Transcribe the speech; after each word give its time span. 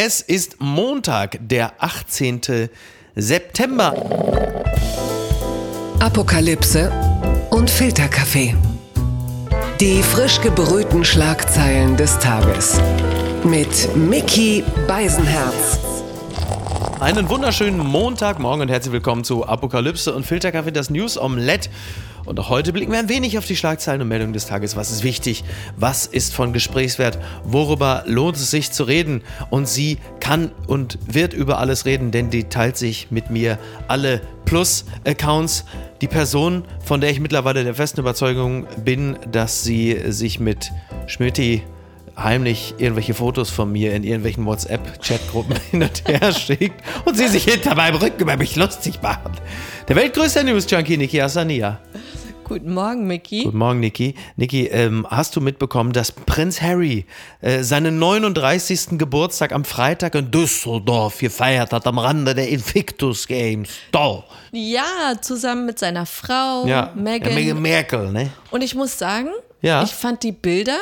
Es 0.00 0.20
ist 0.20 0.60
Montag, 0.60 1.38
der 1.40 1.72
18. 1.82 2.68
September. 3.16 3.92
Apokalypse 5.98 6.92
und 7.50 7.68
Filterkaffee. 7.68 8.54
Die 9.80 10.00
frisch 10.04 10.40
gebrühten 10.40 11.04
Schlagzeilen 11.04 11.96
des 11.96 12.16
Tages. 12.20 12.80
Mit 13.42 13.96
Mickey 13.96 14.62
Beisenherz. 14.86 15.80
Einen 17.00 17.28
wunderschönen 17.28 17.78
Montagmorgen 17.78 18.62
und 18.62 18.68
herzlich 18.68 18.92
willkommen 18.92 19.24
zu 19.24 19.48
Apokalypse 19.48 20.14
und 20.14 20.24
Filterkaffee, 20.24 20.70
das 20.70 20.90
News 20.90 21.18
Omelette. 21.18 21.70
Und 22.28 22.38
auch 22.38 22.50
heute 22.50 22.74
blicken 22.74 22.92
wir 22.92 22.98
ein 22.98 23.08
wenig 23.08 23.38
auf 23.38 23.46
die 23.46 23.56
Schlagzeilen 23.56 24.02
und 24.02 24.08
Meldungen 24.08 24.34
des 24.34 24.46
Tages. 24.46 24.76
Was 24.76 24.90
ist 24.90 25.02
wichtig? 25.02 25.44
Was 25.76 26.04
ist 26.04 26.34
von 26.34 26.52
Gesprächswert? 26.52 27.18
Worüber 27.42 28.04
lohnt 28.06 28.36
es 28.36 28.50
sich 28.50 28.70
zu 28.70 28.84
reden? 28.84 29.22
Und 29.48 29.66
sie 29.66 29.96
kann 30.20 30.52
und 30.66 30.98
wird 31.06 31.32
über 31.32 31.58
alles 31.58 31.86
reden, 31.86 32.10
denn 32.10 32.28
die 32.28 32.44
teilt 32.44 32.76
sich 32.76 33.10
mit 33.10 33.30
mir 33.30 33.58
alle 33.88 34.20
Plus-Accounts. 34.44 35.64
Die 36.02 36.06
Person, 36.06 36.64
von 36.84 37.00
der 37.00 37.10
ich 37.10 37.18
mittlerweile 37.18 37.64
der 37.64 37.74
festen 37.74 38.00
Überzeugung 38.00 38.66
bin, 38.84 39.16
dass 39.32 39.64
sie 39.64 39.98
sich 40.08 40.38
mit 40.38 40.70
Schmidti 41.06 41.62
heimlich 42.18 42.74
irgendwelche 42.78 43.14
Fotos 43.14 43.48
von 43.48 43.70
mir 43.72 43.94
in 43.94 44.04
irgendwelchen 44.04 44.44
WhatsApp-Chatgruppen 44.44 45.56
hin 45.70 45.82
und 45.82 46.06
her 46.06 46.32
schickt 46.32 46.82
und 47.04 47.16
sie 47.16 47.28
sich 47.28 47.44
hinter 47.44 47.74
meinem 47.74 47.96
Rücken 47.96 48.22
über 48.22 48.36
mich 48.36 48.56
lustig 48.56 49.00
machen. 49.02 49.32
Der 49.88 49.96
weltgrößte 49.96 50.44
News-Junkie 50.44 50.96
Niki 50.96 51.20
Asania. 51.20 51.78
Guten 52.48 52.72
Morgen, 52.72 53.06
Mickey. 53.06 53.44
Guten 53.44 53.58
Morgen, 53.58 53.80
Niki. 53.80 54.14
Niki, 54.36 54.66
ähm, 54.68 55.06
hast 55.10 55.36
du 55.36 55.40
mitbekommen, 55.42 55.92
dass 55.92 56.10
Prinz 56.12 56.62
Harry 56.62 57.04
äh, 57.42 57.62
seinen 57.62 57.98
39. 57.98 58.98
Geburtstag 58.98 59.52
am 59.52 59.66
Freitag 59.66 60.14
in 60.14 60.30
Düsseldorf 60.30 61.18
gefeiert 61.18 61.72
hat, 61.72 61.86
am 61.86 61.98
Rande 61.98 62.34
der 62.34 62.48
Invictus 62.48 63.26
Games? 63.26 63.68
Doch. 63.92 64.24
Ja, 64.52 65.12
zusammen 65.20 65.66
mit 65.66 65.78
seiner 65.78 66.06
Frau, 66.06 66.64
Ja, 66.66 66.90
Meghan. 66.94 67.36
Ja, 67.36 67.54
Merkel, 67.54 68.10
ne? 68.12 68.30
Und 68.50 68.62
ich 68.64 68.74
muss 68.74 68.96
sagen, 68.96 69.28
Ja. 69.60 69.82
ich 69.82 69.90
fand 69.90 70.22
die 70.22 70.32
Bilder 70.32 70.78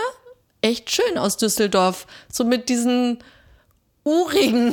echt 0.62 0.89
schön 0.91 1.19
aus 1.19 1.36
Düsseldorf. 1.36 2.06
So 2.33 2.45
mit 2.45 2.69
diesen 2.69 3.19
urigen 4.05 4.73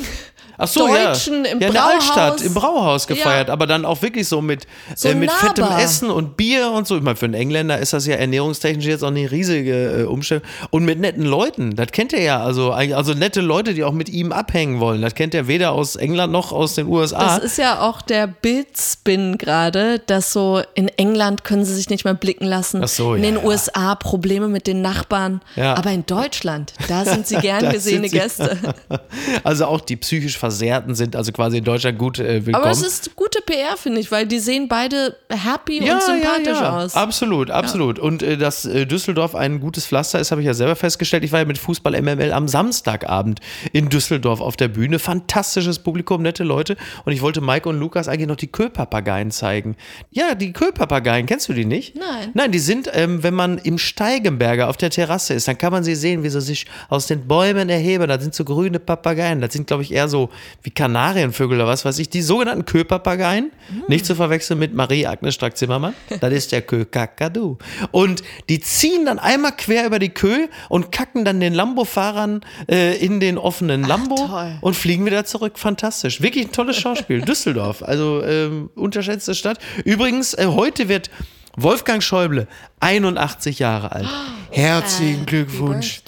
Ach 0.64 0.68
so, 0.68 0.88
Deutschen 0.88 1.46
ja. 1.46 1.52
im 1.52 1.60
ja, 1.62 1.68
in 1.68 1.74
der 1.74 1.80
Brauhaus. 1.82 1.94
Altstadt, 1.94 2.42
im 2.42 2.54
Brauhaus 2.54 3.08
gefeiert, 3.08 3.48
Ja. 3.48 3.54
aber 3.54 3.68
dann 3.68 3.86
auch 3.86 4.02
wirklich 4.02 4.28
so 4.28 4.42
mit, 4.42 4.66
So 4.96 5.10
äh, 5.10 5.16
mit 5.16 5.32
fettem. 5.32 5.66
Essen 5.78 6.10
und 6.10 6.38
Bier 6.38 6.72
und 6.72 6.88
so. 6.88 6.98
Ich 6.98 7.04
meine, 7.04 7.16
für 7.16 7.26
einen 7.26 7.34
Engländer 7.34 7.78
ist 7.80 7.94
das 7.94 8.06
ja 8.06 8.16
ernährungstechnisch 8.16 8.86
jetzt 8.86 9.04
auch 9.04 9.10
eine 9.10 9.30
riesige 9.30 10.02
äh, 10.02 10.04
Umstellung. 10.04 10.44
Und 10.70 10.86
mit 10.86 11.00
netten 11.00 11.24
Leuten, 11.24 11.76
das 11.76 11.88
kennt 11.92 12.14
er 12.14 12.22
ja. 12.22 12.44
Also, 12.44 12.72
also 12.72 13.14
nette 13.14 13.42
Leute, 13.42 13.74
die 13.74 13.84
auch 13.84 13.94
mit 13.94 14.10
ihm 14.10 14.32
abhängen 14.32 14.80
wollen. 14.80 15.02
Das 15.02 15.16
kennt 15.16 15.36
er 15.36 15.48
weder 15.48 15.72
aus 15.74 15.96
England 15.96 16.32
noch 16.32 16.52
aus 16.52 16.76
den 16.76 16.88
USA. 16.88 17.38
Das 17.38 17.44
ist 17.44 17.58
ja 17.58 17.82
auch 17.82 18.02
der 18.02 18.28
Bildspin 18.28 19.38
gerade, 19.38 20.00
dass 20.00 20.32
so 20.34 20.62
in 20.76 20.88
England 20.88 21.44
können 21.44 21.66
sie 21.66 21.74
sich 21.76 21.90
nicht 21.90 22.06
mehr 22.06 22.14
blicken 22.14 22.46
lassen. 22.46 22.82
Ach 22.84 22.88
so, 22.88 23.16
in 23.16 23.24
ja, 23.24 23.32
den. 23.32 23.44
USA 23.44 23.96
Probleme 23.96 24.48
mit 24.48 24.68
den 24.68 24.82
Nachbarn. 24.82 25.42
Aber 25.58 25.92
in 25.92 26.06
Deutschland, 26.06 26.74
da 26.88 27.04
sind 27.06 27.28
sie 27.28 27.36
gern 27.42 27.70
gesehene 27.72 28.10
Gäste. 28.10 28.58
Also 29.44 29.66
auch 29.66 29.82
die 29.82 29.96
psychisch 29.96 30.38
Versehrten 30.54 30.94
sind 30.94 31.16
also 31.16 31.32
quasi 31.32 31.58
in 31.58 31.64
Deutschland 31.64 31.98
gut 31.98 32.20
äh, 32.20 32.46
willkommen. 32.46 32.64
Aber 32.64 32.70
es 32.70 32.84
ist 32.84 33.16
gute 33.16 33.42
PR, 33.42 33.76
finde 33.76 34.00
ich, 34.00 34.12
weil 34.12 34.28
die 34.28 34.38
sehen 34.38 34.68
beide 34.68 35.18
happy 35.30 35.80
und 35.82 36.02
sympathisch 36.02 36.62
aus. 36.62 36.96
Absolut, 36.96 37.50
absolut. 37.50 37.98
Und 37.98 38.22
äh, 38.22 38.38
dass 38.38 38.66
äh, 38.66 38.86
Düsseldorf 38.86 39.34
ein 39.34 39.60
gutes 39.60 39.88
Pflaster 39.88 40.20
ist, 40.20 40.30
habe 40.30 40.42
ich 40.42 40.48
ja 40.48 40.54
selber 40.54 40.76
festgestellt. 40.76 41.24
Ich 41.24 41.32
war 41.32 41.40
ja 41.40 41.46
mit 41.46 41.58
Fußball 41.58 42.00
MML 42.00 42.32
am 42.34 42.48
Samstagabend 42.48 43.40
in 43.72 43.90
Düsseldorf 43.90 44.42
auf 44.42 44.56
der 44.56 44.68
Bühne. 44.68 45.00
Fantastisches 45.00 45.80
Publikum, 45.80 46.22
nette 46.22 46.44
Leute. 46.44 46.78
Und 47.04 47.14
ich 47.14 47.24
wollte 47.24 47.42
Mike 47.42 47.68
und 47.68 47.80
Lukas 47.80 48.08
eigentlich 48.08 48.28
noch 48.28 48.36
die 48.36 48.52
Köhlpapageien 48.52 49.32
zeigen. 49.32 49.76
Ja, 50.12 50.36
die 50.36 50.54
Köhlpapageien, 50.54 51.26
kennst 51.26 51.50
du 51.50 51.54
die 51.54 51.66
nicht? 51.66 51.96
Nein. 51.96 52.30
Nein, 52.36 52.52
die 52.52 52.60
sind, 52.60 52.92
ähm, 52.94 53.24
wenn 53.24 53.34
man 53.34 53.58
im 53.58 53.80
Steigenberger 53.80 54.70
auf 54.70 54.78
der 54.78 54.92
Terrasse 54.92 55.34
ist, 55.34 55.48
dann 55.48 55.58
kann 55.58 55.72
man 55.72 55.84
sie 55.84 55.96
sehen, 55.96 56.22
wie 56.22 56.30
sie 56.30 56.42
sich 56.42 56.68
aus 56.90 57.08
den 57.08 57.28
Bäumen 57.28 57.70
erheben. 57.70 58.08
Da 58.08 58.20
sind 58.20 58.36
so 58.36 58.46
grüne 58.46 58.78
Papageien. 58.78 59.42
Das 59.42 59.52
sind, 59.52 59.66
glaube 59.66 59.82
ich, 59.82 59.92
eher 59.92 60.08
so 60.08 60.30
wie 60.62 60.72
Kanarienvögel 60.72 61.58
oder 61.58 61.68
was 61.68 61.86
weiß 61.86 62.00
ich. 62.00 62.10
Die 62.10 62.22
sogenannten 62.22 62.66
Köpapageien. 62.66 63.52
Nicht 63.88 64.06
zu 64.06 64.16
verwechseln 64.16 64.60
mit 64.60 64.74
Marie-Agnes 64.74 65.36
Strack-Zimmermann. 65.36 65.94
Das 66.20 66.34
ist 66.34 66.52
der 66.52 66.62
Kö-Kakadu. 66.62 67.58
Und 67.92 68.24
die 68.50 68.60
ziehen 68.60 69.06
dann 69.06 69.20
einmal 69.20 69.54
quer 69.56 69.86
über 69.86 70.00
die 70.00 70.10
Kö 70.10 70.48
und 70.70 70.92
kacken 70.92 71.26
dann 71.26 71.40
den 71.40 71.54
Lambo-Fahrern 71.54 72.42
äh, 72.70 72.98
in 72.98 73.20
den 73.20 73.38
offenen 73.38 73.84
Lambo 73.84 74.16
toll. 74.16 74.58
und 74.62 74.76
fliegen 74.76 75.06
wieder 75.06 75.26
zurück. 75.26 75.58
Fantastisch. 75.60 76.22
Wirklich 76.22 76.46
ein 76.46 76.52
tolles 76.52 76.78
Schauspiel. 76.78 77.22
Düsseldorf, 77.26 77.84
also 77.84 78.24
ähm, 78.24 78.70
unterschätzte 78.76 79.36
Stadt. 79.36 79.60
Übrigens, 79.86 80.34
äh, 80.34 80.48
heute 80.48 80.90
wird 80.90 81.10
Wolfgang 81.56 82.02
Schäuble 82.02 82.48
81 82.80 83.60
Jahre 83.60 83.92
alt. 83.92 84.08
Herzlichen 84.54 85.26
Glückwunsch. 85.26 86.04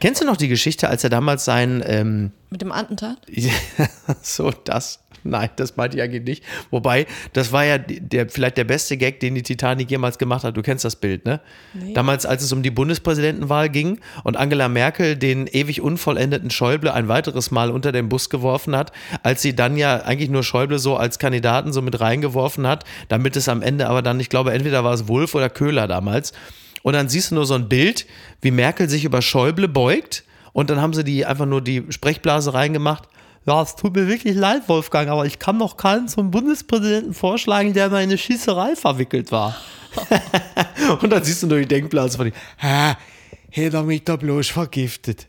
Kennst 0.00 0.22
du 0.22 0.26
noch 0.26 0.38
die 0.38 0.48
Geschichte, 0.48 0.88
als 0.88 1.04
er 1.04 1.10
damals 1.10 1.44
sein, 1.44 1.82
ähm, 1.86 2.32
Mit 2.48 2.62
dem 2.62 2.72
Attentat? 2.72 3.18
so 4.22 4.50
das, 4.64 5.00
nein, 5.22 5.50
das 5.56 5.76
meinte 5.76 5.98
ich 5.98 6.02
eigentlich 6.02 6.24
nicht. 6.24 6.44
Wobei, 6.70 7.06
das 7.34 7.52
war 7.52 7.64
ja 7.66 7.76
der, 7.76 8.30
vielleicht 8.30 8.56
der 8.56 8.64
beste 8.64 8.96
Gag, 8.96 9.20
den 9.20 9.34
die 9.34 9.42
Titanic 9.42 9.90
jemals 9.90 10.16
gemacht 10.16 10.44
hat. 10.44 10.56
Du 10.56 10.62
kennst 10.62 10.82
das 10.82 10.96
Bild, 10.96 11.26
ne? 11.26 11.40
Damals, 11.92 12.24
als 12.24 12.42
es 12.42 12.52
um 12.52 12.62
die 12.62 12.70
Bundespräsidentenwahl 12.70 13.68
ging 13.68 14.00
und 14.24 14.38
Angela 14.38 14.68
Merkel 14.70 15.16
den 15.16 15.46
ewig 15.46 15.82
unvollendeten 15.82 16.50
Schäuble 16.50 16.94
ein 16.94 17.08
weiteres 17.08 17.50
Mal 17.50 17.70
unter 17.70 17.92
den 17.92 18.08
Bus 18.08 18.30
geworfen 18.30 18.74
hat, 18.74 18.92
als 19.22 19.42
sie 19.42 19.54
dann 19.54 19.76
ja 19.76 20.02
eigentlich 20.04 20.30
nur 20.30 20.42
Schäuble 20.42 20.78
so 20.78 20.96
als 20.96 21.18
Kandidaten 21.18 21.74
so 21.74 21.82
mit 21.82 22.00
reingeworfen 22.00 22.66
hat, 22.66 22.84
damit 23.08 23.36
es 23.36 23.48
am 23.50 23.60
Ende 23.60 23.88
aber 23.88 24.00
dann, 24.00 24.20
ich 24.20 24.30
glaube, 24.30 24.54
entweder 24.54 24.84
war 24.84 24.94
es 24.94 25.06
Wulff 25.06 25.34
oder 25.34 25.50
Köhler 25.50 25.86
damals. 25.86 26.32
Und 26.82 26.94
dann 26.94 27.08
siehst 27.08 27.30
du 27.30 27.34
nur 27.34 27.46
so 27.46 27.54
ein 27.54 27.68
Bild, 27.68 28.06
wie 28.40 28.50
Merkel 28.50 28.88
sich 28.88 29.04
über 29.04 29.22
Schäuble 29.22 29.68
beugt 29.68 30.24
und 30.52 30.70
dann 30.70 30.80
haben 30.80 30.94
sie 30.94 31.04
die 31.04 31.26
einfach 31.26 31.46
nur 31.46 31.60
die 31.60 31.84
Sprechblase 31.90 32.54
reingemacht. 32.54 33.04
Ja, 33.46 33.62
es 33.62 33.74
tut 33.74 33.94
mir 33.94 34.06
wirklich 34.06 34.36
leid, 34.36 34.68
Wolfgang, 34.68 35.08
aber 35.08 35.24
ich 35.24 35.38
kann 35.38 35.56
noch 35.56 35.76
keinen 35.76 36.08
zum 36.08 36.30
Bundespräsidenten 36.30 37.14
vorschlagen, 37.14 37.72
der 37.72 37.88
mal 37.88 38.02
in 38.02 38.10
eine 38.10 38.18
Schießerei 38.18 38.76
verwickelt 38.76 39.32
war. 39.32 39.56
und 41.00 41.10
dann 41.10 41.24
siehst 41.24 41.42
du 41.42 41.46
nur 41.46 41.58
die 41.58 41.66
Denkblase 41.66 42.16
von 42.16 42.26
ihm. 42.28 42.34
Ha, 42.62 42.96
hätte 43.50 43.78
er 43.78 43.82
mich 43.82 44.04
da 44.04 44.16
bloß 44.16 44.48
vergiftet. 44.48 45.26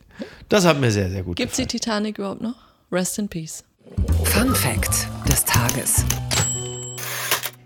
Das 0.50 0.66
hat 0.66 0.80
mir 0.80 0.92
sehr, 0.92 1.10
sehr 1.10 1.24
gut 1.24 1.38
Gibt's 1.38 1.58
die 1.58 1.66
Titanic 1.66 2.18
überhaupt 2.18 2.42
noch? 2.42 2.56
Rest 2.92 3.18
in 3.18 3.30
Peace. 3.30 3.64
Fun 4.26 4.54
Fact 4.54 5.08
des 5.28 5.46
Tages. 5.46 6.06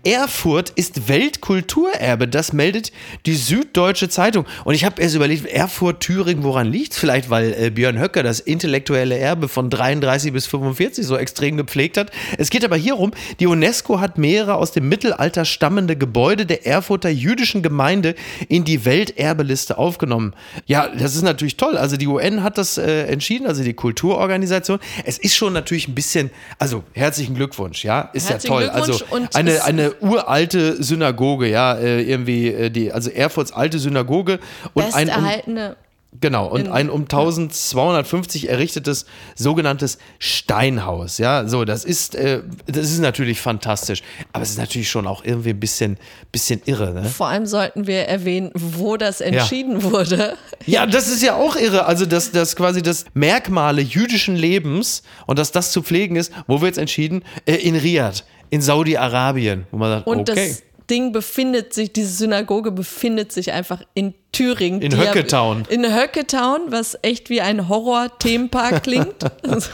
Erfurt 0.06 0.70
ist 0.76 1.08
Weltkulturerbe, 1.08 2.28
das 2.28 2.52
meldet 2.52 2.92
die 3.26 3.34
Süddeutsche 3.34 4.08
Zeitung. 4.08 4.46
Und 4.64 4.74
ich 4.74 4.84
habe 4.84 5.02
erst 5.02 5.14
überlegt, 5.14 5.46
Erfurt, 5.46 6.00
Thüringen, 6.00 6.44
woran 6.44 6.70
liegt 6.70 6.94
Vielleicht, 6.94 7.28
weil 7.30 7.52
äh, 7.58 7.70
Björn 7.70 7.98
Höcker 7.98 8.22
das 8.22 8.40
intellektuelle 8.40 9.18
Erbe 9.18 9.48
von 9.48 9.68
33 9.70 10.32
bis 10.32 10.46
45 10.46 11.04
so 11.04 11.16
extrem 11.16 11.56
gepflegt 11.56 11.96
hat. 11.96 12.10
Es 12.38 12.50
geht 12.50 12.64
aber 12.64 12.76
hier 12.76 12.96
um, 12.98 13.10
die 13.40 13.46
UNESCO 13.46 14.00
hat 14.00 14.16
mehrere 14.18 14.54
aus 14.54 14.72
dem 14.72 14.88
Mittelalter 14.88 15.44
stammende 15.44 15.96
Gebäude 15.96 16.46
der 16.46 16.66
Erfurter 16.66 17.08
jüdischen 17.08 17.62
Gemeinde 17.62 18.14
in 18.48 18.64
die 18.64 18.84
Welterbeliste 18.84 19.76
aufgenommen. 19.76 20.34
Ja, 20.66 20.88
das 20.88 21.16
ist 21.16 21.22
natürlich 21.22 21.56
toll. 21.56 21.76
Also 21.76 21.96
die 21.96 22.06
UN 22.06 22.42
hat 22.42 22.58
das 22.58 22.78
äh, 22.78 23.06
entschieden, 23.06 23.46
also 23.46 23.62
die 23.64 23.74
Kulturorganisation. 23.74 24.78
Es 25.04 25.18
ist 25.18 25.34
schon 25.34 25.52
natürlich 25.52 25.88
ein 25.88 25.94
bisschen, 25.94 26.30
also 26.58 26.84
herzlichen 26.92 27.34
Glückwunsch, 27.34 27.84
ja, 27.84 28.02
ist 28.12 28.30
Herzlichen 28.30 28.54
ja 28.60 28.68
toll. 28.68 28.70
Also 28.70 29.04
eine, 29.34 29.50
es- 29.52 29.60
eine 29.62 29.95
uralte 30.00 30.82
Synagoge, 30.82 31.48
ja, 31.48 31.74
äh, 31.74 32.02
irgendwie 32.02 32.48
äh, 32.48 32.70
die, 32.70 32.92
also 32.92 33.10
Erfurts 33.10 33.52
alte 33.52 33.78
Synagoge 33.78 34.38
und 34.74 34.82
ein 34.84 35.08
um, 35.08 35.14
Besterhaltene. 35.14 35.76
genau 36.20 36.46
und 36.46 36.62
in- 36.66 36.72
ein 36.72 36.90
um 36.90 37.02
1250 37.02 38.48
errichtetes 38.48 39.06
sogenanntes 39.34 39.98
Steinhaus, 40.18 41.18
ja, 41.18 41.46
so 41.48 41.64
das 41.64 41.84
ist 41.84 42.14
äh, 42.14 42.42
das 42.66 42.84
ist 42.90 43.00
natürlich 43.00 43.40
fantastisch, 43.40 44.02
aber 44.32 44.42
es 44.42 44.50
ist 44.50 44.58
natürlich 44.58 44.88
schon 44.88 45.06
auch 45.06 45.24
irgendwie 45.24 45.50
ein 45.50 45.60
bisschen 45.60 45.98
bisschen 46.32 46.60
irre, 46.66 46.92
ne? 46.92 47.04
Vor 47.04 47.28
allem 47.28 47.46
sollten 47.46 47.86
wir 47.86 48.02
erwähnen, 48.02 48.50
wo 48.54 48.96
das 48.96 49.20
entschieden 49.20 49.82
wurde. 49.82 50.36
Ja, 50.66 50.86
das 50.86 51.08
ist 51.08 51.22
ja 51.22 51.34
auch 51.36 51.56
irre. 51.56 51.86
Also, 51.86 52.06
dass 52.06 52.30
das 52.32 52.56
quasi 52.56 52.82
das 52.82 53.04
Merkmale 53.14 53.80
jüdischen 53.82 54.36
Lebens 54.36 55.02
und 55.26 55.38
dass 55.38 55.52
das 55.52 55.72
zu 55.72 55.82
pflegen 55.82 56.16
ist, 56.16 56.32
wo 56.46 56.60
wird 56.60 56.72
es 56.72 56.78
entschieden? 56.78 57.22
Äh, 57.46 57.54
in 57.56 57.76
Riyadh, 57.76 58.24
in 58.50 58.60
Saudi-Arabien, 58.62 59.66
wo 59.70 59.78
man 59.78 59.90
sagt, 59.90 60.06
Und 60.06 60.30
okay. 60.30 60.48
das 60.48 60.62
Ding 60.88 61.10
befindet 61.10 61.74
sich, 61.74 61.92
diese 61.92 62.10
Synagoge 62.10 62.70
befindet 62.70 63.32
sich 63.32 63.50
einfach 63.50 63.82
in 63.94 64.14
Thüringen. 64.30 64.80
In 64.82 64.92
ja- 64.92 64.98
Höcketown. 64.98 65.64
In 65.68 65.84
Höcketown, 65.84 66.60
was 66.68 66.96
echt 67.02 67.28
wie 67.28 67.40
ein 67.40 67.68
Horror-Themenpark 67.68 68.82
klingt. 68.84 69.24
Also, 69.42 69.70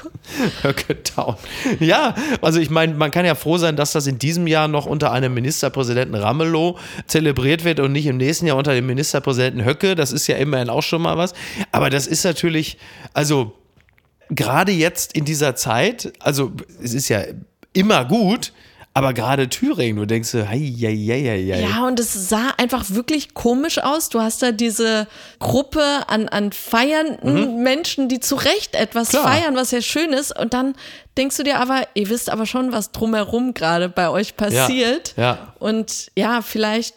Höcketown. 0.62 1.36
Ja, 1.80 2.14
also 2.40 2.60
ich 2.60 2.70
meine, 2.70 2.94
man 2.94 3.10
kann 3.10 3.26
ja 3.26 3.34
froh 3.34 3.58
sein, 3.58 3.76
dass 3.76 3.92
das 3.92 4.06
in 4.06 4.18
diesem 4.18 4.46
Jahr 4.46 4.68
noch 4.68 4.86
unter 4.86 5.12
einem 5.12 5.34
Ministerpräsidenten 5.34 6.14
Ramelow 6.14 6.78
zelebriert 7.06 7.64
wird 7.64 7.80
und 7.80 7.92
nicht 7.92 8.06
im 8.06 8.16
nächsten 8.16 8.46
Jahr 8.46 8.56
unter 8.56 8.72
dem 8.72 8.86
Ministerpräsidenten 8.86 9.64
Höcke. 9.66 9.94
Das 9.94 10.12
ist 10.12 10.26
ja 10.28 10.36
immerhin 10.36 10.70
auch 10.70 10.82
schon 10.82 11.02
mal 11.02 11.18
was. 11.18 11.34
Aber 11.72 11.90
das 11.90 12.06
ist 12.06 12.24
natürlich, 12.24 12.78
also 13.12 13.52
gerade 14.30 14.72
jetzt 14.72 15.14
in 15.14 15.26
dieser 15.26 15.56
Zeit, 15.56 16.12
also 16.20 16.52
es 16.82 16.94
ist 16.94 17.10
ja 17.10 17.22
immer 17.72 18.04
gut, 18.04 18.52
aber 18.94 19.14
gerade 19.14 19.48
Thüringen, 19.48 19.96
du 19.96 20.06
denkst 20.06 20.28
so, 20.28 20.46
hei, 20.46 20.58
hei, 20.58 20.94
hei, 20.94 21.52
hei. 21.54 21.60
Ja, 21.62 21.86
und 21.86 21.98
es 21.98 22.28
sah 22.28 22.50
einfach 22.58 22.90
wirklich 22.90 23.32
komisch 23.32 23.78
aus. 23.78 24.10
Du 24.10 24.20
hast 24.20 24.42
da 24.42 24.52
diese 24.52 25.06
Gruppe 25.38 25.82
an, 26.08 26.28
an 26.28 26.52
feiernden 26.52 27.56
mhm. 27.56 27.62
Menschen, 27.62 28.08
die 28.08 28.20
zu 28.20 28.34
Recht 28.34 28.74
etwas 28.74 29.08
Klar. 29.08 29.24
feiern, 29.24 29.56
was 29.56 29.70
ja 29.70 29.80
schön 29.80 30.12
ist. 30.12 30.38
Und 30.38 30.52
dann 30.52 30.74
denkst 31.16 31.38
du 31.38 31.42
dir 31.42 31.58
aber, 31.58 31.86
ihr 31.94 32.10
wisst 32.10 32.28
aber 32.28 32.44
schon, 32.44 32.72
was 32.72 32.92
drumherum 32.92 33.54
gerade 33.54 33.88
bei 33.88 34.10
euch 34.10 34.36
passiert. 34.36 35.14
Ja, 35.16 35.22
ja. 35.22 35.54
Und 35.58 36.10
ja, 36.14 36.42
vielleicht 36.42 36.94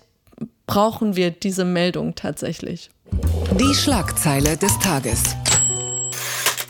brauchen 0.67 1.15
wir 1.15 1.31
diese 1.31 1.63
Meldung 1.63 2.15
tatsächlich. 2.15 2.89
Die 3.57 3.73
Schlagzeile 3.73 4.57
des 4.57 4.77
Tages. 4.79 5.23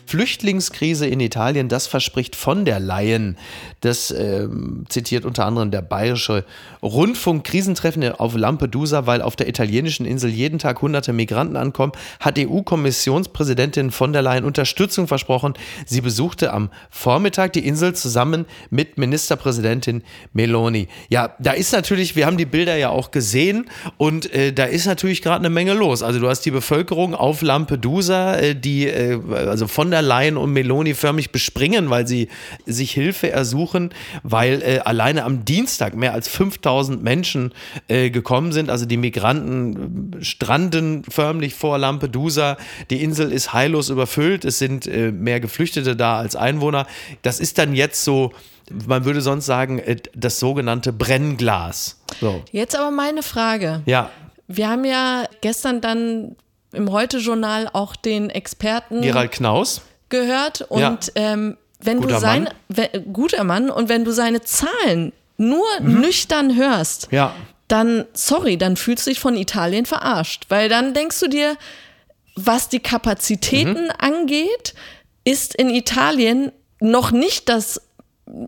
Flüchtlingskrise 0.05 1.07
in 1.07 1.19
Italien, 1.19 1.67
das 1.67 1.87
verspricht 1.87 2.35
von 2.35 2.65
der 2.65 2.79
Leyen. 2.79 3.37
Das 3.81 4.11
äh, 4.11 4.47
zitiert 4.89 5.25
unter 5.25 5.45
anderem 5.45 5.71
der 5.71 5.81
bayerische 5.81 6.45
Rundfunk. 6.81 7.43
Krisentreffen 7.43 8.03
auf 8.11 8.35
Lampedusa, 8.35 9.05
weil 9.05 9.21
auf 9.21 9.35
der 9.35 9.47
italienischen 9.47 10.05
Insel 10.05 10.29
jeden 10.29 10.59
Tag 10.59 10.81
hunderte 10.81 11.13
Migranten 11.13 11.55
ankommen, 11.55 11.93
hat 12.19 12.37
EU-Kommissionspräsidentin 12.37 13.91
von 13.91 14.13
der 14.13 14.21
Leyen 14.21 14.45
Unterstützung 14.45 15.07
versprochen. 15.07 15.53
Sie 15.85 16.01
besuchte 16.01 16.53
am 16.53 16.69
Vormittag 16.89 17.53
die 17.53 17.65
Insel 17.65 17.93
zusammen 17.93 18.45
mit 18.69 18.97
Ministerpräsidentin 18.97 20.03
Meloni. 20.33 20.87
Ja, 21.09 21.35
da 21.39 21.51
ist 21.51 21.71
natürlich, 21.73 22.15
wir 22.15 22.25
haben 22.25 22.37
die 22.37 22.45
Bilder 22.45 22.75
ja 22.75 22.89
auch 22.89 23.11
gesehen 23.11 23.69
und 23.97 24.31
äh, 24.33 24.53
da 24.53 24.65
ist 24.65 24.85
natürlich 24.85 25.21
gerade 25.21 25.39
eine 25.39 25.49
Menge 25.49 25.73
los. 25.73 26.03
Also 26.03 26.19
du 26.19 26.27
hast 26.27 26.41
die 26.41 26.51
Bevölkerung 26.51 27.15
auf 27.15 27.41
Lampedusa, 27.41 28.35
äh, 28.35 28.55
die 28.55 28.87
äh, 28.87 29.19
also 29.33 29.67
von 29.67 29.91
der 29.91 29.94
Leyen 30.01 30.37
und 30.37 30.51
Meloni 30.53 30.93
förmlich 30.93 31.31
bespringen, 31.31 31.89
weil 31.89 32.07
sie 32.07 32.29
sich 32.65 32.91
Hilfe 32.91 33.31
ersuchen, 33.31 33.93
weil 34.23 34.61
äh, 34.61 34.79
alleine 34.79 35.23
am 35.23 35.45
Dienstag 35.45 35.95
mehr 35.95 36.13
als 36.13 36.27
5000 36.27 37.03
Menschen 37.03 37.53
äh, 37.87 38.09
gekommen 38.09 38.51
sind. 38.51 38.69
Also 38.69 38.85
die 38.85 38.97
Migranten 38.97 40.13
äh, 40.19 40.23
stranden 40.23 41.03
förmlich 41.03 41.53
vor 41.53 41.77
Lampedusa. 41.77 42.57
Die 42.89 43.03
Insel 43.03 43.31
ist 43.31 43.53
heillos 43.53 43.89
überfüllt. 43.89 44.45
Es 44.45 44.59
sind 44.59 44.87
äh, 44.87 45.11
mehr 45.11 45.39
Geflüchtete 45.39 45.95
da 45.95 46.17
als 46.17 46.35
Einwohner. 46.35 46.87
Das 47.21 47.39
ist 47.39 47.57
dann 47.57 47.75
jetzt 47.75 48.03
so 48.03 48.31
man 48.87 49.05
würde 49.05 49.21
sonst 49.21 49.45
sagen, 49.45 49.79
äh, 49.79 49.97
das 50.15 50.39
sogenannte 50.39 50.91
Brennglas. 50.93 51.99
So. 52.19 52.43
Jetzt 52.51 52.75
aber 52.75 52.91
meine 52.91 53.23
Frage. 53.23 53.81
Ja. 53.85 54.09
Wir 54.47 54.69
haben 54.69 54.85
ja 54.85 55.25
gestern 55.41 55.81
dann 55.81 56.35
im 56.75 56.91
Heute-Journal 56.91 57.69
auch 57.71 57.95
den 57.95 58.29
Experten 58.29 59.01
Gerald 59.01 59.31
Knaus 59.31 59.81
gehört 60.09 60.61
und 60.61 60.81
ja. 60.81 60.99
ähm, 61.15 61.57
wenn 61.81 62.01
guter 62.01 62.15
du 62.15 62.19
sein 62.19 62.49
wenn, 62.67 63.13
guter 63.13 63.43
Mann 63.43 63.69
und 63.69 63.89
wenn 63.89 64.05
du 64.05 64.11
seine 64.11 64.41
Zahlen 64.41 65.13
nur 65.37 65.65
mhm. 65.79 66.01
nüchtern 66.01 66.55
hörst, 66.55 67.09
ja. 67.11 67.33
dann 67.67 68.05
sorry, 68.13 68.57
dann 68.57 68.77
fühlst 68.77 69.05
du 69.05 69.11
dich 69.11 69.19
von 69.19 69.35
Italien 69.35 69.85
verarscht, 69.85 70.45
weil 70.49 70.69
dann 70.69 70.93
denkst 70.93 71.19
du 71.19 71.27
dir, 71.27 71.57
was 72.35 72.69
die 72.69 72.79
Kapazitäten 72.79 73.85
mhm. 73.85 73.91
angeht, 73.97 74.73
ist 75.23 75.55
in 75.55 75.69
Italien 75.69 76.51
noch 76.79 77.11
nicht 77.11 77.49
das 77.49 77.81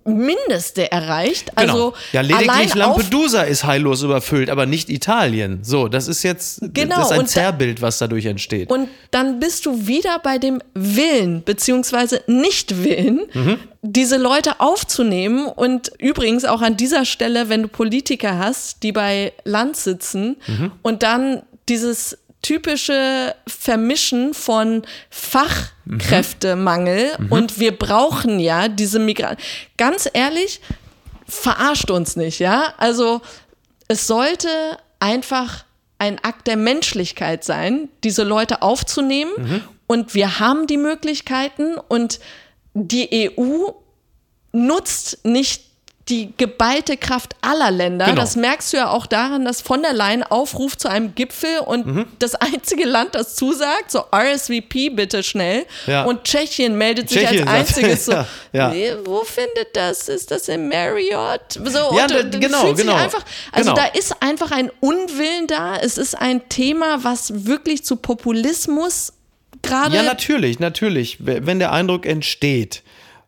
Mindeste 0.05 0.91
erreicht. 0.91 1.51
Genau. 1.55 1.73
Also 1.73 1.93
ja, 2.11 2.21
lediglich 2.21 2.73
Lampedusa 2.73 3.43
ist 3.43 3.63
heillos 3.63 4.01
überfüllt, 4.01 4.49
aber 4.49 4.65
nicht 4.65 4.89
Italien. 4.89 5.59
So, 5.61 5.87
das 5.87 6.07
ist 6.07 6.23
jetzt 6.23 6.61
genau, 6.73 6.95
das 6.97 7.11
ist 7.11 7.19
ein 7.19 7.27
Zerrbild, 7.27 7.81
was 7.81 7.99
dadurch 7.99 8.25
entsteht. 8.25 8.71
Und 8.71 8.89
dann 9.11 9.39
bist 9.39 9.67
du 9.67 9.85
wieder 9.85 10.17
bei 10.19 10.39
dem 10.39 10.61
Willen 10.73 11.43
beziehungsweise 11.43 12.23
Nichtwillen, 12.25 13.21
mhm. 13.33 13.59
diese 13.83 14.17
Leute 14.17 14.59
aufzunehmen. 14.59 15.45
Und 15.45 15.91
übrigens 15.99 16.45
auch 16.45 16.61
an 16.61 16.75
dieser 16.75 17.05
Stelle, 17.05 17.49
wenn 17.49 17.61
du 17.61 17.67
Politiker 17.67 18.39
hast, 18.39 18.81
die 18.81 18.91
bei 18.91 19.31
Land 19.43 19.77
sitzen 19.77 20.37
mhm. 20.47 20.71
und 20.81 21.03
dann 21.03 21.43
dieses 21.69 22.17
typische 22.41 23.35
Vermischen 23.47 24.33
von 24.33 24.83
Fachkräftemangel 25.09 27.11
mhm. 27.17 27.31
und 27.31 27.59
wir 27.59 27.77
brauchen 27.77 28.39
ja 28.39 28.67
diese 28.67 28.99
Migranten. 28.99 29.41
Ganz 29.77 30.09
ehrlich, 30.13 30.61
verarscht 31.27 31.91
uns 31.91 32.15
nicht, 32.15 32.39
ja? 32.39 32.73
Also 32.77 33.21
es 33.87 34.07
sollte 34.07 34.47
einfach 34.99 35.65
ein 35.99 36.23
Akt 36.23 36.47
der 36.47 36.57
Menschlichkeit 36.57 37.43
sein, 37.43 37.89
diese 38.03 38.23
Leute 38.23 38.61
aufzunehmen 38.61 39.31
mhm. 39.37 39.63
und 39.87 40.13
wir 40.13 40.39
haben 40.39 40.67
die 40.67 40.77
Möglichkeiten 40.77 41.77
und 41.77 42.19
die 42.73 43.31
EU 43.37 43.71
nutzt 44.51 45.25
nicht 45.25 45.66
die 46.09 46.33
geballte 46.37 46.95
Kraft 46.95 47.35
aller 47.41 47.71
Länder. 47.71 48.05
Genau. 48.05 48.21
Das 48.21 48.35
merkst 48.35 48.71
du 48.71 48.77
ja 48.77 48.89
auch 48.89 49.05
daran, 49.05 49.43
dass 49.43 49.61
von 49.61 49.81
der 49.81 49.93
Leyen 49.93 50.23
aufruft 50.23 50.79
zu 50.79 50.87
einem 50.87 51.15
Gipfel 51.15 51.59
und 51.65 51.85
mhm. 51.85 52.05
das 52.19 52.35
einzige 52.35 52.85
Land, 52.85 53.15
das 53.15 53.35
zusagt, 53.35 53.91
so 53.91 54.05
RSVP 54.13 54.89
bitte 54.89 55.23
schnell. 55.23 55.65
Ja. 55.85 56.05
Und 56.05 56.23
Tschechien 56.23 56.77
meldet 56.77 57.09
Tschechien 57.09 57.39
sich 57.39 57.47
als 57.47 57.75
einziges 57.75 58.05
so, 58.05 58.11
ja, 58.13 58.27
ja. 58.53 58.69
Nee, 58.69 58.93
wo 59.03 59.23
findet 59.23 59.75
das? 59.75 60.07
Ist 60.07 60.31
das 60.31 60.47
in 60.47 60.69
Marriott? 60.69 61.41
So, 61.51 61.97
ja, 61.97 62.05
und, 62.05 62.39
genau, 62.39 62.73
genau. 62.73 62.95
Einfach, 62.95 63.25
also 63.51 63.73
genau. 63.73 63.81
da 63.81 63.97
ist 63.97 64.21
einfach 64.21 64.51
ein 64.51 64.71
Unwillen 64.79 65.47
da. 65.47 65.75
Es 65.77 65.97
ist 65.97 66.15
ein 66.15 66.47
Thema, 66.49 67.03
was 67.03 67.45
wirklich 67.45 67.83
zu 67.83 67.97
Populismus 67.97 69.13
gerade. 69.61 69.95
Ja, 69.95 70.03
natürlich, 70.03 70.59
natürlich. 70.59 71.17
Wenn 71.19 71.59
der 71.59 71.71
Eindruck 71.71 72.05
entsteht, 72.05 72.83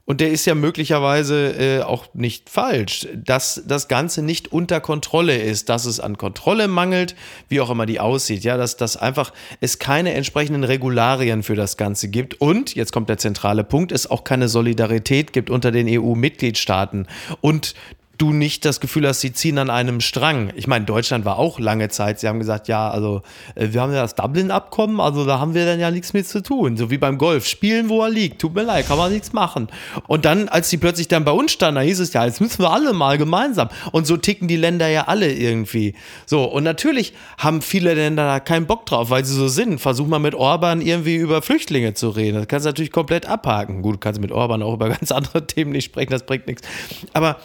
und 0.09 0.21
der 0.21 0.31
ist 0.31 0.47
ja 0.47 0.56
möglicherweise 0.56 1.51
äh, 1.51 1.81
auch 1.83 2.07
nicht 2.15 2.50
falsch, 2.50 3.07
dass 3.13 3.61
das 3.67 3.88
Ganze 3.88 4.23
nicht 4.23 4.51
unter 4.51 4.81
Kontrolle 4.81 5.38
ist, 5.38 5.69
dass 5.69 5.85
es 5.85 6.00
an 6.00 6.17
Kontrolle 6.17 6.67
mangelt, 6.67 7.13
wie 7.47 7.61
auch 7.61 7.69
immer 7.69 7.85
die 7.85 8.00
aussieht, 8.00 8.44
ja, 8.44 8.57
dass 8.57 8.75
das 8.75 8.97
einfach 8.97 9.31
es 9.61 9.77
keine 9.77 10.15
entsprechenden 10.15 10.63
Regularien 10.63 11.44
für 11.44 11.53
das 11.53 11.77
Ganze 11.77 12.07
gibt. 12.07 12.41
Und 12.41 12.73
jetzt 12.73 12.91
kommt 12.91 13.07
der 13.07 13.19
zentrale 13.19 13.63
Punkt, 13.63 13.91
es 13.91 14.09
auch 14.09 14.23
keine 14.23 14.50
Solidarität 14.50 15.31
gibt 15.31 15.51
unter 15.51 15.69
den 15.69 15.88
EU-Mitgliedstaaten 15.88 17.06
und 17.41 17.75
du 18.19 18.33
nicht 18.33 18.66
das 18.66 18.80
Gefühl 18.80 19.07
hast, 19.07 19.21
sie 19.21 19.33
ziehen 19.33 19.57
an 19.57 19.69
einem 19.69 20.01
Strang. 20.01 20.51
Ich 20.56 20.68
meine, 20.68 20.86
Deutschland 20.86 21.25
war 21.25 21.39
auch 21.39 21.57
lange 21.57 21.89
Zeit, 21.89 22.19
sie 22.19 22.27
haben 22.27 22.39
gesagt, 22.39 22.68
ja, 22.68 22.89
also 22.89 23.21
äh, 23.56 23.69
wir 23.71 23.81
haben 23.81 23.94
ja 23.94 24.01
das 24.01 24.13
Dublin-Abkommen, 24.13 25.00
also 25.00 25.25
da 25.25 25.39
haben 25.39 25.54
wir 25.54 25.66
dann 25.66 25.80
ja 25.80 25.89
nichts 25.89 26.13
mit 26.13 26.27
zu 26.27 26.44
tun. 26.44 26.77
So 26.77 26.92
wie 26.92 26.98
beim 26.98 27.18
Golf, 27.18 27.48
spielen, 27.48 27.89
wo 27.89 28.04
er 28.04 28.10
liegt, 28.10 28.42
tut 28.42 28.54
mir 28.54 28.63
leid, 28.63 28.88
kann 28.88 28.98
man 28.98 29.12
nichts 29.12 29.33
machen. 29.33 29.69
Und 30.07 30.25
dann, 30.25 30.50
als 30.50 30.69
sie 30.69 30.77
plötzlich 30.77 31.07
dann 31.07 31.24
bei 31.24 31.31
uns 31.31 31.54
standen, 31.54 31.76
da 31.76 31.81
hieß 31.81 31.99
es 31.99 32.14
ja, 32.14 32.26
jetzt 32.26 32.42
müssen 32.42 32.61
wir 32.61 32.71
alle 32.71 32.94
mal 32.94 33.18
gemeinsam. 33.18 33.69
Und 33.92 34.06
so 34.06 34.18
ticken 34.18 34.47
die 34.47 34.57
Länder 34.57 34.88
ja 34.90 35.07
alle 35.07 35.31
irgendwie. 35.31 35.95
So, 36.26 36.44
und 36.44 36.64
natürlich 36.64 37.14
haben 37.38 37.61
viele 37.61 37.94
Länder 37.94 38.26
da 38.26 38.40
keinen 38.40 38.68
Bock 38.68 38.85
drauf, 38.85 39.09
weil 39.09 39.23
sie 39.23 39.33
so 39.33 39.47
sind. 39.47 39.80
Versuch 39.80 40.07
mal 40.07 40.19
mit 40.19 40.35
Orban 40.35 40.81
irgendwie 40.81 41.16
über 41.16 41.42
Flüchtlinge 41.42 41.94
zu 41.94 42.09
reden. 42.09 42.38
Das 42.38 42.47
kannst 42.47 42.66
du 42.66 42.69
natürlich 42.69 42.92
komplett 42.92 43.26
abhaken. 43.26 43.81
Gut, 43.81 43.95
du 43.95 43.99
kannst 43.99 44.19
mit 44.19 44.31
Orban 44.31 44.61
auch 44.61 44.73
über 44.73 44.90
ganz 44.99 45.11
andere 45.11 45.47
Themen 45.47 45.71
nicht 45.71 45.85
sprechen, 45.85 46.11
das 46.11 46.26
bringt 46.26 46.47
nichts. 46.47 46.68
Aber 47.14 47.38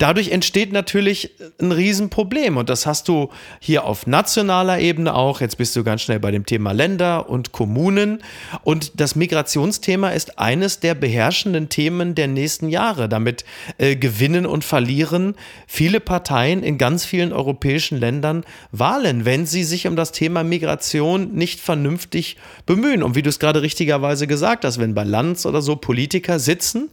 dadurch 0.00 0.30
entsteht 0.30 0.72
natürlich 0.72 1.30
ein 1.60 1.72
Riesenproblem. 1.72 2.56
Und 2.56 2.70
das 2.70 2.86
hast 2.86 3.06
du 3.08 3.30
hier 3.60 3.84
auf 3.84 4.06
nationaler 4.06 4.80
Ebene 4.80 5.14
auch. 5.14 5.40
Jetzt 5.40 5.58
bist 5.58 5.76
du 5.76 5.84
ganz 5.84 6.02
schnell 6.02 6.18
bei 6.18 6.30
dem 6.30 6.46
Thema 6.46 6.72
Länder 6.72 7.28
und 7.28 7.52
Kommunen. 7.52 8.22
Und 8.64 8.98
das 8.98 9.14
Migrationsthema 9.14 10.10
ist 10.10 10.38
eines 10.38 10.80
der 10.80 10.94
beherrschenden 10.94 11.68
Themen 11.68 12.14
der 12.14 12.28
nächsten 12.28 12.68
Jahre. 12.68 13.08
Damit 13.08 13.44
äh, 13.78 13.94
gewinnen 13.94 14.46
und 14.46 14.64
verlieren 14.64 15.34
viele 15.66 16.00
Parteien 16.00 16.62
in 16.62 16.78
ganz 16.78 17.04
vielen 17.04 17.32
europäischen 17.32 17.98
Ländern 17.98 18.44
Wahlen, 18.72 19.26
wenn 19.26 19.44
sie 19.44 19.64
sich 19.64 19.86
um 19.86 19.96
das 19.96 20.12
Thema 20.12 20.42
Migration 20.42 21.34
nicht 21.34 21.60
vernünftig 21.60 22.38
bemühen. 22.64 23.02
Und 23.02 23.14
wie 23.16 23.22
du 23.22 23.28
es 23.28 23.38
gerade 23.38 23.60
richtigerweise 23.60 24.26
gesagt 24.26 24.64
hast, 24.64 24.80
wenn 24.80 24.94
bei 24.94 25.04
Lanz 25.04 25.44
oder 25.44 25.60
so 25.60 25.76
Politiker 25.76 26.38
sitzen 26.38 26.88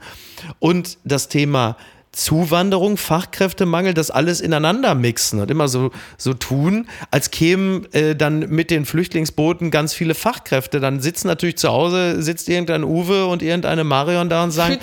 und 0.59 0.97
das 1.05 1.29
Thema 1.29 1.77
Zuwanderung, 2.11 2.97
Fachkräftemangel, 2.97 3.93
das 3.93 4.09
alles 4.09 4.41
ineinander 4.41 4.95
mixen 4.95 5.39
und 5.39 5.51
immer 5.51 5.67
so, 5.67 5.91
so 6.17 6.33
tun, 6.33 6.87
als 7.11 7.31
kämen 7.31 7.91
äh, 7.93 8.15
dann 8.15 8.39
mit 8.49 8.71
den 8.71 8.85
Flüchtlingsbooten 8.85 9.69
ganz 9.69 9.93
viele 9.93 10.15
Fachkräfte. 10.15 10.79
Dann 10.79 10.99
sitzen 10.99 11.27
natürlich 11.27 11.57
zu 11.57 11.69
Hause, 11.69 12.21
sitzt 12.21 12.49
irgendein 12.49 12.83
Uwe 12.83 13.27
und 13.27 13.43
irgendeine 13.43 13.83
Marion 13.83 14.29
da 14.29 14.43
und 14.43 14.51
sagen, 14.51 14.79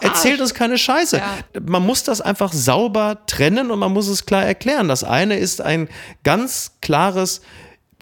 erzählt 0.00 0.40
uns 0.40 0.54
keine 0.54 0.78
Scheiße. 0.78 1.16
Ja. 1.16 1.60
Man 1.60 1.84
muss 1.84 2.04
das 2.04 2.20
einfach 2.20 2.52
sauber 2.52 3.18
trennen 3.26 3.70
und 3.70 3.78
man 3.78 3.92
muss 3.92 4.06
es 4.08 4.26
klar 4.26 4.44
erklären. 4.44 4.88
Das 4.88 5.02
eine 5.02 5.38
ist 5.38 5.60
ein 5.60 5.88
ganz 6.22 6.72
klares 6.82 7.40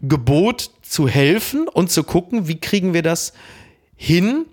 Gebot 0.03 0.71
zu 0.83 1.09
helfen 1.09 1.69
und 1.69 1.91
zu 1.91 2.05
gucken, 2.05 2.49
wie 2.49 2.61
kriegen 2.61 2.93
wir 2.93 3.03
das 3.03 3.33
hin, 3.97 4.47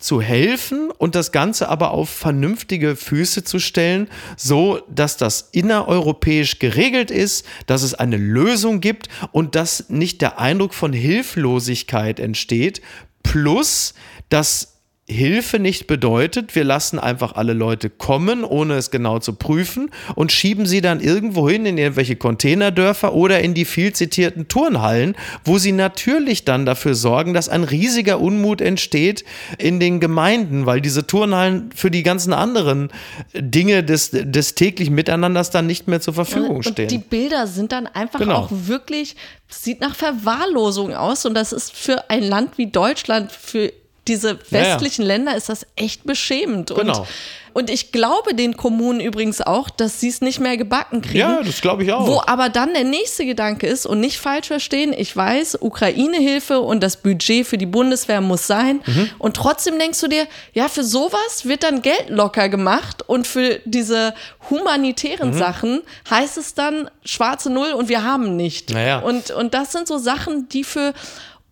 zu 0.00 0.20
helfen 0.20 0.90
und 0.90 1.14
das 1.14 1.30
Ganze 1.30 1.68
aber 1.68 1.92
auf 1.92 2.08
vernünftige 2.08 2.96
Füße 2.96 3.44
zu 3.44 3.58
stellen, 3.58 4.08
so 4.36 4.80
dass 4.88 5.16
das 5.16 5.50
innereuropäisch 5.52 6.58
geregelt 6.58 7.10
ist, 7.10 7.46
dass 7.66 7.82
es 7.82 7.94
eine 7.94 8.16
Lösung 8.16 8.80
gibt 8.80 9.08
und 9.32 9.54
dass 9.54 9.88
nicht 9.88 10.22
der 10.22 10.38
Eindruck 10.38 10.74
von 10.74 10.92
Hilflosigkeit 10.92 12.18
entsteht, 12.18 12.80
plus 13.22 13.94
dass 14.30 14.79
Hilfe 15.10 15.58
nicht 15.58 15.88
bedeutet, 15.88 16.54
wir 16.54 16.62
lassen 16.62 16.98
einfach 16.98 17.34
alle 17.34 17.52
Leute 17.52 17.90
kommen, 17.90 18.44
ohne 18.44 18.74
es 18.74 18.90
genau 18.90 19.18
zu 19.18 19.34
prüfen 19.34 19.90
und 20.14 20.30
schieben 20.30 20.66
sie 20.66 20.80
dann 20.80 21.00
irgendwo 21.00 21.50
hin 21.50 21.66
in 21.66 21.76
irgendwelche 21.76 22.14
Containerdörfer 22.14 23.12
oder 23.12 23.40
in 23.40 23.52
die 23.52 23.64
viel 23.64 23.92
zitierten 23.92 24.46
Turnhallen, 24.46 25.16
wo 25.44 25.58
sie 25.58 25.72
natürlich 25.72 26.44
dann 26.44 26.64
dafür 26.64 26.94
sorgen, 26.94 27.34
dass 27.34 27.48
ein 27.48 27.64
riesiger 27.64 28.20
Unmut 28.20 28.60
entsteht 28.60 29.24
in 29.58 29.80
den 29.80 29.98
Gemeinden, 29.98 30.64
weil 30.64 30.80
diese 30.80 31.06
Turnhallen 31.06 31.70
für 31.74 31.90
die 31.90 32.04
ganzen 32.04 32.32
anderen 32.32 32.90
Dinge 33.34 33.82
des, 33.82 34.10
des 34.12 34.54
täglichen 34.54 34.94
Miteinanders 34.94 35.50
dann 35.50 35.66
nicht 35.66 35.88
mehr 35.88 36.00
zur 36.00 36.14
Verfügung 36.14 36.62
stehen. 36.62 36.84
Und 36.84 36.90
die 36.92 36.98
Bilder 36.98 37.48
sind 37.48 37.72
dann 37.72 37.88
einfach 37.88 38.20
genau. 38.20 38.36
auch 38.36 38.48
wirklich, 38.50 39.16
sieht 39.48 39.80
nach 39.80 39.96
Verwahrlosung 39.96 40.94
aus 40.94 41.26
und 41.26 41.34
das 41.34 41.52
ist 41.52 41.72
für 41.72 42.08
ein 42.10 42.22
Land 42.22 42.58
wie 42.58 42.68
Deutschland, 42.68 43.32
für 43.32 43.72
diese 44.10 44.38
westlichen 44.50 45.02
ja, 45.02 45.08
ja. 45.08 45.14
Länder 45.14 45.36
ist 45.36 45.48
das 45.48 45.64
echt 45.76 46.04
beschämend. 46.04 46.74
Genau. 46.74 47.00
Und, 47.00 47.08
und 47.52 47.70
ich 47.70 47.92
glaube 47.92 48.34
den 48.34 48.56
Kommunen 48.56 49.00
übrigens 49.00 49.40
auch, 49.40 49.70
dass 49.70 50.00
sie 50.00 50.08
es 50.08 50.20
nicht 50.20 50.40
mehr 50.40 50.56
gebacken 50.56 51.00
kriegen. 51.00 51.18
Ja, 51.18 51.42
das 51.42 51.60
glaube 51.60 51.84
ich 51.84 51.92
auch. 51.92 52.06
Wo 52.06 52.20
aber 52.26 52.48
dann 52.48 52.74
der 52.74 52.84
nächste 52.84 53.24
Gedanke 53.24 53.66
ist, 53.66 53.86
und 53.86 54.00
nicht 54.00 54.18
falsch 54.18 54.48
verstehen, 54.48 54.92
ich 54.96 55.16
weiß, 55.16 55.58
Ukraine-Hilfe 55.60 56.60
und 56.60 56.82
das 56.82 56.96
Budget 56.96 57.46
für 57.46 57.58
die 57.58 57.66
Bundeswehr 57.66 58.20
muss 58.20 58.46
sein. 58.46 58.80
Mhm. 58.86 59.10
Und 59.18 59.36
trotzdem 59.36 59.78
denkst 59.78 60.00
du 60.00 60.08
dir, 60.08 60.26
ja, 60.52 60.68
für 60.68 60.84
sowas 60.84 61.44
wird 61.44 61.62
dann 61.62 61.82
Geld 61.82 62.06
locker 62.08 62.48
gemacht 62.48 63.02
und 63.06 63.26
für 63.26 63.60
diese 63.64 64.14
humanitären 64.48 65.30
mhm. 65.30 65.38
Sachen 65.38 65.82
heißt 66.08 66.36
es 66.36 66.54
dann 66.54 66.90
schwarze 67.04 67.50
Null 67.50 67.72
und 67.72 67.88
wir 67.88 68.02
haben 68.02 68.36
nicht. 68.36 68.70
Naja. 68.70 68.98
Und, 68.98 69.30
und 69.30 69.54
das 69.54 69.70
sind 69.72 69.86
so 69.86 69.98
Sachen, 69.98 70.48
die 70.48 70.64
für 70.64 70.94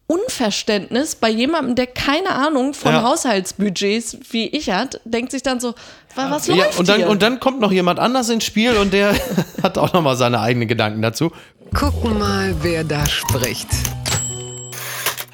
Unverständnis 0.08 1.16
bei 1.16 1.28
jemandem, 1.28 1.74
der 1.74 1.86
keine 1.86 2.30
Ahnung 2.30 2.72
von 2.72 2.92
ja. 2.92 3.02
Haushaltsbudgets 3.02 4.16
wie 4.30 4.46
ich 4.46 4.70
hat, 4.70 5.02
denkt 5.04 5.32
sich 5.32 5.42
dann 5.42 5.60
so, 5.60 5.74
was 6.16 6.46
ja, 6.46 6.54
läuft 6.56 6.78
und 6.78 6.88
dann, 6.88 6.96
hier? 6.96 7.10
Und 7.10 7.20
dann 7.20 7.40
kommt 7.40 7.60
noch 7.60 7.70
jemand 7.70 7.98
anders 8.00 8.30
ins 8.30 8.44
Spiel 8.44 8.72
und 8.78 8.94
der 8.94 9.14
hat 9.62 9.76
auch 9.76 9.92
noch 9.92 10.00
mal 10.00 10.16
seine 10.16 10.40
eigenen 10.40 10.66
Gedanken 10.66 11.02
dazu. 11.02 11.30
Gucken 11.74 12.18
mal, 12.18 12.54
wer 12.62 12.84
da 12.84 13.04
spricht. 13.06 13.68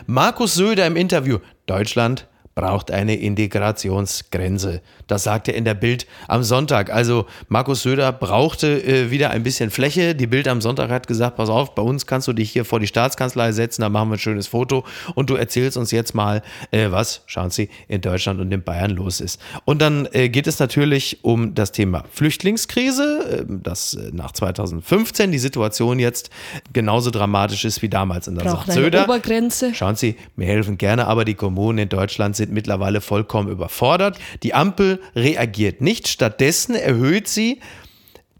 Markus 0.07 0.55
Söder 0.55 0.89
im 0.89 0.97
Interview. 0.97 1.39
Deutschland 1.67 2.27
braucht 2.55 2.91
eine 2.91 3.17
Integrationsgrenze. 3.17 4.81
Das 5.07 5.25
sagt 5.25 5.49
er 5.49 5.55
in 5.55 5.65
der 5.65 5.75
Bild 5.75 6.07
am 6.29 6.43
Sonntag. 6.43 6.93
Also 6.93 7.27
Markus 7.49 7.83
Söder 7.83 8.13
brauchte 8.13 8.83
äh, 8.83 9.11
wieder 9.11 9.31
ein 9.31 9.43
bisschen 9.43 9.71
Fläche. 9.71 10.15
Die 10.15 10.27
Bild 10.27 10.49
am 10.49 10.61
Sonntag 10.61 10.91
hat 10.91 11.07
gesagt, 11.07 11.37
pass 11.37 11.49
auf, 11.49 11.75
bei 11.75 11.83
uns 11.83 12.07
kannst 12.07 12.29
du 12.29 12.33
dich 12.33 12.51
hier 12.53 12.65
vor 12.65 12.81
die 12.81 12.87
Staatskanzlei 12.87 13.53
setzen, 13.53 13.83
da 13.83 13.89
machen 13.89 14.09
wir 14.09 14.17
ein 14.17 14.19
schönes 14.19 14.47
Foto 14.47 14.85
und 15.15 15.31
du 15.31 15.35
erzählst 15.35 15.77
uns 15.77 15.91
jetzt 15.91 16.15
mal, 16.15 16.43
äh, 16.71 16.91
was, 16.91 17.23
schauen 17.27 17.51
Sie, 17.51 17.69
in 17.89 18.01
Deutschland 18.01 18.41
und 18.41 18.53
in 18.53 18.63
Bayern 18.63 18.91
los 18.91 19.21
ist. 19.21 19.41
Und 19.65 19.83
dann 19.83 20.09
äh, 20.13 20.29
geht 20.29 20.47
es 20.47 20.59
natürlich 20.59 21.19
um 21.23 21.55
das 21.55 21.73
Thema 21.73 22.05
Flüchtlingskrise, 22.11 23.45
ähm, 23.49 23.63
dass 23.63 23.95
äh, 23.95 24.11
nach 24.13 24.33
2015 24.33 25.33
die 25.33 25.39
Situation 25.39 25.99
jetzt 25.99 26.31
genauso 26.73 27.11
dramatisch 27.11 27.65
ist 27.65 27.83
wie 27.83 27.89
damals. 27.89 28.29
Und 28.29 28.37
dann 28.37 28.47
Braucht 28.47 28.67
sagt 28.67 28.79
Söder, 28.79 29.05
Obergrenze. 29.05 29.75
schauen 29.75 29.97
Sie, 29.97 30.17
mir 30.37 30.47
helfen 30.47 30.79
gerne, 30.79 31.07
aber 31.07 31.25
die 31.25 31.35
Kommunen 31.35 31.79
in 31.79 31.89
Deutschland 31.89 32.37
sind 32.37 32.44
mittlerweile 32.51 33.01
vollkommen 33.01 33.49
überfordert. 33.49 34.19
Die 34.43 34.55
Ampel 34.55 35.01
reagiert 35.15 35.81
nicht. 35.81 36.09
Stattdessen 36.09 36.75
erhöht 36.75 37.29
sie 37.29 37.61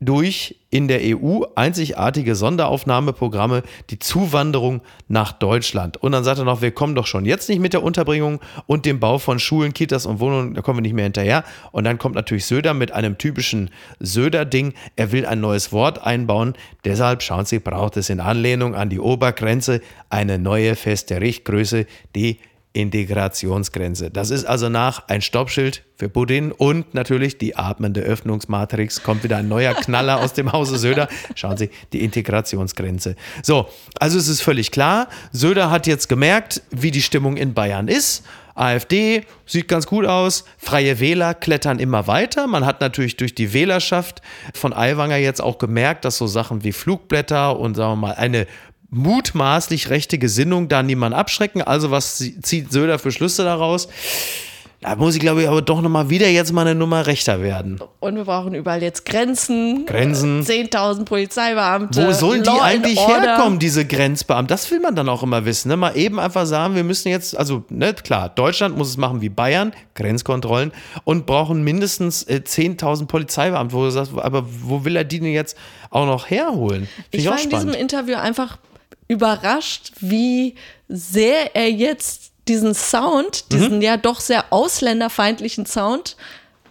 durch 0.05 0.57
in 0.71 0.89
der 0.89 1.01
EU 1.03 1.43
einzigartige 1.55 2.35
Sonderaufnahmeprogramme 2.35 3.63
die 3.91 3.99
Zuwanderung 3.99 4.83
nach 5.09 5.33
Deutschland. 5.33 5.97
Und 5.97 6.13
dann 6.13 6.25
sagt 6.25 6.39
er 6.39 6.45
noch, 6.45 6.63
wir 6.63 6.73
kommen 6.73 6.95
doch 6.95 7.07
schon 7.07 7.25
jetzt 7.25 7.49
nicht 7.49 7.61
mit 7.61 7.73
der 7.73 7.83
Unterbringung 7.83 8.41
und 8.67 8.85
dem 8.87 8.99
Bau 8.99 9.19
von 9.19 9.39
Schulen, 9.39 9.73
Kitas 9.73 10.05
und 10.05 10.19
Wohnungen, 10.21 10.55
da 10.55 10.63
kommen 10.63 10.79
wir 10.79 10.83
nicht 10.83 10.95
mehr 10.95 11.05
hinterher. 11.05 11.45
Und 11.71 11.85
dann 11.85 11.99
kommt 11.99 12.17
natürlich 12.17 12.47
Söder 12.47 12.75
mit 12.75 12.93
einem 12.93 13.19
typischen 13.19 13.71
Söder-Ding. 14.01 14.75
Er 14.97 15.13
will 15.13 15.27
ein 15.27 15.41
neues 15.41 15.73
Wort 15.73 16.05
einbauen. 16.05 16.55
Deshalb, 16.85 17.23
schauen 17.23 17.45
Sie, 17.45 17.61
braucht 17.61 17.97
es 17.97 18.11
in 18.11 18.21
Anlehnung 18.21 18.75
an 18.75 18.91
die 18.91 19.01
Obergrenze 19.01 19.81
eine 20.11 20.39
neue 20.39 20.75
feste 20.75 21.21
Richtgröße, 21.21 21.87
die 22.17 22.39
Integrationsgrenze. 22.75 24.11
Das 24.11 24.31
ist 24.31 24.45
also 24.45 24.69
nach 24.69 25.09
ein 25.09 25.23
Stoppschild 25.23 25.85
für 25.97 26.09
Putin 26.09 26.51
und 26.51 26.93
natürlich 26.93 27.39
die 27.39 27.57
atmende 27.57 28.01
Öffnungsmatrix. 28.01 29.05
Kommt 29.05 29.23
wieder 29.23 29.37
ein 29.37 29.49
neuer 29.49 29.75
Knaller 29.75 30.21
aus 30.21 30.33
dem 30.33 30.53
Hause 30.53 30.77
Söder. 30.77 31.09
Schauen 31.37 31.57
Sie, 31.57 31.71
die 31.93 32.03
Integrationsgrenze. 32.05 33.15
So, 33.43 33.69
also 34.01 34.19
es 34.19 34.27
ist 34.27 34.43
völlig 34.43 34.73
klar, 34.73 35.09
Söder 35.31 35.71
hat 35.71 35.87
jetzt 35.87 36.09
gemerkt, 36.09 36.63
wie 36.71 36.91
die 36.91 37.03
Stimmung 37.03 37.37
in 37.37 37.55
Bayern 37.55 37.87
ist. 37.87 38.25
AfD 38.57 39.23
sieht 39.47 39.69
ganz 39.69 39.87
gut 39.87 40.05
aus. 40.05 40.45
Freie 40.59 41.01
Wähler 41.01 41.35
klettern 41.35 41.79
immer 41.79 42.07
weiter. 42.07 42.47
Man 42.47 42.65
hat 42.65 42.81
natürlich 42.81 43.17
durch 43.17 43.35
die 43.35 43.53
Wählerschaft 43.53 44.21
von 44.53 44.73
Aiwanger 44.73 45.17
jetzt 45.17 45.41
auch 45.41 45.59
gemerkt, 45.59 46.05
dass 46.05 46.19
so 46.19 46.27
Sachen 46.27 46.63
wie 46.65 46.73
Flugblätter 46.73 47.59
und 47.59 47.75
sagen 47.75 47.93
wir 47.93 48.09
mal 48.09 48.15
eine 48.15 48.47
mutmaßlich 48.95 49.91
rechte 49.91 50.19
Gesinnung 50.19 50.69
da 50.69 50.83
niemand 50.83 51.15
abschrecken. 51.15 51.63
Also 51.63 51.91
was 51.91 52.19
zieht 52.43 52.73
Söder 52.73 52.99
für 52.99 53.13
Schlüsse 53.13 53.45
daraus? 53.45 53.89
Da 54.85 54.97
muss 54.97 55.15
ich, 55.15 55.21
glaube 55.21 55.41
ich, 55.41 55.49
aber 55.49 55.63
doch 55.63 55.81
nochmal 55.81 56.11
wieder 56.11 56.29
jetzt 56.29 56.53
mal 56.53 56.61
eine 56.61 56.75
Nummer 56.75 57.07
rechter 57.07 57.41
werden. 57.41 57.81
Und 58.01 58.17
wir 58.17 58.25
brauchen 58.25 58.55
überall 58.55 58.83
jetzt 58.83 59.07
Grenzen. 59.07 59.87
Grenzen. 59.87 60.43
10.000 60.43 61.07
Polizeibeamte. 61.07 62.07
Wo 62.07 62.13
sollen 62.13 62.43
die 62.43 62.51
eigentlich 62.51 63.01
herkommen, 63.01 63.59
diese 63.59 63.87
Grenzbeamten? 63.87 64.49
Das 64.49 64.71
will 64.71 64.81
man 64.81 64.95
dann 64.95 65.09
auch 65.09 65.23
immer 65.23 65.47
wissen. 65.47 65.71
Ne? 65.71 65.79
Mal 65.79 65.97
eben 65.97 66.21
einfach 66.21 66.45
sagen, 66.45 66.75
wir 66.75 66.85
müssen 66.85 67.09
jetzt, 67.09 67.35
also 67.35 67.65
ne, 67.71 67.95
klar, 67.95 68.29
Deutschland 68.29 68.77
muss 68.77 68.91
es 68.91 68.99
machen 68.99 69.23
wie 69.23 69.31
Bayern, 69.31 69.73
Grenzkontrollen, 69.95 70.71
und 71.05 71.25
brauchen 71.25 71.65
mindestens 71.65 72.23
äh, 72.25 72.43
10.000 72.45 73.07
Polizeibeamte. 73.07 73.75
Wo 73.75 73.85
du 73.85 73.91
sagst, 73.91 74.13
aber 74.15 74.45
wo 74.47 74.85
will 74.85 74.97
er 74.97 75.05
die 75.05 75.21
denn 75.21 75.33
jetzt 75.33 75.57
auch 75.89 76.05
noch 76.05 76.29
herholen? 76.29 76.89
Find 76.95 77.07
ich, 77.11 77.21
ich 77.21 77.31
war 77.31 77.43
in 77.43 77.49
diesem 77.49 77.73
Interview 77.73 78.17
einfach 78.17 78.59
überrascht, 79.09 79.93
wie 80.01 80.55
sehr 80.89 81.55
er 81.57 81.71
jetzt 81.71 82.33
diesen 82.49 82.75
Sound, 82.75 83.53
diesen 83.53 83.77
mhm. 83.77 83.83
ja 83.83 83.97
doch 83.97 84.21
sehr 84.21 84.53
ausländerfeindlichen 84.53 85.67
Sound, 85.67 86.17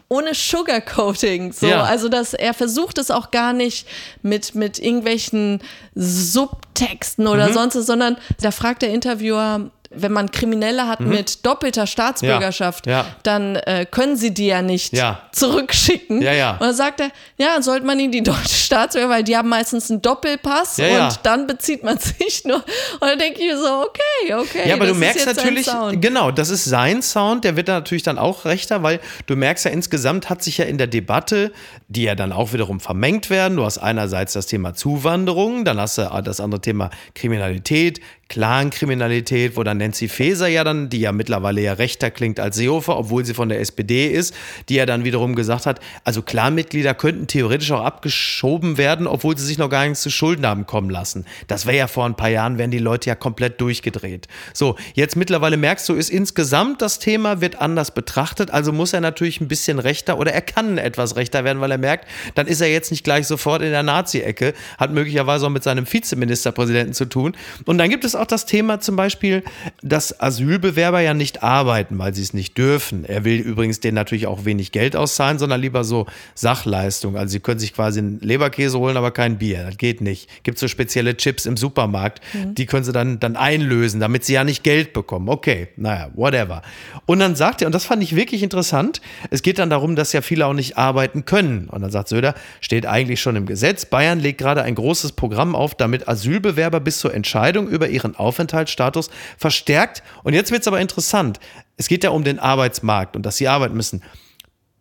ohne 0.10 0.36
Sugarcoating. 0.36 1.52
So. 1.54 1.68
Ja. 1.68 1.84
Also, 1.84 2.10
dass 2.10 2.34
er 2.34 2.54
versucht 2.54 2.98
es 3.00 3.10
auch 3.10 3.32
gar 3.32 3.54
nicht 3.54 3.88
mit, 4.22 4.54
mit 4.54 4.78
irgendwelchen 4.78 5.62
Subtexten 5.96 7.28
oder 7.28 7.50
mhm. 7.50 7.54
sonst, 7.54 7.74
sondern 7.74 8.18
da 8.40 8.52
fragt 8.52 8.84
der 8.84 8.92
Interviewer, 8.92 9.72
wenn 9.96 10.12
man 10.12 10.32
Kriminelle 10.32 10.88
hat 10.88 11.00
mhm. 11.00 11.10
mit 11.10 11.46
doppelter 11.46 11.88
Staatsbürgerschaft, 11.88 12.88
ja, 12.88 12.92
ja. 12.92 13.06
dann 13.24 13.56
äh, 13.56 13.86
können 13.90 14.16
sie 14.16 14.34
die 14.34 14.48
ja 14.48 14.62
nicht 14.62 14.94
ja. 14.94 15.22
zurückschicken. 15.32 16.22
Und 16.54 16.62
dann 16.62 16.76
sagt 16.76 17.00
er, 17.00 17.12
ja, 17.38 17.54
dann 17.54 17.64
sollte 17.64 17.86
man 17.86 18.00
ihnen 18.00 18.12
die 18.12 18.24
deutsche 18.24 18.56
Staatsbürger, 18.56 19.10
weil 19.10 19.24
die 19.24 19.38
haben 19.38 19.50
meistens 19.50 19.90
einen 19.90 20.02
Doppelpass 20.02 20.80
und 20.80 21.20
dann 21.24 21.48
bezieht 21.48 21.84
man 21.84 21.98
sich 22.00 22.44
nur. 22.46 22.58
Und 22.58 22.64
dann 23.02 23.20
denke 23.20 23.42
ich 23.42 23.54
so, 23.54 23.86
okay, 23.88 24.34
okay. 24.34 24.70
Ja, 24.70 24.76
aber 24.76 24.88
du 24.88 24.96
merkst 24.96 25.26
natürlich, 25.26 25.68
genau, 26.00 26.32
das 26.32 26.50
ist 26.50 26.66
sein 26.66 27.02
Sound, 27.02 27.44
der 27.44 27.56
wird 27.56 27.68
da 27.68 27.74
natürlich 27.74 28.04
dann 28.04 28.18
auch 28.18 28.46
rechter, 28.46 28.84
weil 28.84 29.00
du 29.28 29.36
merkst 29.36 29.66
ja 29.66 29.72
insgesamt 29.72 30.30
hat 30.30 30.44
sich 30.44 30.58
ja 30.58 30.66
in 30.66 30.78
der 30.78 30.88
Debatte, 30.88 31.52
die 31.88 32.04
ja 32.04 32.16
dann 32.16 32.32
auch 32.32 32.54
wiederum 32.54 32.80
vermengt 32.80 33.30
werden, 33.30 33.58
du 33.58 33.66
hast 33.66 33.78
einerseits 33.78 34.34
das 34.34 34.48
Thema 34.48 34.74
Zuwanderung, 34.74 35.66
dann 35.66 35.80
hast 35.80 35.98
du 35.98 36.22
das 36.24 36.40
andere 36.40 36.62
Thema 36.62 36.90
Kriminalität, 37.14 38.00
Clankriminalität, 38.34 39.56
wo 39.58 39.62
dann 39.62 39.78
Nancy 39.78 40.08
Faeser 40.08 40.48
ja 40.48 40.64
dann, 40.64 40.90
die 40.90 41.02
ja 41.02 41.12
mittlerweile 41.12 41.62
ja 41.62 41.74
rechter 41.74 42.10
klingt 42.10 42.40
als 42.40 42.56
Seehofer, 42.56 42.98
obwohl 42.98 43.24
sie 43.24 43.36
von 43.36 43.48
der 43.48 43.60
SPD 43.60 44.08
ist, 44.08 44.34
die 44.70 44.74
ja 44.74 44.88
dann 44.88 45.04
wiederum 45.04 45.36
gesagt 45.36 45.68
hat, 45.68 45.80
also 46.04 46.24
Clanmitglieder 46.24 46.96
könnten 46.96 47.28
theoretisch 47.28 47.72
auch 47.72 47.84
abgeschoben 47.84 48.80
werden, 48.80 49.06
obwohl 49.06 49.38
sie 49.38 49.46
sich 49.46 49.60
noch 49.60 49.70
gar 49.70 49.84
nichts 49.84 50.02
zu 50.02 50.10
Schulden 50.10 50.48
haben 50.48 50.66
kommen 50.66 50.90
lassen. 50.90 51.26
Das 51.46 51.68
wäre 51.68 51.78
ja 51.78 51.86
vor 51.86 52.08
ein 52.08 52.16
paar 52.16 52.30
Jahren, 52.30 52.58
wären 52.58 52.72
die 52.72 52.80
Leute 52.80 53.08
ja 53.08 53.14
komplett 53.14 53.62
durchgedreht. 53.62 54.28
So, 54.52 54.78
jetzt 54.96 55.16
mittlerweile 55.16 55.58
merkst 55.58 55.88
du, 55.88 55.94
ist 55.94 56.10
insgesamt 56.10 56.82
das 56.82 56.98
Thema 56.98 57.40
wird 57.40 57.62
anders 57.62 57.94
betrachtet, 57.94 58.50
also 58.50 58.72
muss 58.72 58.94
er 58.94 59.02
natürlich 59.02 59.42
ein 59.42 59.48
bisschen 59.48 59.78
rechter 59.78 60.18
oder 60.18 60.34
er 60.34 60.42
kann 60.42 60.80
etwas 60.80 61.18
rechter 61.18 61.44
werden, 61.44 61.62
weil 61.62 61.70
er 61.70 61.78
merkt, 61.78 62.08
dann 62.34 62.48
ist 62.48 62.62
er 62.62 62.72
jetzt 62.72 62.90
nicht 62.90 63.04
gleich 63.04 63.28
sofort 63.28 63.62
in 63.62 63.70
der 63.70 63.84
Nazi-Ecke, 63.84 64.56
hat 64.80 64.92
möglicherweise 64.92 65.46
auch 65.46 65.52
mit 65.52 65.62
seinem 65.62 65.86
Vizeministerpräsidenten 65.86 66.96
zu 66.96 67.06
tun. 67.06 67.38
Und 67.66 67.78
dann 67.78 67.92
gibt 67.92 68.04
es 68.06 68.16
auch 68.16 68.23
auch 68.24 68.28
das 68.28 68.46
Thema 68.46 68.80
zum 68.80 68.96
Beispiel, 68.96 69.44
dass 69.82 70.20
Asylbewerber 70.20 71.02
ja 71.02 71.14
nicht 71.14 71.44
arbeiten, 71.44 72.00
weil 72.00 72.14
sie 72.16 72.22
es 72.22 72.34
nicht 72.34 72.58
dürfen. 72.58 73.04
Er 73.04 73.26
will 73.26 73.40
übrigens 73.40 73.82
denen 73.82 73.96
natürlich 73.96 74.28
auch 74.28 74.46
wenig 74.46 74.72
Geld 74.72 74.96
auszahlen, 74.96 75.40
sondern 75.40 75.60
lieber 75.60 75.84
so 75.84 76.06
Sachleistung. 76.34 77.18
Also 77.18 77.34
sie 77.34 77.40
können 77.42 77.60
sich 77.60 77.74
quasi 77.74 78.00
einen 78.00 78.20
Leberkäse 78.22 78.80
holen, 78.80 78.96
aber 78.96 79.12
kein 79.12 79.38
Bier. 79.38 79.66
Das 79.66 79.78
geht 79.78 80.00
nicht. 80.00 80.30
Gibt 80.44 80.58
so 80.58 80.70
spezielle 80.70 81.18
Chips 81.18 81.46
im 81.46 81.58
Supermarkt, 81.58 82.22
mhm. 82.34 82.56
die 82.56 82.66
können 82.66 82.86
sie 82.86 82.94
dann, 82.94 83.20
dann 83.20 83.36
einlösen, 83.36 84.00
damit 84.00 84.24
sie 84.24 84.34
ja 84.34 84.46
nicht 84.46 84.64
Geld 84.64 84.94
bekommen. 84.94 85.28
Okay, 85.28 85.68
naja, 85.76 86.10
whatever. 86.16 86.62
Und 87.06 87.20
dann 87.20 87.36
sagt 87.36 87.62
er, 87.62 87.66
und 87.66 87.76
das 87.76 87.86
fand 87.86 88.02
ich 88.02 88.16
wirklich 88.16 88.42
interessant, 88.42 89.02
es 89.32 89.42
geht 89.42 89.60
dann 89.60 89.70
darum, 89.70 89.98
dass 89.98 90.14
ja 90.14 90.22
viele 90.22 90.46
auch 90.46 90.54
nicht 90.54 90.78
arbeiten 90.78 91.26
können. 91.26 91.68
Und 91.68 91.82
dann 91.82 91.92
sagt 91.92 92.08
Söder, 92.08 92.36
steht 92.62 92.86
eigentlich 92.86 93.20
schon 93.22 93.36
im 93.36 93.46
Gesetz, 93.46 93.86
Bayern 93.86 94.20
legt 94.20 94.40
gerade 94.40 94.64
ein 94.64 94.76
großes 94.76 95.12
Programm 95.12 95.56
auf, 95.56 95.76
damit 95.76 96.08
Asylbewerber 96.08 96.80
bis 96.80 97.00
zur 97.00 97.14
Entscheidung 97.14 97.68
über 97.68 97.90
ihren 97.90 98.13
besseren 98.14 98.16
Aufenthaltsstatus 98.16 99.10
verstärkt. 99.38 100.04
Und 100.24 100.34
jetzt 100.34 100.52
wird 100.52 100.62
es 100.62 100.68
aber 100.68 100.82
interessant. 100.82 101.40
Es 101.78 101.88
geht 101.88 102.04
ja 102.04 102.12
um 102.12 102.24
den 102.24 102.40
Arbeitsmarkt 102.40 103.16
und 103.16 103.26
dass 103.26 103.38
sie 103.38 103.48
arbeiten 103.48 103.76
müssen. 103.76 104.04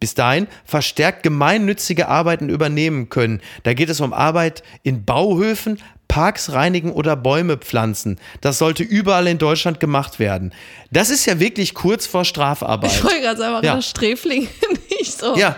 Bis 0.00 0.14
dahin 0.14 0.48
verstärkt 0.64 1.22
gemeinnützige 1.22 2.08
Arbeiten 2.08 2.48
übernehmen 2.48 3.08
können. 3.08 3.40
Da 3.62 3.72
geht 3.72 3.88
es 3.88 4.00
um 4.00 4.12
Arbeit 4.12 4.62
in 4.82 5.04
Bauhöfen, 5.04 5.78
Parks 6.12 6.52
reinigen 6.52 6.92
oder 6.92 7.16
Bäume 7.16 7.56
pflanzen. 7.56 8.20
Das 8.42 8.58
sollte 8.58 8.82
überall 8.82 9.26
in 9.26 9.38
Deutschland 9.38 9.80
gemacht 9.80 10.18
werden. 10.18 10.52
Das 10.90 11.08
ist 11.08 11.24
ja 11.24 11.40
wirklich 11.40 11.72
kurz 11.72 12.06
vor 12.06 12.26
Strafarbeit. 12.26 12.92
Ich 12.92 13.02
wollte 13.02 13.22
gerade 13.22 13.38
sagen, 13.38 13.64
ja. 13.64 13.80
Sträfling 13.80 14.46
nicht 14.90 15.18
so. 15.18 15.34
Ja, 15.36 15.56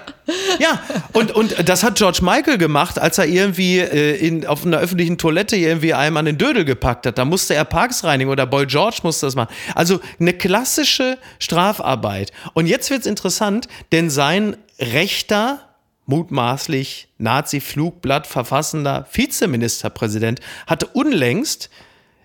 ja. 0.61 0.81
Und, 1.13 1.33
und 1.33 1.69
das 1.69 1.83
hat 1.83 1.97
George 1.97 2.21
Michael 2.23 2.57
gemacht, 2.57 3.01
als 3.01 3.19
er 3.19 3.27
irgendwie 3.27 3.81
äh, 3.81 4.15
in, 4.15 4.47
auf 4.47 4.65
einer 4.65 4.79
öffentlichen 4.79 5.19
Toilette 5.19 5.57
irgendwie 5.57 5.93
einem 5.93 6.19
an 6.19 6.27
den 6.27 6.39
Dödel 6.39 6.65
gepackt 6.65 7.05
hat. 7.07 7.19
Da 7.19 7.25
musste 7.25 7.55
er 7.57 7.65
Parks 7.65 8.05
reinigen 8.05 8.31
oder 8.31 8.47
Boy 8.47 8.67
George 8.67 8.99
musste 9.03 9.27
das 9.27 9.35
machen. 9.35 9.53
Also 9.75 9.99
eine 10.21 10.35
klassische 10.35 11.19
Strafarbeit. 11.41 12.31
Und 12.53 12.69
jetzt 12.69 12.91
wird 12.91 13.01
es 13.01 13.07
interessant, 13.09 13.67
denn 13.91 14.09
sein 14.09 14.57
rechter 14.79 15.74
mutmaßlich 16.07 17.09
Nazi-Flugblatt 17.19 18.27
verfassender 18.27 19.07
Vizeministerpräsident, 19.13 20.41
hatte 20.67 20.87
unlängst 20.87 21.71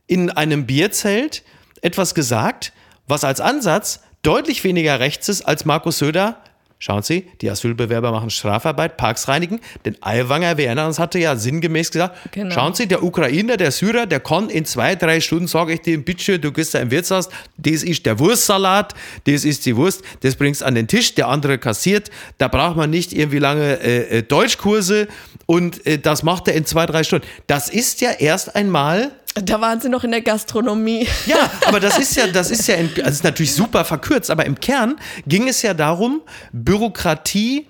in 0.07 0.29
einem 0.29 0.65
Bierzelt 0.65 1.43
etwas 1.81 2.13
gesagt, 2.15 2.73
was 3.07 3.23
als 3.23 3.41
Ansatz 3.41 4.01
deutlich 4.21 4.63
weniger 4.63 4.99
rechts 4.99 5.29
ist 5.29 5.43
als 5.43 5.65
Markus 5.65 5.99
Söder 5.99 6.41
Schauen 6.81 7.03
Sie, 7.03 7.25
die 7.41 7.51
Asylbewerber 7.51 8.09
machen 8.13 8.29
Strafarbeit, 8.29 8.95
Parks 8.95 9.27
reinigen. 9.27 9.59
Denn 9.83 9.97
Aiwanger, 9.99 10.57
wir 10.57 10.67
erinnern 10.67 10.87
uns, 10.87 10.97
hatte 10.97 11.19
ja 11.19 11.35
sinngemäß 11.35 11.91
gesagt, 11.91 12.31
genau. 12.31 12.55
schauen 12.55 12.73
Sie, 12.73 12.87
der 12.87 13.03
Ukrainer, 13.03 13.57
der 13.57 13.71
Syrer, 13.71 14.05
der 14.05 14.21
kann 14.21 14.49
in 14.49 14.63
zwei, 14.63 14.95
drei 14.95 15.19
Stunden, 15.19 15.47
sage 15.47 15.73
ich 15.73 15.81
dir, 15.81 16.01
bitte, 16.01 16.39
du 16.39 16.53
gehst 16.53 16.73
da 16.73 16.79
im 16.79 16.89
Wirtshaus, 16.89 17.27
das 17.57 17.83
ist 17.83 18.05
der 18.05 18.17
Wurstsalat, 18.17 18.95
das 19.25 19.43
ist 19.43 19.65
die 19.65 19.75
Wurst, 19.75 20.03
das 20.21 20.37
bringst 20.37 20.63
an 20.63 20.73
den 20.73 20.87
Tisch, 20.87 21.13
der 21.15 21.27
andere 21.27 21.57
kassiert. 21.57 22.11
Da 22.37 22.47
braucht 22.47 22.77
man 22.77 22.89
nicht 22.89 23.11
irgendwie 23.11 23.39
lange 23.39 23.81
äh, 23.81 24.19
äh 24.19 24.23
Deutschkurse 24.23 25.09
und 25.49 25.87
äh, 25.87 25.97
das 25.97 26.21
macht 26.21 26.47
er 26.47 26.53
in 26.53 26.63
zwei, 26.67 26.85
drei 26.85 27.03
Stunden. 27.03 27.25
Das 27.47 27.69
ist 27.69 28.01
ja 28.01 28.11
erst 28.11 28.55
einmal 28.55 29.11
da 29.33 29.61
waren 29.61 29.79
sie 29.79 29.89
noch 29.89 30.03
in 30.03 30.11
der 30.11 30.21
Gastronomie. 30.21 31.07
Ja, 31.25 31.49
aber 31.65 31.79
das 31.79 31.97
ist 31.97 32.15
ja, 32.15 32.27
das 32.27 32.51
ist 32.51 32.67
ja, 32.67 32.75
in, 32.75 32.89
also 32.97 33.09
ist 33.09 33.23
natürlich 33.23 33.53
super 33.53 33.85
verkürzt, 33.85 34.29
aber 34.31 34.45
im 34.45 34.59
Kern 34.59 34.99
ging 35.25 35.47
es 35.47 35.61
ja 35.61 35.73
darum, 35.73 36.21
Bürokratie 36.51 37.67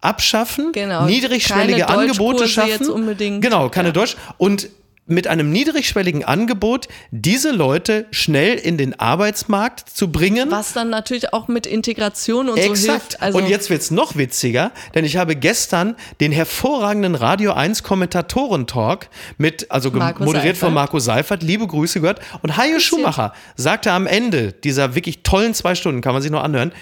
abschaffen, 0.00 0.72
genau. 0.72 1.04
niedrigschwellige 1.04 1.88
Angebote 1.88 2.48
schaffen. 2.48 2.70
Jetzt 2.70 2.88
unbedingt. 2.88 3.42
Genau, 3.42 3.68
keine 3.68 3.88
ja. 3.88 3.92
Deutsch. 3.92 4.16
Und 4.38 4.68
mit 5.06 5.26
einem 5.26 5.50
niedrigschwelligen 5.50 6.24
Angebot 6.24 6.86
diese 7.10 7.50
Leute 7.50 8.06
schnell 8.12 8.54
in 8.56 8.78
den 8.78 8.98
Arbeitsmarkt 8.98 9.88
zu 9.88 10.12
bringen. 10.12 10.50
Was 10.50 10.72
dann 10.74 10.90
natürlich 10.90 11.32
auch 11.32 11.48
mit 11.48 11.66
Integration 11.66 12.48
und 12.48 12.56
Exakt. 12.56 12.78
so 12.78 12.90
hilft. 12.90 13.22
Also 13.22 13.38
und 13.38 13.48
jetzt 13.48 13.68
wird 13.68 13.82
es 13.82 13.90
noch 13.90 14.16
witziger, 14.16 14.70
denn 14.94 15.04
ich 15.04 15.16
habe 15.16 15.34
gestern 15.34 15.96
den 16.20 16.30
hervorragenden 16.30 17.16
Radio 17.16 17.52
1 17.52 17.82
Kommentatoren-Talk 17.82 19.08
mit, 19.38 19.70
also 19.72 19.90
Marco 19.90 20.22
moderiert 20.22 20.54
Seifert. 20.54 20.58
von 20.58 20.74
Marco 20.74 20.98
Seifert, 21.00 21.42
liebe 21.42 21.66
Grüße 21.66 22.00
gehört. 22.00 22.20
Und 22.42 22.56
Hajo 22.56 22.78
Schumacher 22.78 23.32
sagte 23.56 23.90
am 23.90 24.06
Ende 24.06 24.52
dieser 24.52 24.94
wirklich 24.94 25.24
tollen 25.24 25.52
zwei 25.54 25.74
Stunden, 25.74 26.00
kann 26.00 26.12
man 26.12 26.22
sich 26.22 26.30
noch 26.30 26.44
anhören, 26.44 26.72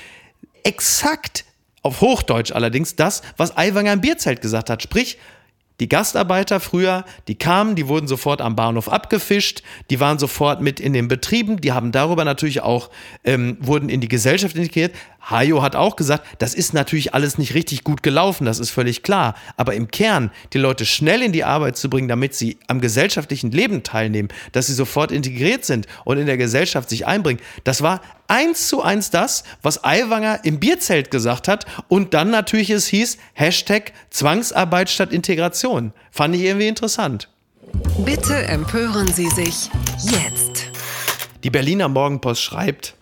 exakt 0.63 1.47
auf 1.83 2.03
Hochdeutsch 2.03 2.53
allerdings 2.53 2.97
das, 2.97 3.23
was 3.39 3.57
Aiwanger 3.57 3.95
im 3.95 4.03
Bierzelt 4.03 4.43
gesagt 4.43 4.69
hat. 4.69 4.83
Sprich, 4.83 5.17
die 5.81 5.89
Gastarbeiter 5.89 6.61
früher, 6.61 7.05
die 7.27 7.35
kamen, 7.35 7.75
die 7.75 7.89
wurden 7.89 8.07
sofort 8.07 8.41
am 8.43 8.55
Bahnhof 8.55 8.89
abgefischt, 8.89 9.63
die 9.89 9.99
waren 9.99 10.19
sofort 10.19 10.61
mit 10.61 10.79
in 10.79 10.93
den 10.93 11.09
Betrieben, 11.09 11.61
die 11.61 11.73
haben 11.73 11.91
darüber 11.91 12.25
natürlich 12.25 12.61
auch, 12.61 12.91
ähm, 13.25 13.57
wurden 13.61 13.89
in 13.89 14.01
die 14.01 14.09
Gesellschaft 14.09 14.57
integriert. 14.57 14.95
Hajo 15.21 15.63
hat 15.63 15.77
auch 15.77 15.97
gesagt, 15.97 16.25
das 16.39 16.55
ist 16.55 16.75
natürlich 16.75 17.15
alles 17.15 17.39
nicht 17.39 17.55
richtig 17.55 17.85
gut 17.85 18.03
gelaufen, 18.03 18.45
das 18.45 18.59
ist 18.59 18.71
völlig 18.71 19.03
klar. 19.03 19.35
Aber 19.57 19.75
im 19.75 19.89
Kern, 19.89 20.31
die 20.53 20.59
Leute 20.59 20.87
schnell 20.87 21.23
in 21.23 21.33
die 21.33 21.45
Arbeit 21.45 21.77
zu 21.77 21.91
bringen, 21.91 22.09
damit 22.09 22.35
sie 22.35 22.59
am 22.67 22.81
gesellschaftlichen 22.81 23.51
Leben 23.51 23.83
teilnehmen, 23.83 24.29
dass 24.53 24.67
sie 24.67 24.75
sofort 24.75 25.13
integriert 25.13 25.65
sind 25.65 25.87
und 26.05 26.19
in 26.19 26.27
der 26.27 26.37
Gesellschaft 26.37 26.89
sich 26.89 27.07
einbringen, 27.07 27.41
das 27.65 27.83
war 27.83 28.01
eins 28.29 28.69
zu 28.69 28.83
eins 28.83 29.11
das, 29.11 29.45
was 29.63 29.85
Aiwanger 29.85 30.45
im 30.45 30.61
Bierzelt 30.61 31.11
gesagt 31.11 31.49
hat 31.49 31.67
und 31.89 32.15
dann 32.15 32.31
natürlich 32.31 32.71
es 32.71 32.87
hieß, 32.87 33.19
Hashtag 33.35 33.93
Zwangsarbeit 34.11 34.89
statt 34.89 35.13
Integration. 35.13 35.93
Fand 36.11 36.35
ich 36.35 36.43
irgendwie 36.43 36.69
interessant. 36.69 37.29
Bitte 38.05 38.37
empören 38.47 39.09
Sie 39.13 39.29
sich 39.29 39.71
jetzt. 40.03 40.71
Die 41.45 41.51
Berliner 41.51 41.89
Morgenpost 41.89 42.43
schreibt, 42.43 42.95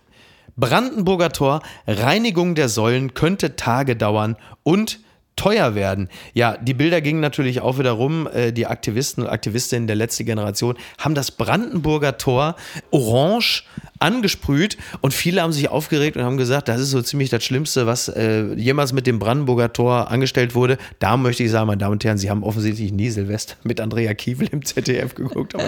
Brandenburger 0.59 1.31
Tor, 1.31 1.63
Reinigung 1.87 2.55
der 2.55 2.69
Säulen 2.69 3.15
könnte 3.15 3.57
Tage 3.57 3.97
dauern 3.97 4.37
und 4.65 5.01
teuer 5.39 5.75
werden. 5.75 6.09
Ja, 6.35 6.57
die 6.57 6.75
Bilder 6.75 7.01
gingen 7.01 7.21
natürlich 7.21 7.61
auch 7.61 7.79
wieder 7.79 7.93
rum. 7.93 8.27
Äh, 8.27 8.53
die 8.53 8.67
Aktivisten 8.67 9.23
und 9.23 9.31
Aktivistinnen 9.31 9.87
der 9.87 9.97
letzten 9.97 10.27
Generation 10.27 10.77
haben 10.99 11.15
das 11.15 11.31
Brandenburger 11.31 12.19
Tor 12.19 12.57
orange 12.91 13.65
angesprüht 13.99 14.77
und 15.01 15.15
viele 15.15 15.43
haben 15.43 15.53
sich 15.53 15.69
aufgeregt 15.69 16.17
und 16.17 16.25
haben 16.25 16.37
gesagt, 16.37 16.69
das 16.69 16.81
ist 16.81 16.91
so 16.91 17.03
ziemlich 17.03 17.31
das 17.31 17.45
Schlimmste, 17.45 17.87
was 17.87 18.09
äh, 18.09 18.55
jemals 18.55 18.93
mit 18.93 19.07
dem 19.07 19.19
Brandenburger 19.19 19.73
Tor 19.73 20.11
angestellt 20.11 20.55
wurde. 20.55 20.79
Da 20.99 21.17
möchte 21.17 21.43
ich 21.43 21.51
sagen, 21.51 21.67
meine 21.67 21.79
Damen 21.79 21.93
und 21.93 22.05
Herren, 22.05 22.19
Sie 22.19 22.31
haben 22.31 22.43
offensichtlich 22.43 22.93
nie 22.93 23.11
Silvester 23.11 23.57
mit 23.63 23.81
Andrea 23.81 24.15
Kiewel 24.15 24.49
im 24.53 24.65
ZDF 24.65 25.15
geguckt. 25.15 25.55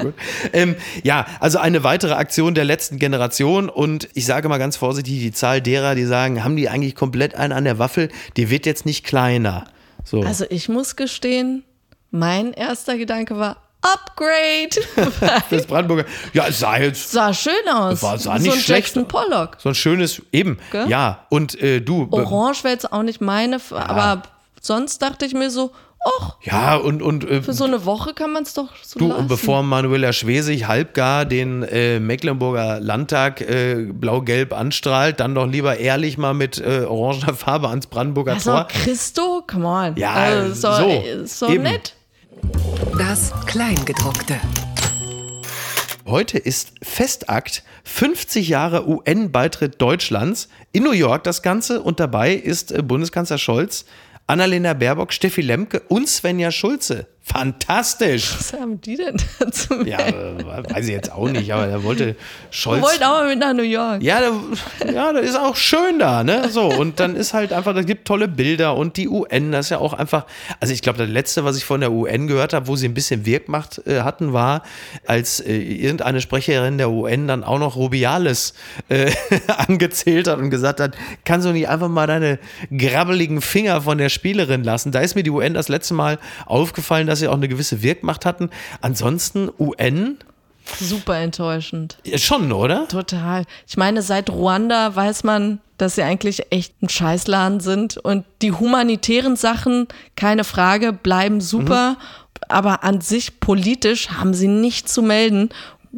Ähm, 0.53 0.77
ja, 1.03 1.27
also 1.41 1.59
eine 1.59 1.85
weitere 1.85 2.15
Aktion 2.15 2.55
der 2.55 2.65
letzten 2.65 2.99
Generation 2.99 3.69
und 3.69 4.09
ich 4.15 4.27
sage 4.27 4.49
mal 4.49 4.59
ganz 4.59 4.77
vorsichtig, 4.77 5.19
die 5.21 5.33
Zahl 5.33 5.61
derer, 5.61 5.95
die 5.95 6.05
sagen, 6.05 6.45
haben 6.45 6.57
die 6.57 6.69
eigentlich 6.69 6.95
komplett 6.95 7.35
einen 7.35 7.53
an 7.53 7.65
der 7.65 7.79
Waffel, 7.79 8.09
die 8.37 8.51
wird 8.51 8.67
jetzt 8.67 8.87
nicht 8.87 9.05
kleiner. 9.05 9.65
So. 10.05 10.23
Also 10.23 10.45
ich 10.49 10.69
muss 10.69 10.97
gestehen, 10.97 11.65
mein 12.11 12.53
erster 12.53 12.99
Gedanke 12.99 13.39
war, 13.39 13.70
Upgrade. 13.83 15.41
Fürs 15.49 15.67
Brandenburger. 15.67 16.05
Ja, 16.33 16.47
es 16.49 16.61
sah 16.61 16.79
jetzt. 16.79 17.11
Sah 17.13 17.33
schön 17.33 17.53
aus. 17.73 18.03
War, 18.03 18.19
sah 18.19 18.35
nicht 18.35 18.45
so 18.45 18.53
ein 18.53 18.59
schlecht. 18.59 18.69
Jackson 18.95 19.09
Pollock. 19.09 19.57
So 19.59 19.71
ein 19.71 19.75
schönes, 19.75 20.23
eben. 20.33 20.59
Gell? 20.71 20.89
Ja, 20.89 21.27
und 21.31 21.61
äh, 21.61 21.81
du. 21.81 22.09
Orange 22.11 22.65
wäre 22.65 22.75
jetzt 22.75 22.93
auch 22.93 23.03
nicht 23.03 23.21
meine, 23.21 23.59
ja. 23.71 23.77
aber 23.77 24.23
sonst 24.61 25.01
dachte 25.01 25.25
ich 25.25 25.33
mir 25.33 25.51
so, 25.51 25.73
Och, 26.03 26.37
ja, 26.43 26.77
und. 26.77 27.03
und 27.03 27.29
äh, 27.29 27.43
für 27.43 27.53
so 27.53 27.65
eine 27.65 27.85
Woche 27.85 28.15
kann 28.15 28.33
man 28.33 28.45
es 28.45 28.55
doch 28.55 28.71
so 28.83 28.99
Du, 28.99 29.09
lassen. 29.09 29.21
und 29.21 29.29
bevor 29.29 29.63
Manuela 29.63 30.15
Schwesig 30.15 30.67
halbgar 30.67 31.27
den 31.27 31.63
äh, 31.63 32.01
Mecklenburger 32.01 32.81
Landtag 32.81 33.43
äh, 33.43 33.87
blau-gelb 33.93 34.55
anstrahlt, 34.55 35.21
dann 35.21 35.35
doch 35.35 35.47
lieber 35.47 35.77
ehrlich 35.77 36.17
mal 36.17 36.33
mit 36.33 36.59
äh, 36.59 36.85
orangener 36.89 37.35
Farbe 37.35 37.69
ans 37.69 37.87
Brandenburger 37.87 38.33
also, 38.33 38.51
Tor. 38.51 38.69
Christo, 38.69 39.43
come 39.47 39.67
on. 39.67 39.97
Ja, 39.97 40.15
also, 40.15 40.73
so, 40.73 41.03
so 41.27 41.49
nett. 41.51 41.95
Das 43.11 43.33
Kleingedruckte. 43.47 44.39
Heute 46.07 46.39
ist 46.39 46.75
Festakt 46.81 47.65
50 47.83 48.49
Jahre 48.49 48.89
UN-Beitritt 48.89 49.83
Deutschlands 49.83 50.49
in 50.71 50.85
New 50.85 50.93
York 50.93 51.25
das 51.25 51.43
Ganze 51.43 51.83
und 51.83 51.99
dabei 51.99 52.35
ist 52.35 52.71
äh, 52.71 52.85
Bundeskanzler 52.85 53.39
Scholz, 53.39 53.85
Annalena 54.29 54.75
Baerbock, 54.75 55.13
Steffi 55.13 55.41
Lemke 55.41 55.81
und 55.89 56.09
Svenja 56.09 56.53
Schulze. 56.53 57.09
Fantastisch. 57.33 58.35
Was 58.37 58.53
haben 58.55 58.81
die 58.81 58.97
denn 58.97 59.17
dazu? 59.39 59.85
Ja, 59.85 59.99
weiß 59.99 60.87
ich 60.87 60.91
jetzt 60.91 61.13
auch 61.13 61.29
nicht, 61.29 61.53
aber 61.53 61.69
er 61.69 61.85
wollte 61.85 62.17
Scholz. 62.51 62.79
Wir 62.79 62.89
wollten 62.89 63.05
auch 63.05 63.21
mal 63.21 63.29
mit 63.29 63.39
nach 63.39 63.53
New 63.53 63.63
York. 63.63 64.03
Ja, 64.03 64.21
da, 64.21 64.91
ja, 64.91 65.13
das 65.13 65.27
ist 65.27 65.39
auch 65.39 65.55
schön 65.55 66.01
da, 66.01 66.25
ne? 66.25 66.49
So, 66.49 66.65
und 66.65 66.99
dann 66.99 67.15
ist 67.15 67.33
halt 67.33 67.53
einfach, 67.53 67.73
da 67.73 67.83
gibt 67.83 68.09
tolle 68.09 68.27
Bilder 68.27 68.77
und 68.77 68.97
die 68.97 69.09
UN, 69.09 69.53
das 69.53 69.67
ist 69.67 69.71
ja 69.71 69.79
auch 69.79 69.93
einfach, 69.93 70.27
also 70.59 70.75
ich 70.75 70.83
glaube, 70.83 70.99
das 70.99 71.09
letzte, 71.09 71.45
was 71.45 71.57
ich 71.57 71.65
von 71.65 71.79
der 71.81 71.93
UN 71.93 72.27
gehört 72.27 72.53
habe, 72.53 72.67
wo 72.67 72.75
sie 72.75 72.89
ein 72.89 72.95
bisschen 72.95 73.25
Wirkmacht 73.27 73.81
äh, 73.87 74.01
hatten, 74.01 74.33
war, 74.33 74.65
als 75.07 75.39
äh, 75.39 75.57
irgendeine 75.57 76.21
Sprecherin 76.21 76.79
der 76.79 76.91
UN 76.91 77.29
dann 77.29 77.45
auch 77.45 77.61
noch 77.61 77.77
Rubiales 77.77 78.55
äh, 78.89 79.13
angezählt 79.69 80.27
hat 80.27 80.41
und 80.41 80.51
gesagt 80.51 80.81
hat, 80.81 80.97
kannst 81.25 81.47
du 81.47 81.53
nicht 81.53 81.69
einfach 81.69 81.89
mal 81.89 82.09
deine 82.09 82.41
grabbeligen 82.77 83.41
Finger 83.41 83.83
von 83.83 83.99
der 83.99 84.09
Spielerin 84.09 84.65
lassen? 84.65 84.91
Da 84.91 84.99
ist 84.99 85.15
mir 85.15 85.23
die 85.23 85.31
UN 85.31 85.55
das 85.55 85.69
letzte 85.69 85.95
Mal 85.95 86.19
aufgefallen, 86.47 87.07
dass 87.07 87.20
sie 87.21 87.29
auch 87.29 87.35
eine 87.35 87.49
gewisse 87.49 87.83
Wirkmacht 87.83 88.27
hatten. 88.27 88.51
Ansonsten 88.81 89.51
UN. 89.59 90.19
Super 90.79 91.17
enttäuschend. 91.17 91.99
Ja, 92.05 92.19
schon, 92.19 92.53
oder? 92.53 92.87
Total. 92.89 93.45
Ich 93.67 93.77
meine, 93.77 94.03
seit 94.03 94.31
Ruanda 94.31 94.95
weiß 94.95 95.25
man, 95.25 95.61
dass 95.79 95.95
sie 95.95 96.03
eigentlich 96.03 96.43
echt 96.51 96.83
ein 96.83 96.89
Scheißladen 96.89 97.61
sind 97.61 97.97
und 97.97 98.25
die 98.43 98.53
humanitären 98.53 99.37
Sachen, 99.37 99.89
keine 100.17 100.45
Frage, 100.45 100.93
bleiben 100.93 101.41
super. 101.41 101.93
Mhm. 101.93 101.97
Aber 102.49 102.85
an 102.85 103.01
sich 103.01 103.41
politisch 103.41 104.11
haben 104.11 104.35
sie 104.35 104.49
nichts 104.49 104.93
zu 104.93 105.03
melden. 105.03 105.51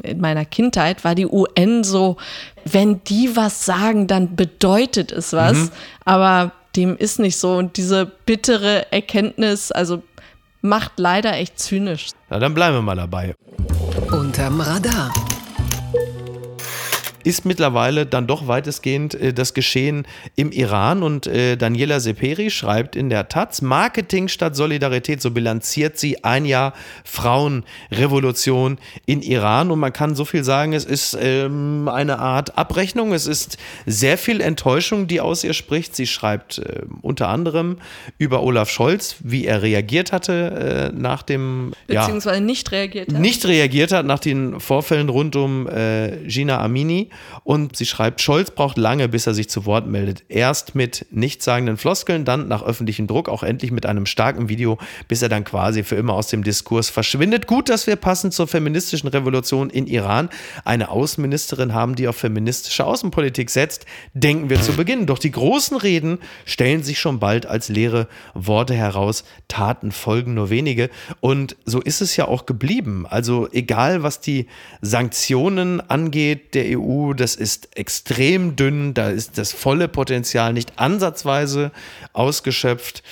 In 0.02 0.20
meiner 0.20 0.44
Kindheit 0.44 1.04
war 1.04 1.14
die 1.14 1.26
UN 1.26 1.84
so, 1.84 2.16
wenn 2.64 3.02
die 3.04 3.36
was 3.36 3.64
sagen, 3.64 4.06
dann 4.06 4.36
bedeutet 4.36 5.12
es 5.12 5.32
was. 5.32 5.56
Mhm. 5.56 5.70
Aber 6.04 6.52
dem 6.76 6.96
ist 6.96 7.18
nicht 7.18 7.36
so. 7.36 7.56
Und 7.56 7.76
diese 7.76 8.06
bittere 8.06 8.90
Erkenntnis, 8.92 9.72
also 9.72 10.02
macht 10.62 10.92
leider 10.98 11.34
echt 11.34 11.58
zynisch. 11.58 12.10
Na, 12.30 12.38
dann 12.38 12.54
bleiben 12.54 12.76
wir 12.76 12.82
mal 12.82 12.96
dabei. 12.96 13.34
Unterm 14.10 14.60
Radar. 14.60 15.12
Ist 17.24 17.44
mittlerweile 17.44 18.06
dann 18.06 18.26
doch 18.26 18.48
weitestgehend 18.48 19.14
äh, 19.14 19.32
das 19.32 19.54
Geschehen 19.54 20.06
im 20.36 20.52
Iran. 20.52 21.02
Und 21.02 21.26
äh, 21.26 21.56
Daniela 21.56 22.00
Seperi 22.00 22.50
schreibt 22.50 22.96
in 22.96 23.10
der 23.10 23.28
Taz, 23.28 23.62
Marketing 23.62 24.28
statt 24.28 24.56
Solidarität, 24.56 25.22
so 25.22 25.30
bilanziert 25.30 25.98
sie 25.98 26.24
ein 26.24 26.44
Jahr 26.44 26.72
Frauenrevolution 27.04 28.78
in 29.06 29.22
Iran. 29.22 29.70
Und 29.70 29.78
man 29.78 29.92
kann 29.92 30.14
so 30.14 30.24
viel 30.24 30.44
sagen, 30.44 30.72
es 30.72 30.84
ist 30.84 31.16
ähm, 31.20 31.88
eine 31.88 32.18
Art 32.18 32.58
Abrechnung, 32.58 33.12
es 33.12 33.26
ist 33.26 33.58
sehr 33.86 34.18
viel 34.18 34.40
Enttäuschung, 34.40 35.06
die 35.06 35.20
aus 35.20 35.44
ihr 35.44 35.54
spricht. 35.54 35.96
Sie 35.96 36.06
schreibt 36.06 36.58
äh, 36.58 36.82
unter 37.02 37.28
anderem 37.28 37.78
über 38.18 38.42
Olaf 38.42 38.70
Scholz, 38.70 39.16
wie 39.20 39.46
er 39.46 39.62
reagiert 39.62 40.12
hatte 40.12 40.90
äh, 40.92 40.96
nach 40.96 41.22
dem... 41.22 41.72
Beziehungsweise 41.86 42.36
ja, 42.36 42.40
nicht 42.40 42.72
reagiert 42.72 43.12
hat. 43.12 43.20
Nicht 43.20 43.44
reagiert 43.46 43.92
hat 43.92 44.06
nach 44.06 44.18
den 44.18 44.60
Vorfällen 44.60 45.08
rund 45.08 45.36
um 45.36 45.68
äh, 45.68 46.16
Gina 46.26 46.60
Amini. 46.60 47.08
Und 47.44 47.76
sie 47.76 47.86
schreibt, 47.86 48.20
Scholz 48.20 48.50
braucht 48.50 48.78
lange, 48.78 49.08
bis 49.08 49.26
er 49.26 49.34
sich 49.34 49.48
zu 49.48 49.66
Wort 49.66 49.86
meldet. 49.86 50.24
Erst 50.28 50.74
mit 50.74 51.06
nichtssagenden 51.10 51.76
Floskeln, 51.76 52.24
dann 52.24 52.48
nach 52.48 52.62
öffentlichem 52.62 53.06
Druck, 53.06 53.28
auch 53.28 53.42
endlich 53.42 53.70
mit 53.70 53.86
einem 53.86 54.06
starken 54.06 54.48
Video, 54.48 54.78
bis 55.08 55.22
er 55.22 55.28
dann 55.28 55.44
quasi 55.44 55.82
für 55.82 55.96
immer 55.96 56.14
aus 56.14 56.28
dem 56.28 56.44
Diskurs 56.44 56.90
verschwindet. 56.90 57.46
Gut, 57.46 57.68
dass 57.68 57.86
wir 57.86 57.96
passend 57.96 58.34
zur 58.34 58.46
feministischen 58.46 59.08
Revolution 59.08 59.70
in 59.70 59.86
Iran 59.86 60.28
eine 60.64 60.90
Außenministerin 60.90 61.74
haben, 61.74 61.94
die 61.94 62.08
auf 62.08 62.16
feministische 62.16 62.84
Außenpolitik 62.84 63.50
setzt. 63.50 63.86
Denken 64.14 64.50
wir 64.50 64.60
zu 64.60 64.72
Beginn. 64.74 65.06
Doch 65.06 65.18
die 65.18 65.30
großen 65.30 65.76
Reden 65.76 66.18
stellen 66.44 66.82
sich 66.82 66.98
schon 66.98 67.18
bald 67.18 67.46
als 67.46 67.68
leere 67.68 68.08
Worte 68.34 68.74
heraus. 68.74 69.24
Taten 69.48 69.92
folgen 69.92 70.34
nur 70.34 70.50
wenige. 70.50 70.90
Und 71.20 71.56
so 71.64 71.80
ist 71.80 72.00
es 72.00 72.16
ja 72.16 72.26
auch 72.28 72.46
geblieben. 72.46 73.06
Also 73.08 73.48
egal, 73.52 74.02
was 74.02 74.20
die 74.20 74.46
Sanktionen 74.80 75.80
angeht 75.80 76.54
der 76.54 76.78
EU, 76.78 77.01
das 77.12 77.34
ist 77.34 77.76
extrem 77.76 78.54
dünn, 78.54 78.94
da 78.94 79.10
ist 79.10 79.36
das 79.36 79.52
volle 79.52 79.88
Potenzial 79.88 80.52
nicht 80.52 80.78
ansatzweise 80.78 81.72
ausgeschöpft 82.12 83.02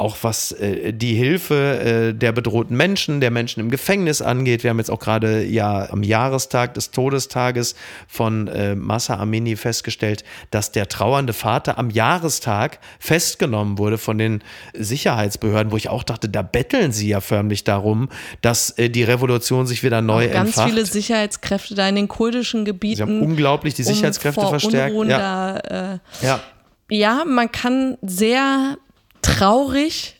auch 0.00 0.16
was 0.22 0.52
äh, 0.52 0.92
die 0.92 1.14
Hilfe 1.14 2.10
äh, 2.10 2.14
der 2.14 2.32
bedrohten 2.32 2.76
Menschen, 2.76 3.20
der 3.20 3.30
Menschen 3.30 3.60
im 3.60 3.70
Gefängnis 3.70 4.22
angeht. 4.22 4.62
Wir 4.62 4.70
haben 4.70 4.78
jetzt 4.78 4.90
auch 4.90 4.98
gerade 4.98 5.44
ja 5.44 5.90
am 5.90 6.02
Jahrestag 6.02 6.74
des 6.74 6.90
Todestages 6.90 7.74
von 8.08 8.48
äh, 8.48 8.74
Massa 8.74 9.16
Amini 9.18 9.56
festgestellt, 9.56 10.24
dass 10.50 10.72
der 10.72 10.88
trauernde 10.88 11.34
Vater 11.34 11.78
am 11.78 11.90
Jahrestag 11.90 12.78
festgenommen 12.98 13.76
wurde 13.76 13.98
von 13.98 14.16
den 14.16 14.42
Sicherheitsbehörden, 14.72 15.70
wo 15.70 15.76
ich 15.76 15.90
auch 15.90 16.02
dachte, 16.02 16.28
da 16.30 16.42
betteln 16.42 16.92
sie 16.92 17.08
ja 17.08 17.20
förmlich 17.20 17.64
darum, 17.64 18.08
dass 18.40 18.70
äh, 18.78 18.88
die 18.88 19.02
Revolution 19.02 19.66
sich 19.66 19.82
wieder 19.82 20.00
neu 20.00 20.28
auch 20.28 20.32
ganz 20.32 20.48
entfacht. 20.48 20.70
viele 20.70 20.86
Sicherheitskräfte 20.86 21.74
da 21.74 21.86
in 21.86 21.96
den 21.96 22.08
kurdischen 22.08 22.64
Gebieten. 22.64 22.96
Sie 22.96 23.02
haben 23.02 23.22
unglaublich 23.22 23.74
die 23.74 23.82
Sicherheitskräfte 23.82 24.40
um 24.40 24.48
vor 24.48 24.60
verstärkt. 24.60 24.92
Unruhen 24.92 25.10
Ja. 25.10 25.18
Da, 25.58 25.92
äh, 25.92 25.98
ja. 26.22 26.40
ja, 26.88 27.24
man 27.26 27.52
kann 27.52 27.98
sehr 28.00 28.78
traurig 29.22 30.16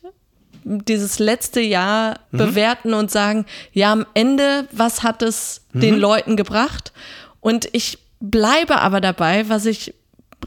dieses 0.64 1.18
letzte 1.18 1.60
Jahr 1.60 2.20
Mhm. 2.30 2.38
bewerten 2.38 2.94
und 2.94 3.10
sagen, 3.10 3.46
ja, 3.72 3.92
am 3.92 4.06
Ende, 4.14 4.68
was 4.72 5.02
hat 5.02 5.22
es 5.22 5.62
Mhm. 5.72 5.80
den 5.80 5.98
Leuten 5.98 6.36
gebracht? 6.36 6.92
Und 7.40 7.68
ich 7.72 7.98
bleibe 8.20 8.80
aber 8.80 9.00
dabei, 9.00 9.48
was 9.48 9.64
ich 9.66 9.94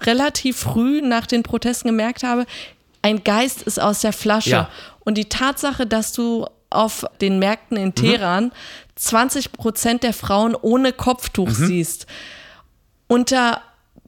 relativ 0.02 0.58
früh 0.58 1.02
nach 1.02 1.26
den 1.26 1.42
Protesten 1.44 1.88
gemerkt 1.89 2.24
habe, 2.24 2.46
ein 3.02 3.24
Geist 3.24 3.63
ist 3.63 3.80
aus 3.82 4.02
der 4.02 4.13
Flasche. 4.13 4.50
Ja. 4.50 4.70
Und 5.04 5.18
die 5.18 5.26
Tatsache, 5.30 5.86
dass 5.88 6.13
du 6.13 6.46
auf 6.70 7.06
den 7.22 7.39
Märkten 7.39 7.78
Mhm. 7.78 7.84
in 7.84 7.96
Teheran 7.96 8.52
20 8.96 9.52
Prozent 9.52 10.04
der 10.04 10.13
Frauen 10.13 10.56
ohne 10.56 10.94
Kopftuch 10.94 11.50
Mhm. 11.50 11.54
siehst, 11.68 12.06
unter 13.08 13.62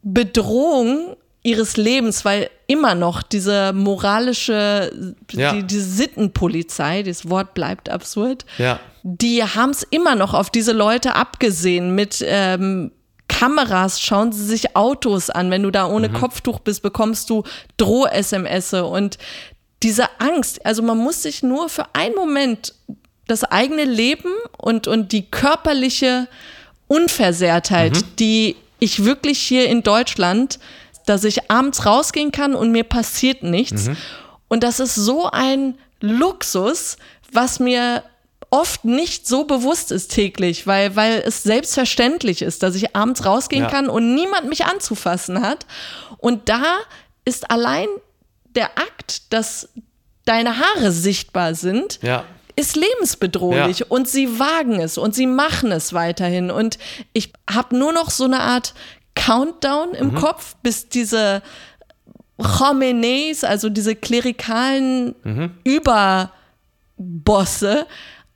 Bedrohung 0.03 1.15
ihres 1.45 1.77
Lebens, 1.77 2.25
weil 2.25 2.49
immer 2.67 2.95
noch 2.95 3.21
diese 3.21 3.71
moralische, 3.73 4.91
Ja. 5.31 5.53
die, 5.53 5.63
diese 5.63 5.83
Sittenpolizei, 5.87 7.03
das 7.03 7.29
Wort 7.29 7.53
bleibt 7.53 7.89
absurd, 7.89 8.45
Ja. 8.57 8.79
die 9.03 9.43
haben 9.43 9.69
es 9.69 9.83
immer 9.83 10.15
noch 10.15 10.33
auf 10.33 10.49
diese 10.49 10.71
Leute 10.73 11.13
abgesehen 11.15 11.93
mit 11.93 12.23
ähm, 12.27 12.91
Kameras, 13.27 14.01
schauen 14.01 14.31
sie 14.31 14.45
sich 14.45 14.75
Autos 14.75 15.29
an. 15.29 15.51
Wenn 15.51 15.63
du 15.63 15.71
da 15.71 15.85
ohne 15.87 16.09
Kopftuch 16.09 16.59
bist, 16.59 16.81
bekommst 16.81 17.29
du 17.29 17.43
Droh-SMS 17.77 18.73
und 18.73 19.17
diese 19.83 20.05
Angst, 20.19 20.65
also 20.65 20.81
man 20.81 20.97
muss 20.97 21.21
sich 21.23 21.43
nur 21.43 21.69
für 21.69 21.85
einen 21.93 22.15
Moment 22.15 22.73
das 23.27 23.43
eigene 23.43 23.83
Leben 23.83 24.31
und, 24.57 24.87
und 24.87 25.11
die 25.11 25.29
körperliche 25.29 26.27
Unversehrtheit, 26.87 28.03
die 28.19 28.55
ich 28.79 29.03
wirklich 29.05 29.39
hier 29.39 29.67
in 29.69 29.83
Deutschland, 29.83 30.59
dass 31.05 31.23
ich 31.23 31.49
abends 31.51 31.85
rausgehen 31.85 32.31
kann 32.31 32.55
und 32.55 32.71
mir 32.71 32.83
passiert 32.83 33.43
nichts. 33.43 33.89
Und 34.47 34.63
das 34.63 34.79
ist 34.79 34.95
so 34.95 35.29
ein 35.29 35.77
Luxus, 36.01 36.97
was 37.31 37.59
mir 37.59 38.03
oft 38.51 38.85
nicht 38.85 39.27
so 39.27 39.43
bewusst 39.45 39.91
ist 39.91 40.11
täglich, 40.11 40.65
weil, 40.67 40.95
weil 40.95 41.23
es 41.25 41.43
selbstverständlich 41.43 42.41
ist, 42.41 42.63
dass 42.63 42.75
ich 42.75 42.95
abends 42.95 43.25
rausgehen 43.25 43.63
Ja. 43.63 43.69
kann 43.69 43.89
und 43.89 44.13
niemand 44.15 44.47
mich 44.47 44.65
anzufassen 44.65 45.41
hat. 45.41 45.65
Und 46.17 46.47
da 46.47 46.63
ist 47.25 47.49
allein 47.51 47.87
der 48.55 48.77
Akt, 48.77 49.33
dass 49.33 49.69
deine 50.25 50.57
Haare 50.59 50.91
sichtbar 50.91 51.55
sind, 51.55 51.99
Ja. 52.01 52.23
ist 52.55 52.75
lebensbedrohlich 52.75 53.79
Ja. 53.79 53.85
und 53.89 54.07
sie 54.07 54.39
wagen 54.39 54.79
es 54.79 54.97
und 54.97 55.13
sie 55.15 55.27
machen 55.27 55.71
es 55.71 55.91
weiterhin. 55.93 56.49
Und 56.51 56.77
ich 57.13 57.33
habe 57.51 57.75
nur 57.77 57.91
noch 57.93 58.09
so 58.11 58.23
eine 58.25 58.39
Art 58.39 58.73
Countdown 59.15 59.93
im 59.93 60.07
Mhm. 60.11 60.15
Kopf, 60.15 60.55
bis 60.61 60.89
diese 60.89 61.41
Khomeinis, 62.41 63.43
also 63.43 63.69
diese 63.69 63.95
klerikalen 63.95 65.15
Mhm. 65.23 65.51
Überbosse, 66.97 67.85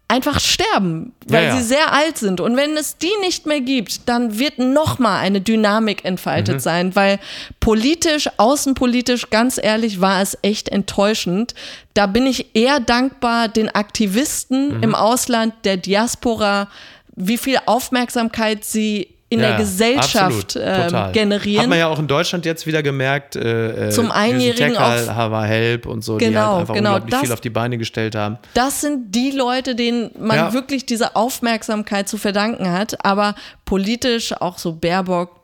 einfach 0.08 0.40
sterben, 0.40 1.14
weil 1.28 1.44
Ja, 1.44 1.50
ja. 1.50 1.58
sie 1.58 1.64
sehr 1.64 1.94
alt 1.94 2.18
sind. 2.18 2.42
Und 2.42 2.58
wenn 2.58 2.76
es 2.78 2.98
die 2.98 3.12
nicht 3.22 3.46
mehr 3.46 3.62
gibt, 3.62 4.10
dann 4.10 4.40
wird 4.40 4.58
noch 4.58 4.98
mal 4.98 5.20
eine 5.20 5.40
Dynamik 5.40 6.04
entfaltet 6.04 6.56
Mhm. 6.56 6.60
sein, 6.60 6.96
weil 6.96 7.20
politisch, 7.60 8.28
außenpolitisch, 8.38 9.30
ganz 9.30 9.60
ehrlich, 9.62 10.02
war 10.02 10.22
es 10.24 10.36
echt 10.42 10.70
enttäuschend. 10.70 11.54
Da 11.94 12.08
bin 12.08 12.26
ich 12.26 12.56
eher 12.56 12.80
dankbar 12.80 13.50
den 13.50 13.70
Aktivisten 13.70 14.78
Mhm. 14.78 14.84
im 14.84 14.96
Ausland, 14.96 15.54
der 15.64 15.78
Diaspora, 15.78 16.70
wie 17.16 17.38
viel 17.38 17.60
Aufmerksamkeit 17.68 18.66
sie 18.66 19.10
in 19.32 19.40
der 19.40 19.58
Gesellschaft 19.58 20.16
absolut, 20.16 20.50
total. 20.54 21.12
generieren. 21.12 21.62
Hat 21.62 21.70
man 21.70 21.78
ja 21.78 21.88
auch 21.88 22.00
in 22.00 22.08
Deutschland 22.08 22.46
jetzt 22.46 22.66
wieder 22.66 22.82
gemerkt. 22.82 23.36
Äh, 23.36 23.88
äh, 23.88 23.90
Zum 23.92 24.10
Einjährigen 24.12 24.76
auf- 24.76 25.08
Hava 25.08 25.44
Help 25.44 25.86
und 25.86 26.04
so, 26.04 26.18
die 26.18 26.26
Genau, 26.26 26.48
halt 26.54 26.60
einfach 26.62 26.74
genau, 26.74 26.90
unglaublich 26.96 27.12
das- 27.12 27.22
viel 27.22 27.32
auf 27.34 27.42
die 27.42 27.50
Beine 27.52 27.78
gestellt 27.78 28.16
haben. 28.16 28.38
das 28.56 28.82
sind 28.82 29.14
die 29.14 29.32
Leute, 29.32 29.76
denen 29.76 30.12
man 30.20 30.36
Ja. 30.38 30.54
wirklich 30.54 30.86
diese 30.86 31.16
Aufmerksamkeit 31.16 32.10
zu 32.10 32.18
verdanken 32.18 32.72
hat. 32.72 33.06
Aber 33.06 33.36
politisch 33.66 34.34
auch 34.34 34.58
so 34.58 34.74
Baerbock, 34.74 35.40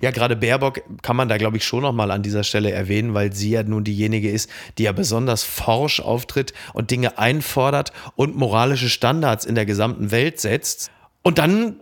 Ja, 0.00 0.10
gerade 0.10 0.36
Baerbock 0.36 0.80
kann 1.02 1.16
man 1.16 1.28
da, 1.28 1.36
glaube 1.36 1.58
ich, 1.58 1.64
schon 1.64 1.82
nochmal 1.82 2.10
an 2.10 2.22
dieser 2.22 2.44
Stelle 2.44 2.70
erwähnen, 2.72 3.14
weil 3.14 3.32
sie 3.32 3.50
ja 3.50 3.62
nun 3.62 3.84
diejenige 3.84 4.30
ist, 4.30 4.48
die 4.78 4.84
ja 4.84 4.92
besonders 4.92 5.42
forsch 5.44 6.00
auftritt 6.00 6.52
und 6.72 6.90
Dinge 6.90 7.18
einfordert 7.18 7.92
und 8.16 8.36
moralische 8.36 8.88
Standards 8.88 9.44
in 9.44 9.54
der 9.54 9.66
gesamten 9.66 10.10
Welt 10.10 10.40
setzt. 10.40 10.90
Und 11.22 11.38
dann 11.38 11.76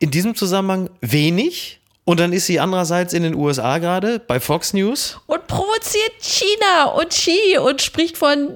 in 0.00 0.10
diesem 0.10 0.34
Zusammenhang 0.34 0.90
wenig. 1.00 1.76
Und 2.04 2.18
dann 2.18 2.32
ist 2.32 2.46
sie 2.46 2.58
andererseits 2.58 3.12
in 3.12 3.22
den 3.22 3.34
USA 3.36 3.78
gerade 3.78 4.18
bei 4.18 4.40
Fox 4.40 4.72
News. 4.72 5.18
und 5.26 5.46
provoziert 5.46 6.12
China 6.20 6.86
und 6.96 7.10
Xi 7.10 7.58
und 7.58 7.80
spricht 7.82 8.18
von 8.18 8.48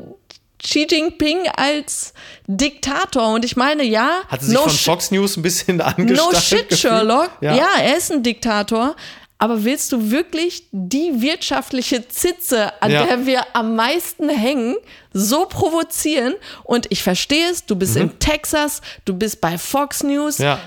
Xi 0.60 0.86
Jinping 0.90 1.46
als 1.56 2.14
Diktator. 2.48 3.34
Und 3.34 3.44
ich 3.44 3.54
meine, 3.54 3.84
ja, 3.84 4.22
Hat 4.28 4.40
sie 4.40 4.46
sich 4.48 4.54
no, 4.56 4.62
von 4.62 4.70
Fox 4.72 5.10
News 5.12 5.36
ein 5.36 5.42
bisschen 5.42 5.80
angestachelt 5.80 6.32
no 6.34 6.40
shit, 6.40 6.68
gefühlt? 6.70 6.80
Sherlock. 6.80 7.30
Ja. 7.42 7.54
Ja. 7.54 7.68
er 7.80 7.96
ist 7.96 8.10
ein 8.10 8.22
Diktator. 8.24 8.96
Aber 9.38 9.62
willst 9.64 9.92
du 9.92 10.10
wirklich 10.10 10.64
die 10.72 11.20
wirtschaftliche 11.20 12.08
Zitze, 12.08 12.72
an 12.82 12.90
Ja. 12.90 13.04
der 13.04 13.26
wir 13.26 13.44
am 13.54 13.76
meisten 13.76 14.28
hängen, 14.30 14.76
so 15.12 15.44
provozieren? 15.46 16.34
Und 16.62 16.86
ich 16.90 17.02
verstehe 17.02 17.50
es, 17.50 17.66
du 17.66 17.76
bist 17.76 17.96
in 17.96 18.18
Texas, 18.18 18.80
du 19.04 19.14
bist 19.14 19.40
bei 19.42 19.58
Fox 19.58 20.02
News. 20.02 20.38
Mhm. 20.38 20.44
Ja. 20.46 20.60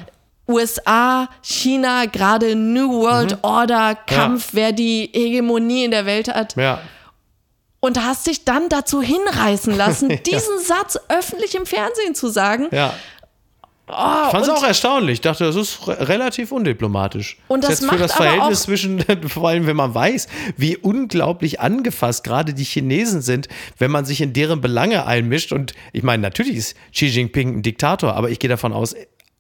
USA, 0.48 1.30
China, 1.42 2.06
gerade 2.06 2.56
New 2.56 2.90
World 3.02 3.38
Order, 3.44 3.96
Kampf, 3.96 4.50
wer 4.54 4.72
die 4.72 5.10
Hegemonie 5.14 5.86
in 5.86 5.92
der 5.92 6.06
Welt 6.06 6.28
hat. 6.34 6.56
Ja. 6.56 6.82
Und 7.80 8.04
hast 8.04 8.28
dich 8.28 8.44
dann 8.46 8.70
dazu 8.70 9.02
hinreißen 9.02 9.76
lassen, 9.76 10.10
diesen 10.26 10.60
Satz 10.60 10.98
öffentlich 11.10 11.54
im 11.56 11.66
Fernsehen 11.66 12.16
zu 12.16 12.28
sagen. 12.30 12.68
Ja. 12.72 12.94
Oh, 13.90 13.94
Ich 14.26 14.32
fand 14.32 14.44
es 14.44 14.50
auch 14.50 14.64
erstaunlich. 14.64 15.14
Ich 15.14 15.22
dachte, 15.22 15.46
das 15.46 15.56
ist 15.56 15.88
re 15.88 16.10
relativ 16.10 16.52
undiplomatisch. 16.52 17.38
Und 17.48 17.60
Ist 17.60 17.70
das 17.70 17.80
jetzt 17.80 17.86
für 17.86 17.92
macht 17.96 18.02
das 18.04 18.14
Verhältnis 18.16 18.60
auch- 18.60 18.66
zwischen, 18.66 19.02
vor 19.30 19.48
allem 19.48 19.66
wenn 19.66 19.78
man 19.78 19.94
weiß, 19.94 20.28
wie 20.58 20.76
unglaublich 20.76 21.62
angefasst 21.62 22.26
gerade 22.26 22.54
die 22.54 22.66
Chinesen 22.66 23.22
sind, 23.22 23.48
wenn 23.78 23.90
man 23.92 24.04
sich 24.04 24.20
in 24.20 24.34
deren 24.34 24.60
Belange 24.60 25.06
einmischt. 25.06 25.54
Und 25.54 25.74
ich 25.94 26.04
meine, 26.04 26.22
natürlich 26.22 26.58
ist 26.58 26.76
Xi 26.92 27.06
Jinping 27.06 27.60
ein 27.60 27.62
Diktator, 27.62 28.14
aber 28.16 28.30
ich 28.30 28.40
gehe 28.40 28.50
davon 28.50 28.74
aus, 28.74 28.94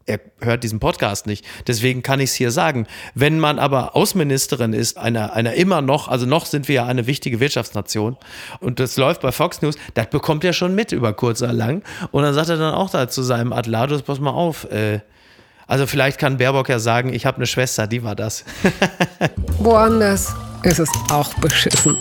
er 0.07 0.19
hört 0.39 0.63
diesen 0.63 0.79
Podcast 0.79 1.27
nicht. 1.27 1.45
Deswegen 1.67 2.01
kann 2.01 2.19
ich 2.19 2.31
es 2.31 2.35
hier 2.35 2.49
sagen. 2.51 2.87
Wenn 3.13 3.39
man 3.39 3.59
aber 3.59 3.95
Außenministerin 3.95 4.73
ist, 4.73 4.97
einer, 4.97 5.33
einer 5.33 5.53
immer 5.53 5.81
noch, 5.81 6.07
also 6.07 6.25
noch 6.25 6.45
sind 6.45 6.67
wir 6.67 6.75
ja 6.75 6.85
eine 6.85 7.05
wichtige 7.07 7.39
Wirtschaftsnation 7.39 8.17
und 8.59 8.79
das 8.79 8.97
läuft 8.97 9.21
bei 9.21 9.31
Fox 9.31 9.61
News, 9.61 9.75
das 9.93 10.09
bekommt 10.09 10.43
er 10.43 10.53
schon 10.53 10.73
mit 10.73 10.91
über 10.91 11.13
kurz 11.13 11.41
oder 11.41 11.53
lang. 11.53 11.83
Und 12.11 12.23
dann 12.23 12.33
sagt 12.33 12.49
er 12.49 12.57
dann 12.57 12.73
auch 12.73 12.89
da 12.89 13.07
zu 13.07 13.21
seinem 13.21 13.53
Atlatus, 13.53 14.01
pass 14.01 14.19
mal 14.19 14.31
auf, 14.31 14.63
äh, 14.71 15.01
also 15.67 15.85
vielleicht 15.85 16.17
kann 16.17 16.37
Baerbock 16.37 16.69
ja 16.69 16.79
sagen, 16.79 17.13
ich 17.13 17.25
habe 17.25 17.37
eine 17.37 17.45
Schwester, 17.45 17.87
die 17.87 18.03
war 18.03 18.15
das. 18.15 18.45
Woanders 19.59 20.33
ist 20.63 20.79
es 20.79 20.89
auch 21.09 21.33
beschissen. 21.35 21.97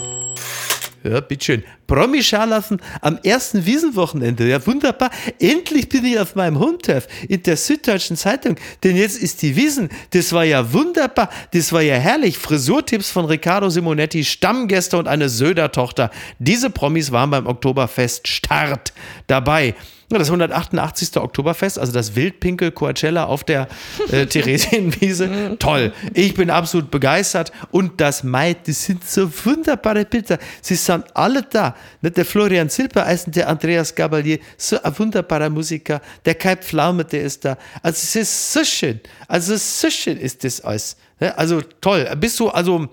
Ja, 1.08 1.20
bitteschön. 1.20 1.62
Promi-Scharlaffen 1.86 2.80
am 3.00 3.18
ersten 3.22 3.64
Wiesenwochenende. 3.64 4.48
Ja, 4.48 4.64
wunderbar. 4.66 5.10
Endlich 5.38 5.88
bin 5.88 6.04
ich 6.04 6.18
auf 6.18 6.34
meinem 6.34 6.58
Hundturf 6.58 7.06
in 7.28 7.42
der 7.42 7.56
Süddeutschen 7.56 8.16
Zeitung. 8.16 8.56
Denn 8.82 8.96
jetzt 8.96 9.18
ist 9.18 9.42
die 9.42 9.54
Wiesen. 9.56 9.88
Das 10.10 10.32
war 10.32 10.44
ja 10.44 10.72
wunderbar. 10.72 11.30
Das 11.52 11.72
war 11.72 11.82
ja 11.82 11.96
herrlich. 11.96 12.38
Frisurtipps 12.38 13.10
von 13.10 13.26
Riccardo 13.26 13.70
Simonetti, 13.70 14.24
Stammgäste 14.24 14.98
und 14.98 15.06
eine 15.06 15.28
Söder-Tochter. 15.28 16.10
Diese 16.38 16.70
Promis 16.70 17.12
waren 17.12 17.30
beim 17.30 17.46
Oktoberfest 17.46 18.26
Start 18.26 18.92
dabei. 19.26 19.74
Das 20.08 20.28
188. 20.28 21.16
Oktoberfest, 21.16 21.80
also 21.80 21.92
das 21.92 22.14
Wildpinkel 22.14 22.70
Coachella 22.70 23.24
auf 23.24 23.42
der 23.42 23.66
äh, 24.12 24.26
Theresienwiese. 24.26 25.56
Toll. 25.58 25.92
Ich 26.14 26.34
bin 26.34 26.48
absolut 26.48 26.92
begeistert. 26.92 27.50
Und 27.72 28.00
das 28.00 28.22
Mai, 28.22 28.54
das 28.54 28.84
sind 28.84 29.04
so 29.04 29.28
wunderbare 29.44 30.04
Bilder. 30.04 30.38
Sie 30.62 30.76
sind 30.76 31.04
alle 31.14 31.42
da. 31.42 31.74
Der 32.02 32.24
Florian 32.24 32.68
Silbereisen, 32.68 33.32
der 33.32 33.48
Andreas 33.48 33.96
Gabalier, 33.96 34.38
so 34.56 34.80
ein 34.80 34.96
wunderbarer 34.96 35.50
Musiker. 35.50 36.00
Der 36.24 36.36
Kai 36.36 36.54
Pflaume, 36.54 37.04
der 37.04 37.22
ist 37.22 37.44
da. 37.44 37.58
Also 37.82 37.96
es 37.96 38.14
ist 38.14 38.52
so 38.52 38.64
schön. 38.64 39.00
Also 39.26 39.56
so 39.56 39.90
schön 39.90 40.18
ist 40.18 40.44
das 40.44 40.60
alles. 40.60 40.96
Also 41.18 41.62
toll. 41.80 42.08
Bist 42.16 42.38
du, 42.38 42.48
also 42.48 42.88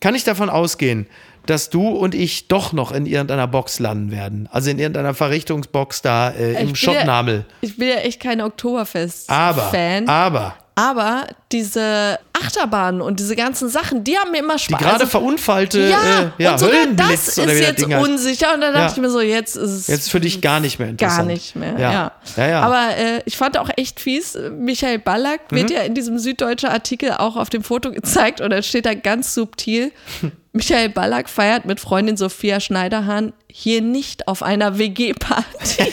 kann 0.00 0.14
ich 0.14 0.24
davon 0.24 0.50
ausgehen, 0.50 1.06
dass 1.46 1.70
du 1.70 1.88
und 1.88 2.14
ich 2.14 2.48
doch 2.48 2.72
noch 2.72 2.92
in 2.92 3.06
irgendeiner 3.06 3.46
Box 3.46 3.78
landen 3.78 4.10
werden. 4.10 4.48
Also 4.52 4.70
in 4.70 4.78
irgendeiner 4.78 5.14
Verrichtungsbox 5.14 6.02
da 6.02 6.30
äh, 6.30 6.60
im 6.62 6.74
Schottnamel. 6.74 7.38
Ja, 7.38 7.44
ich 7.60 7.76
bin 7.76 7.88
ja 7.88 7.96
echt 7.96 8.20
kein 8.20 8.40
Oktoberfest-Fan. 8.40 10.08
Aber, 10.08 10.08
aber, 10.08 10.54
aber 10.74 11.26
diese 11.52 12.18
Achterbahnen 12.32 13.00
und 13.00 13.18
diese 13.18 13.34
ganzen 13.34 13.70
Sachen, 13.70 14.04
die 14.04 14.18
haben 14.18 14.30
mir 14.30 14.40
immer 14.40 14.58
Spaß. 14.58 14.78
Die 14.78 14.84
gerade 14.84 15.06
verunfallte 15.06 15.80
ja, 15.88 16.20
äh, 16.38 16.42
ja, 16.42 16.52
und 16.52 16.58
sogar 16.58 16.74
das 16.94 17.28
ist 17.28 17.38
jetzt 17.38 17.80
Ding 17.80 17.94
heißt. 17.94 18.06
unsicher 18.06 18.52
und 18.54 18.60
dann 18.60 18.74
dachte 18.74 18.86
Ja. 18.88 18.92
ich 18.92 18.96
mir 18.98 19.08
so, 19.08 19.20
jetzt 19.22 19.56
ist 19.56 19.70
es 19.70 19.86
Jetzt 19.86 20.10
für 20.10 20.20
dich 20.20 20.42
gar 20.42 20.60
nicht 20.60 20.78
mehr 20.78 20.90
interessant. 20.90 21.28
gar 21.28 21.32
nicht 21.34 21.56
mehr. 21.56 21.72
Ja. 21.78 21.92
Ja, 21.92 22.12
Ja, 22.36 22.46
ja. 22.48 22.60
Aber 22.60 22.96
äh, 22.96 23.22
ich 23.24 23.38
fand 23.38 23.56
auch 23.56 23.70
echt 23.76 24.00
fies, 24.00 24.36
Michael 24.58 24.98
Ballack 24.98 25.50
Mhm. 25.50 25.56
wird 25.56 25.70
ja 25.70 25.80
in 25.80 25.94
diesem 25.94 26.18
süddeutschen 26.18 26.68
Artikel 26.68 27.12
auch 27.12 27.36
auf 27.36 27.48
dem 27.48 27.62
Foto 27.62 27.90
gezeigt 27.90 28.42
und 28.42 28.50
dann 28.50 28.62
steht 28.62 28.84
da 28.84 28.92
ganz 28.94 29.32
subtil, 29.32 29.92
Michael 30.56 30.88
Ballack 30.88 31.28
feiert 31.28 31.66
mit 31.66 31.80
Freundin 31.80 32.16
Sophia 32.16 32.60
Schneiderhahn 32.60 33.34
hier 33.52 33.82
nicht 33.82 34.26
auf 34.26 34.42
einer 34.42 34.78
WG-Party. 34.78 35.92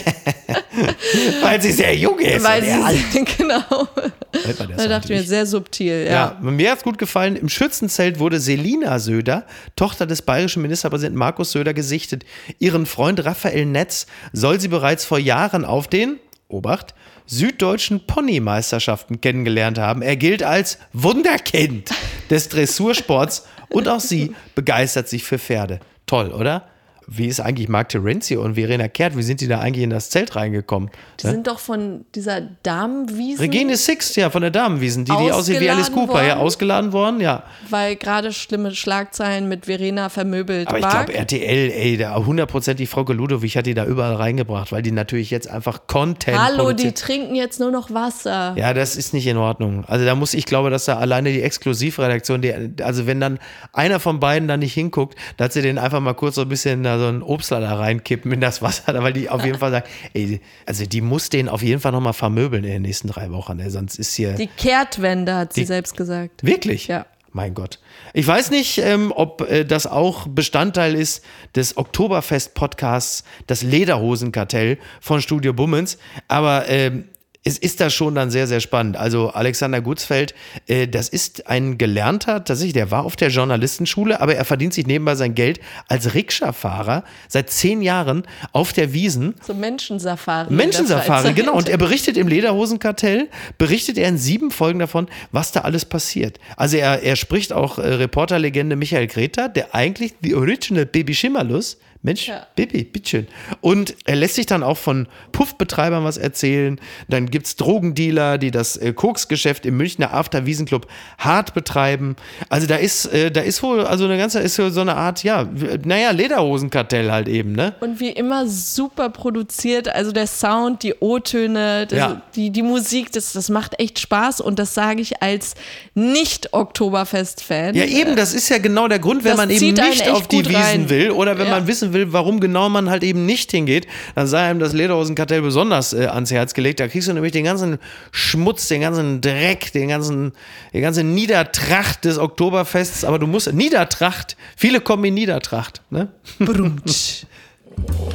Weil 1.42 1.60
sie 1.60 1.70
sehr 1.70 1.94
jung 1.94 2.18
ist. 2.18 2.42
weil 2.42 2.64
sie, 2.64 3.24
genau. 3.38 3.62
Man 3.68 4.22
das 4.32 4.76
Da 4.76 4.88
dachte 4.88 5.12
ich 5.12 5.20
mir, 5.20 5.26
sehr 5.26 5.46
subtil, 5.46 6.06
ja. 6.06 6.38
Ja, 6.42 6.50
mir 6.50 6.72
hat's 6.72 6.82
gut 6.82 6.98
gefallen. 6.98 7.36
Im 7.36 7.48
Schützenzelt 7.48 8.18
wurde 8.18 8.40
Selina 8.40 8.98
Söder, 8.98 9.46
Tochter 9.76 10.06
des 10.06 10.22
bayerischen 10.22 10.62
Ministerpräsidenten 10.62 11.18
Markus 11.18 11.52
Söder, 11.52 11.74
gesichtet. 11.74 12.24
Ihren 12.58 12.86
Freund 12.86 13.24
Raphael 13.24 13.66
Netz 13.66 14.06
soll 14.32 14.60
sie 14.60 14.68
bereits 14.68 15.04
vor 15.04 15.18
Jahren 15.18 15.64
auf 15.64 15.88
den, 15.88 16.18
Obacht, 16.48 16.94
süddeutschen 17.26 18.06
Ponymeisterschaften 18.06 19.20
kennengelernt 19.20 19.78
haben. 19.78 20.02
Er 20.02 20.16
gilt 20.16 20.42
als 20.42 20.78
Wunderkind 20.92 21.90
des 22.30 22.48
Dressursports 22.48 23.46
und 23.68 23.88
auch 23.88 24.00
sie 24.00 24.34
begeistert 24.54 25.08
sich 25.08 25.24
für 25.24 25.38
Pferde. 25.38 25.80
Toll, 26.06 26.30
oder? 26.30 26.68
Wie 27.06 27.26
ist 27.26 27.40
eigentlich 27.40 27.68
Mark 27.68 27.90
Terenzi 27.90 28.36
und 28.36 28.54
Verena 28.54 28.88
Kehrt? 28.88 29.16
Wie 29.16 29.22
sind 29.22 29.40
die 29.40 29.48
da 29.48 29.60
eigentlich 29.60 29.84
in 29.84 29.90
das 29.90 30.10
Zelt 30.10 30.36
reingekommen? 30.36 30.90
Die 31.20 31.26
sind 31.26 31.46
doch 31.46 31.58
von 31.58 32.04
dieser 32.14 32.40
Damenwiese. 32.62 33.42
Regine 33.42 33.76
Sixt, 33.76 34.16
ja, 34.16 34.30
von 34.30 34.42
der 34.42 34.50
Damenwiesen, 34.50 35.04
die, 35.04 35.12
die 35.12 35.32
aussieht 35.32 35.60
wie 35.60 35.70
Alice 35.70 35.92
Cooper, 35.92 36.22
ja, 36.22 36.30
worden? 36.30 36.40
ausgeladen 36.40 36.92
worden, 36.92 37.20
ja. 37.20 37.42
weil 37.70 37.96
gerade 37.96 38.32
schlimme 38.32 38.74
Schlagzeilen 38.74 39.48
mit 39.48 39.66
Verena 39.66 40.08
vermöbelt 40.08 40.68
Aber 40.68 40.78
ich 40.78 40.88
glaube, 40.88 41.14
RTL, 41.14 41.70
ey, 41.70 41.96
da 41.96 42.16
hundertprozentig 42.16 42.88
Frau 42.88 43.02
Ludowig 43.02 43.56
hat 43.56 43.66
die 43.66 43.74
da 43.74 43.84
überall 43.84 44.14
reingebracht, 44.14 44.72
weil 44.72 44.82
die 44.82 44.92
natürlich 44.92 45.30
jetzt 45.30 45.48
einfach 45.48 45.86
Content 45.86 46.38
Hallo, 46.38 46.72
die 46.72 46.84
produziert. 46.84 46.98
trinken 46.98 47.34
jetzt 47.34 47.60
nur 47.60 47.70
noch 47.70 47.92
Wasser. 47.92 48.54
Ja, 48.56 48.74
das 48.74 48.96
ist 48.96 49.14
nicht 49.14 49.26
in 49.26 49.36
Ordnung. 49.36 49.84
Also 49.86 50.04
da 50.04 50.14
muss 50.14 50.34
ich 50.34 50.46
glaube, 50.46 50.70
dass 50.70 50.86
da 50.86 50.98
alleine 50.98 51.32
die 51.32 51.42
Exklusivredaktion, 51.42 52.42
die, 52.42 52.54
also 52.82 53.06
wenn 53.06 53.20
dann 53.20 53.38
einer 53.72 54.00
von 54.00 54.20
beiden 54.20 54.48
da 54.48 54.56
nicht 54.56 54.74
hinguckt, 54.74 55.18
dass 55.36 55.54
sie 55.54 55.62
den 55.62 55.78
einfach 55.78 56.00
mal 56.00 56.14
kurz 56.14 56.36
so 56.36 56.42
ein 56.42 56.48
bisschen 56.48 56.82
da 56.98 57.02
so 57.02 57.08
einen 57.08 57.22
Obstler 57.22 57.60
da 57.60 57.74
reinkippen 57.74 58.32
in 58.32 58.40
das 58.40 58.62
Wasser, 58.62 58.92
weil 59.02 59.12
die 59.12 59.28
auf 59.30 59.44
jeden 59.44 59.58
Fall 59.58 59.70
sagen, 59.70 59.86
ey, 60.14 60.40
also 60.66 60.86
die 60.86 61.00
muss 61.00 61.28
den 61.30 61.48
auf 61.48 61.62
jeden 61.62 61.80
Fall 61.80 61.92
nochmal 61.92 62.12
vermöbeln 62.12 62.64
in 62.64 62.70
den 62.70 62.82
nächsten 62.82 63.08
drei 63.08 63.30
Wochen, 63.30 63.58
ey, 63.60 63.70
sonst 63.70 63.98
ist 63.98 64.14
hier 64.14 64.32
Die 64.34 64.46
Kehrtwende, 64.46 65.34
hat 65.34 65.52
sie 65.52 65.62
Die- 65.62 65.66
selbst 65.66 65.96
gesagt. 65.96 66.44
Wirklich? 66.44 66.86
Ja. 66.86 67.06
Mein 67.36 67.52
Gott. 67.54 67.80
Ich 68.12 68.28
weiß 68.28 68.52
nicht, 68.52 68.78
ähm, 68.78 69.12
ob 69.14 69.40
äh, 69.50 69.64
das 69.64 69.88
auch 69.88 70.28
Bestandteil 70.28 70.94
ist 70.94 71.24
des 71.56 71.76
Oktoberfest-Podcasts, 71.76 73.24
das 73.48 73.62
Lederhosenkartell 73.62 74.78
von 75.00 75.20
Studio 75.20 75.52
Bummens, 75.52 75.98
aber 76.28 76.68
ähm, 76.68 77.06
es 77.46 77.58
ist 77.58 77.80
da 77.80 77.90
schon 77.90 78.14
dann 78.14 78.30
sehr, 78.30 78.46
sehr 78.46 78.60
spannend. 78.60 78.96
Also 78.96 79.28
Alexander 79.28 79.82
Gutzfeld, 79.82 80.34
äh, 80.66 80.88
das 80.88 81.10
ist 81.10 81.46
ein 81.46 81.76
Gelernter, 81.76 82.42
tatsächlich, 82.42 82.72
der 82.72 82.90
war 82.90 83.04
auf 83.04 83.16
der 83.16 83.28
Journalistenschule, 83.28 84.20
aber 84.20 84.34
er 84.34 84.46
verdient 84.46 84.72
sich 84.72 84.86
nebenbei 84.86 85.14
sein 85.14 85.34
Geld 85.34 85.60
als 85.86 86.14
Rikscha-Fahrer 86.14 87.04
seit 87.28 87.50
zehn 87.50 87.82
Jahren 87.82 88.22
auf 88.52 88.72
der 88.72 88.94
Wiesen. 88.94 89.34
So 89.46 89.52
Menschensafari. 89.52 90.52
Menschensafari, 90.52 91.34
genau. 91.34 91.54
Und 91.54 91.68
er 91.68 91.76
berichtet 91.76 92.16
im 92.16 92.28
Lederhosenkartell, 92.28 93.28
berichtet 93.58 93.98
er 93.98 94.08
in 94.08 94.16
sieben 94.16 94.50
Folgen 94.50 94.78
davon, 94.78 95.06
was 95.30 95.52
da 95.52 95.60
alles 95.60 95.84
passiert. 95.84 96.38
Also 96.56 96.78
er, 96.78 97.02
er 97.02 97.16
spricht 97.16 97.52
auch 97.52 97.78
äh, 97.78 97.82
Reporterlegende 97.82 98.74
Michael 98.74 99.06
Greta, 99.06 99.48
der 99.48 99.74
eigentlich 99.74 100.14
die 100.20 100.34
Original 100.34 100.86
Baby 100.86 101.14
Schimmerlus, 101.14 101.76
Mensch, 102.04 102.28
Ja. 102.28 102.46
Baby, 102.54 102.84
bitteschön. 102.84 103.26
Und 103.62 103.96
er 104.04 104.14
lässt 104.16 104.34
sich 104.36 104.44
dann 104.46 104.62
auch 104.62 104.76
von 104.76 105.08
Puffbetreibern 105.32 106.04
was 106.04 106.18
erzählen. 106.18 106.78
Dann 107.08 107.30
gibt 107.30 107.46
es 107.46 107.56
Drogendealer, 107.56 108.36
die 108.38 108.50
das 108.50 108.76
äh, 108.76 108.92
Koksgeschäft 108.92 109.64
im 109.66 109.76
Münchner 109.78 110.12
After 110.14 110.44
Wiesenclub 110.44 110.86
hart 111.18 111.54
betreiben. 111.54 112.14
Also 112.50 112.66
da 112.66 112.76
ist, 112.76 113.06
äh, 113.06 113.30
da 113.30 113.40
ist 113.40 113.62
wohl, 113.62 113.80
also 113.86 114.04
eine 114.04 114.18
ganze, 114.18 114.40
ist 114.40 114.56
so 114.56 114.80
eine 114.82 114.94
Art, 114.96 115.24
ja, 115.24 115.48
naja, 115.84 116.10
Lederhosenkartell 116.10 117.10
halt 117.10 117.26
eben, 117.26 117.52
ne? 117.52 117.74
Und 117.80 117.98
wie 118.00 118.10
immer 118.10 118.46
super 118.46 119.08
produziert, 119.08 119.88
also 119.88 120.12
der 120.12 120.26
Sound, 120.26 120.82
die 120.82 120.94
O-Töne, 121.00 121.88
Ja. 121.90 122.20
die, 122.36 122.50
die 122.50 122.62
Musik, 122.62 123.12
das, 123.12 123.32
das 123.32 123.48
macht 123.48 123.80
echt 123.80 123.98
Spaß 123.98 124.42
und 124.42 124.58
das 124.58 124.74
sage 124.74 125.00
ich 125.00 125.22
als 125.22 125.54
Nicht-Oktoberfest-Fan. 125.94 127.74
Ja, 127.74 127.84
eben, 127.84 128.16
das 128.16 128.34
ist 128.34 128.48
ja 128.48 128.58
genau 128.58 128.88
der 128.88 128.98
Grund, 128.98 129.24
wenn 129.24 129.30
Das 129.32 129.38
man 129.38 129.50
eben 129.50 129.72
nicht 129.74 130.08
auf 130.08 130.28
die 130.28 130.40
Wiesen 130.44 130.54
rein. 130.54 130.90
will 130.90 131.10
oder 131.10 131.38
wenn 131.38 131.46
Ja. 131.46 131.52
man 131.58 131.66
wissen 131.66 131.92
will, 131.92 131.93
warum 132.12 132.40
genau 132.40 132.68
man 132.68 132.90
halt 132.90 133.02
eben 133.02 133.26
nicht 133.26 133.50
hingeht, 133.50 133.86
dann 134.14 134.26
sei 134.26 134.42
einem 134.42 134.60
das 134.60 134.72
Lederhosenkartell 134.72 135.42
besonders 135.42 135.92
äh, 135.92 136.06
ans 136.06 136.30
Herz 136.30 136.54
gelegt. 136.54 136.80
Da 136.80 136.88
kriegst 136.88 137.08
du 137.08 137.12
nämlich 137.12 137.32
den 137.32 137.44
ganzen 137.44 137.78
Schmutz, 138.10 138.68
den 138.68 138.80
ganzen 138.80 139.20
Dreck, 139.20 139.72
den 139.72 139.88
ganzen, 139.88 140.32
die 140.72 140.80
ganze 140.80 141.04
Niedertracht 141.04 142.04
des 142.04 142.18
Oktoberfests. 142.18 143.04
Aber 143.04 143.18
du 143.18 143.26
musst, 143.26 143.52
Niedertracht, 143.52 144.36
viele 144.56 144.80
kommen 144.80 145.04
in 145.04 145.14
Niedertracht. 145.14 145.82
Ne? 145.90 146.08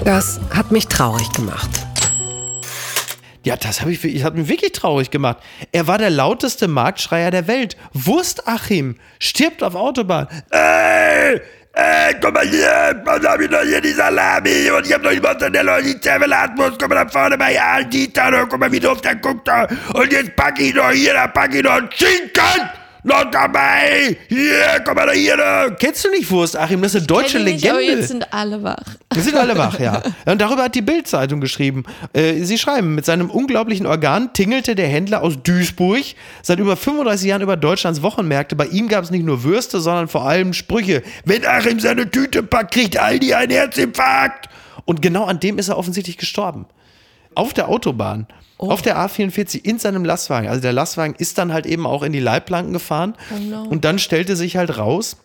Das 0.06 0.40
hat 0.52 0.72
mich 0.72 0.88
traurig 0.88 1.30
gemacht. 1.34 1.70
Ja, 3.44 3.56
das 3.56 3.82
habe 3.82 3.92
ich, 3.92 4.04
ich 4.04 4.24
hat 4.24 4.36
mich 4.36 4.50
wirklich 4.50 4.74
traurig 4.74 5.12
gemacht. 5.12 5.38
Er 5.72 5.88
war 5.88 5.98
der 5.98 6.10
lauteste 6.10 6.68
Marktschreier 6.68 7.32
der 7.32 7.48
Welt. 7.48 7.78
Wurst 7.94 8.48
Achim 8.48 8.96
stirbt 9.18 9.64
auf 9.64 9.76
Autobahn. 9.76 10.28
Ey, 10.50 11.42
ey, 11.74 12.16
komm 12.22 12.34
mal 12.34 12.48
hier, 12.48 13.02
was 13.06 13.26
hab 13.26 13.40
ich 13.42 13.50
noch 13.50 13.62
hier 13.62 13.82
die 13.82 13.92
Salami 13.92 14.70
und 14.72 14.86
ich 14.86 14.94
hab 14.94 15.02
noch 15.02 15.12
die 15.12 15.20
Mozzarella 15.20 15.78
und 15.78 15.86
die 15.86 16.00
Zervelatwurst. 16.00 16.80
Komm 16.80 16.90
mal 16.90 17.06
da 17.06 17.12
vorne 17.12 17.38
bei 17.38 17.62
Al 17.62 17.86
Dieter, 17.86 18.32
da, 18.32 18.46
guck 18.46 18.60
Noch 23.04 23.32
dabei! 23.32 24.18
Hier, 24.28 24.84
komm 24.86 24.96
mal 24.96 25.06
da 25.06 25.14
hier! 25.14 25.76
Kennst 25.80 26.04
du 26.04 26.10
nicht 26.10 26.30
Wurst, 26.32 26.58
Achim? 26.58 26.82
Das 26.82 26.94
ist 26.94 26.98
eine 26.98 27.08
deutsche 27.08 27.38
Kenn 27.38 27.48
ich 27.48 27.54
nicht, 27.54 27.64
Legende. 27.64 27.92
Aber 27.92 28.00
jetzt 28.00 28.08
sind 28.10 28.34
alle 28.34 28.62
wach. 28.62 28.84
Wir 29.14 29.24
sind 29.24 29.38
alle 29.38 29.58
wach, 29.58 29.80
ja. 29.80 30.02
Und 30.26 30.42
darüber 30.42 30.64
hat 30.64 30.76
die 30.76 30.82
Bild-Zeitung 30.82 31.40
geschrieben. 31.40 31.86
Äh, 32.12 32.44
sie 32.44 32.58
schreiben, 32.58 32.96
mit 32.96 33.06
seinem 33.06 33.30
unglaublichen 33.30 33.86
Organ 33.86 34.34
tingelte 34.34 34.76
der 34.76 34.88
Händler 34.88 35.24
aus 35.24 35.42
Duisburg 35.42 36.04
seit 36.42 36.60
über 36.60 36.76
35 36.76 37.28
Jahren 37.28 37.42
über 37.42 37.56
Deutschlands 37.56 38.02
Wochenmärkte. 38.02 38.58
Bei 38.58 38.66
ihm 38.66 38.90
gab 38.90 39.06
es 39.06 39.12
nicht 39.12 39.26
nur 39.26 39.44
Würste, 39.44 39.80
sondern 39.80 40.10
vor 40.10 40.28
allem 40.28 40.52
Sprüche. 40.52 41.02
Wenn 41.24 41.46
Achim 41.46 41.80
seine 41.80 42.12
Tüte 42.12 42.44
packt, 42.44 42.74
kriegt 42.74 42.98
Aldi 42.98 43.34
einen 43.34 43.52
Herzinfarkt. 43.52 44.50
Und 44.84 45.02
genau 45.02 45.24
an 45.24 45.40
dem 45.40 45.58
ist 45.58 45.70
er 45.70 45.78
offensichtlich 45.78 46.18
gestorben. 46.18 46.66
Auf 47.34 47.54
der 47.54 47.70
Autobahn. 47.70 48.28
Oh. 48.62 48.70
Auf 48.72 48.82
der 48.82 48.98
A44 48.98 49.64
in 49.64 49.80
seinem 49.80 50.04
Lastwagen. 50.04 50.50
Also 50.50 50.62
der 50.62 50.74
Lastwagen 50.74 51.16
ist 51.18 51.38
dann 51.38 51.54
halt 51.54 51.66
eben 51.66 51.88
auch 51.88 52.04
in 52.04 52.12
die 52.12 52.20
Leitplanken 52.20 52.74
gefahren. 52.74 53.16
Oh 53.34 53.40
no. 53.40 53.64
Und 53.64 53.86
dann 53.86 54.00
stellte 54.00 54.36
sich 54.36 54.58
halt 54.58 54.78
raus, 54.78 55.16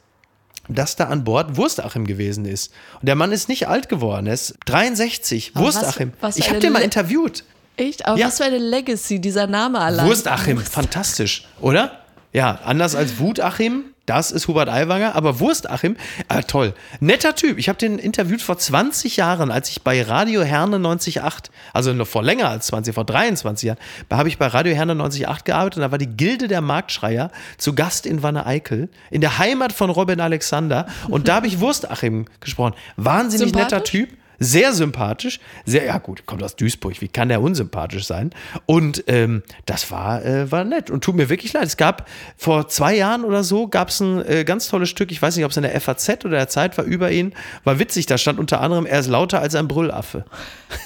dass 0.69 0.95
da 0.95 1.07
an 1.09 1.25
Bord 1.25 1.57
Wurstachim 1.57 2.07
gewesen 2.07 2.45
ist. 2.45 2.73
Und 3.01 3.07
der 3.09 3.17
Mann 3.17 3.33
ist 3.33 3.49
nicht 3.49 3.67
alt 3.67 3.89
geworden, 3.89 4.29
er 4.29 4.35
ist 4.35 4.55
63. 4.67 5.51
Aber 5.55 5.67
was- 5.67 5.75
Wurstachim. 5.75 6.13
was 6.21 6.37
ich 6.37 6.45
für 6.45 6.51
habe 6.53 6.61
den 6.61 6.73
mal 6.73 6.79
interviewt. 6.83 7.43
Echt? 7.77 8.07
Aber 8.07 8.17
Ja. 8.19 8.29
was 8.29 8.37
für 8.37 8.45
eine 8.45 8.59
Legacy, 8.59 9.19
dieser 9.21 9.49
Name 9.49 9.81
allein. 9.81 10.07
Wurstachim, 10.07 10.59
fantastisch, 10.59 11.49
oder? 11.61 11.99
Ja, 12.33 12.61
anders 12.65 12.95
als 12.95 13.19
Wutachim, 13.19 13.87
das 14.07 14.31
ist 14.31 14.49
Hubert 14.49 14.69
Aiwanger, 14.69 15.15
aber 15.15 15.41
Wurstachim, 15.41 15.97
ah, 16.29 16.43
toll. 16.43 16.75
Netter 17.01 17.35
Typ. 17.35 17.59
Ich 17.59 17.69
habe 17.69 17.79
den 17.79 17.99
interviewt 17.99 18.43
vor 18.43 18.59
20 18.59 19.17
Jahren, 19.17 19.51
als 19.51 19.71
ich 19.71 19.83
bei 19.83 20.03
Radio 20.03 20.43
Herne 20.43 20.77
98.8, 20.77 21.51
also 21.73 21.93
noch 21.93 22.07
vor 22.07 22.23
länger 22.23 22.49
als 22.49 22.67
20, 22.67 22.95
vor 22.95 23.05
23 23.05 23.67
Jahren, 23.69 23.79
da 24.09 24.19
habe 24.19 24.29
ich 24.29 24.39
bei 24.39 24.47
Radio 24.47 24.75
Herne 24.75 24.95
98.8 24.95 25.45
gearbeitet 25.45 25.77
und 25.79 25.83
da 25.83 25.91
war 25.91 25.99
die 25.99 26.07
Gilde 26.07 26.49
der 26.49 26.61
Marktschreier 26.61 27.31
zu 27.57 27.75
Gast 27.75 28.07
in 28.07 28.23
Wanne 28.23 28.47
Eickel, 28.47 28.89
in 29.11 29.21
der 29.21 29.39
Heimat 29.39 29.73
von 29.73 29.91
Robin 29.91 30.21
Alexander 30.21 30.87
und 31.09 31.29
da 31.29 31.37
habe 31.37 31.47
ich 31.47 31.61
Wurstachim 31.61 32.27
gesprochen. 32.41 32.75
Wahnsinnig 32.97 33.55
netter? 33.55 33.83
Typ. 33.85 34.11
Sehr 34.39 34.73
sympathisch, 34.73 35.41
sehr, 35.65 35.85
ja 35.85 35.99
gut, 35.99 36.27
kommt 36.27 36.43
aus 36.43 36.57
Duisburg, 36.57 37.01
wie 37.01 37.09
kann 37.09 37.29
der 37.29 37.41
unsympathisch 37.41 38.07
sein? 38.07 38.31
Und 38.67 39.05
ähm, 39.07 39.43
das 39.67 39.91
war, 39.91 40.25
äh, 40.25 40.51
war 40.51 40.65
nett 40.65 40.91
und 40.91 41.05
tut 41.05 41.15
mir 41.15 41.29
wirklich 41.29 41.53
leid. 41.53 41.65
Es 41.65 41.77
gab 41.77 42.09
vor 42.37 42.69
zwei 42.69 42.97
Jahren 42.97 43.25
oder 43.25 43.45
so, 43.45 43.69
gab 43.69 43.89
es 43.89 44.01
ein 44.01 44.25
äh, 44.27 44.45
ganz 44.45 44.69
tolles 44.69 44.89
Stück, 44.89 45.13
ich 45.13 45.21
weiß 45.23 45.37
nicht, 45.37 45.45
ob 45.45 45.51
es 45.51 45.57
in 45.57 45.63
der 45.63 45.81
FAZ 45.81 46.25
oder 46.25 46.37
der 46.37 46.49
Zeit 46.49 46.77
war, 46.79 46.85
über 46.85 47.11
ihn, 47.11 47.35
war 47.65 47.79
witzig, 47.79 48.07
da 48.07 48.19
stand 48.19 48.39
unter 48.39 48.61
anderem, 48.61 48.87
er 48.87 49.01
ist 49.01 49.09
lauter 49.09 49.41
als 49.41 49.55
ein 49.55 49.69
Brüllaffe. 49.69 50.25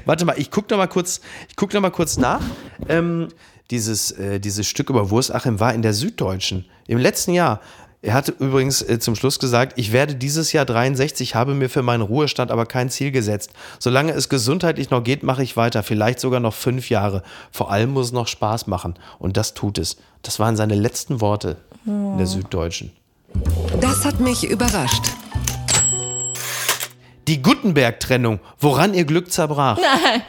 warte 0.06 0.26
mal, 0.26 0.36
ich 0.38 0.52
gucke 0.52 0.72
noch 0.72 0.78
mal 0.78 0.88
kurz, 0.88 1.22
guck 1.56 1.74
noch 1.74 1.92
kurz 1.92 2.18
nach. 2.18 2.42
Ähm, 2.88 3.30
dieses, 3.72 4.12
äh, 4.12 4.40
dieses 4.40 4.68
Stück 4.68 4.90
über 4.90 5.10
Wurstachim 5.10 5.60
war 5.60 5.74
in 5.74 5.82
der 5.82 5.94
Süddeutschen 5.94 6.66
im 6.88 6.98
letzten 6.98 7.34
Jahr. 7.34 7.62
Er 8.04 8.14
hatte 8.14 8.34
übrigens 8.40 8.84
äh, 8.84 9.00
zum 9.00 9.16
Schluss 9.16 9.40
gesagt, 9.40 9.74
ich 9.76 9.92
werde 9.92 10.16
dieses 10.16 10.54
Jahr 10.54 10.66
63, 10.66 11.34
habe 11.34 11.56
mir 11.56 11.68
für 11.68 11.82
meinen 11.82 12.02
Ruhestand 12.02 12.52
aber 12.52 12.68
kein 12.68 12.90
Ziel 12.90 13.12
gesetzt. 13.12 13.52
Solange 13.80 14.12
es 14.12 14.30
gesundheitlich 14.30 14.92
noch 14.92 15.04
geht, 15.04 15.24
mache 15.24 15.42
ich 15.42 15.58
weiter, 15.58 15.82
vielleicht 15.82 16.20
sogar 16.20 16.40
noch 16.40 16.54
fünf 16.54 16.90
Jahre. 16.90 17.24
Vor 17.52 17.72
allem 17.72 17.92
muss 17.92 18.08
es 18.08 18.12
noch 18.12 18.28
Spaß 18.28 18.68
machen. 18.68 18.96
Und 19.18 19.36
das 19.36 19.56
tut 19.56 19.80
es. 19.80 19.98
Das 20.22 20.40
waren 20.40 20.56
seine 20.56 20.76
letzten 20.76 21.22
Worte 21.22 21.58
in 21.86 22.18
der 22.18 22.28
Süddeutschen. 22.28 22.92
Das 23.82 24.06
hat 24.06 24.20
mich 24.20 24.44
überrascht. 24.44 25.04
Die 27.28 27.42
Gutenberg-Trennung, 27.42 28.40
woran 28.60 28.94
ihr 28.94 29.06
Glück 29.06 29.32
zerbrach. 29.32 29.78
Nein. 29.78 30.22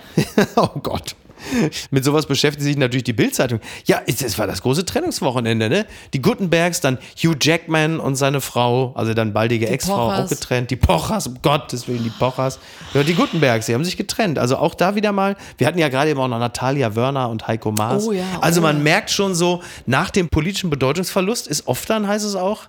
oh 0.57 0.81
Gott. 0.83 1.15
Mit 1.91 2.05
sowas 2.05 2.27
beschäftigt 2.27 2.65
sich 2.65 2.77
natürlich 2.77 3.05
die 3.05 3.13
Bildzeitung. 3.13 3.61
Ja, 3.87 4.01
es 4.07 4.39
war 4.39 4.47
das 4.47 4.63
große 4.63 4.85
Trennungswochenende, 4.85 5.69
ne? 5.69 5.87
Die 6.13 6.23
Gutenbergs, 6.23 6.81
dann 6.81 6.99
Hugh 7.17 7.37
Jackman 7.41 8.01
und 8.01 8.17
seine 8.17 8.41
Frau, 8.41 8.93
also 8.95 9.15
dann 9.15 9.33
baldige 9.33 9.69
Ex-Frau 9.69 10.13
auch 10.13 10.29
getrennt. 10.29 10.71
Die 10.71 10.77
Pochers, 10.77 11.27
um 11.27 11.39
Gottes 11.43 11.89
Willen, 11.89 12.05
die 12.05 12.11
Pochers. 12.11 12.59
Ja, 12.95 13.03
die 13.03 13.15
Gutenbergs, 13.15 13.67
die 13.67 13.75
haben 13.75 13.85
sich 13.85 13.97
getrennt. 13.97 14.39
Also 14.39 14.57
auch 14.57 14.75
da 14.75 14.95
wieder 14.95 15.13
mal, 15.13 15.37
wir 15.57 15.67
hatten 15.67 15.79
ja 15.79 15.89
gerade 15.89 16.11
eben 16.11 16.21
auch 16.21 16.29
noch 16.29 16.39
Natalia 16.39 16.95
Wörner 16.95 17.29
und 17.29 17.47
Heiko 17.47 17.73
Maas. 17.73 18.07
Oh 18.07 18.13
ja, 18.13 18.25
also 18.41 18.61
oh 18.61 18.63
man 18.63 18.79
ja. 18.79 18.83
merkt 18.83 19.11
schon 19.11 19.35
so, 19.35 19.63
nach 19.87 20.11
dem 20.11 20.29
politischen 20.29 20.71
Bedeutungsverlust 20.71 21.47
ist 21.47 21.67
oft 21.67 21.89
dann, 21.91 22.07
heißt 22.07 22.25
es 22.25 22.37
auch, 22.37 22.69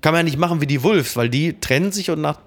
kann 0.00 0.12
man 0.12 0.20
ja 0.20 0.22
nicht 0.24 0.38
machen 0.38 0.60
wie 0.60 0.66
die 0.66 0.82
Wolves, 0.82 1.16
weil 1.16 1.28
die 1.28 1.60
trennen 1.60 1.92
sich 1.92 2.10
und 2.10 2.20
nach 2.20 2.38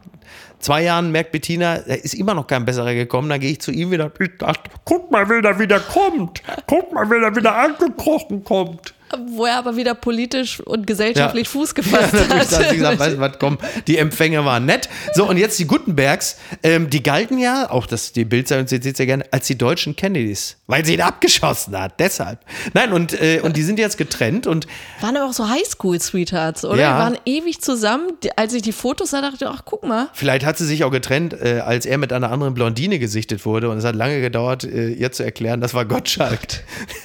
zwei 0.64 0.84
Jahren 0.84 1.12
merkt 1.12 1.32
Bettina, 1.32 1.80
da 1.80 1.94
ist 1.94 2.14
immer 2.14 2.34
noch 2.34 2.48
kein 2.48 2.66
besserer 2.66 2.94
gekommen. 2.94 3.30
Dann 3.30 3.40
gehe 3.40 3.52
ich 3.52 3.62
zu 3.62 3.72
ihm 3.72 3.92
wieder. 3.92 4.12
Ich 4.20 4.38
dachte, 4.38 4.70
guck 4.86 5.12
mal, 5.12 5.28
wer 5.30 5.42
da 5.42 5.60
wieder 5.60 5.80
kommt. 5.80 6.42
Guck 6.68 6.94
mal, 6.94 7.10
wer 7.10 7.20
da 7.20 7.36
wieder 7.36 7.56
angekrochen 7.56 8.44
kommt. 8.44 8.94
Wo 9.32 9.46
er 9.46 9.58
aber 9.58 9.76
wieder 9.76 9.94
politisch 9.96 10.60
und 10.60 10.88
gesellschaftlich 10.88 11.48
Ja. 11.48 11.52
Fuß 11.52 11.76
gefasst 11.76 12.14
Ja, 12.30 12.36
hat 12.36 12.52
hat. 12.52 12.72
gesagt, 12.74 13.00
weißt 13.00 13.16
du 13.16 13.20
was, 13.20 13.40
komm, 13.40 13.58
die 13.88 13.98
Empfänge 13.98 14.44
waren 14.46 14.66
nett. 14.66 14.90
So, 15.14 15.28
und 15.28 15.38
jetzt 15.38 15.58
die 15.60 15.66
Gutenbergs, 15.66 16.38
ähm, 16.64 16.90
die 16.90 17.04
galten 17.04 17.38
ja, 17.38 17.70
auch 17.70 17.86
das, 17.86 18.12
die 18.12 18.26
Bildzeitung 18.26 18.68
zitiert 18.68 18.98
sehr 18.98 19.06
gerne, 19.06 19.26
als 19.32 19.48
die 19.48 19.58
deutschen 19.58 19.96
Kennedys, 19.96 20.58
weil 20.68 20.86
sie 20.86 20.94
ihn 20.96 21.02
abgeschossen 21.02 21.78
hat, 21.80 22.00
deshalb. 22.00 22.40
Nein, 22.74 22.94
und, 22.94 23.14
äh, 23.22 23.42
und 23.44 23.58
die 23.58 23.64
sind 23.64 23.80
jetzt 23.80 23.98
getrennt 23.98 24.48
und 24.48 24.68
Waren 25.02 25.18
aber 25.18 25.30
auch 25.30 25.34
so 25.34 25.48
Highschool-Sweethearts, 25.50 26.66
oder? 26.66 26.80
Ja. 26.80 26.94
Die 26.94 27.00
waren 27.04 27.18
ewig 27.26 27.62
zusammen. 27.62 28.08
Als 28.36 28.54
ich 28.54 28.62
die 28.62 28.72
Fotos 28.72 29.12
sah, 29.12 29.22
dachte 29.22 29.46
ich, 29.46 29.48
ach, 29.48 29.62
guck 29.66 29.84
mal. 29.84 30.10
Vielleicht 30.14 30.46
hat 30.46 30.58
sie 30.58 30.66
sich 30.66 30.84
auch 30.84 30.92
getrennt, 30.92 31.34
äh, 31.34 31.60
als 31.66 31.86
er 31.86 31.98
mit 31.98 32.14
einer 32.14 32.32
anderen 32.32 32.54
Blondine 32.54 33.00
gesichtet 33.00 33.46
wurde. 33.46 33.70
Und 33.70 33.78
es 33.78 33.84
hat 33.86 33.96
lange 33.96 34.22
gedauert, 34.22 34.64
äh, 34.64 34.90
ihr 34.90 35.12
zu 35.12 35.24
erklären, 35.24 35.62
das 35.62 35.74
war 35.74 35.86
Gottschalk. 35.86 36.40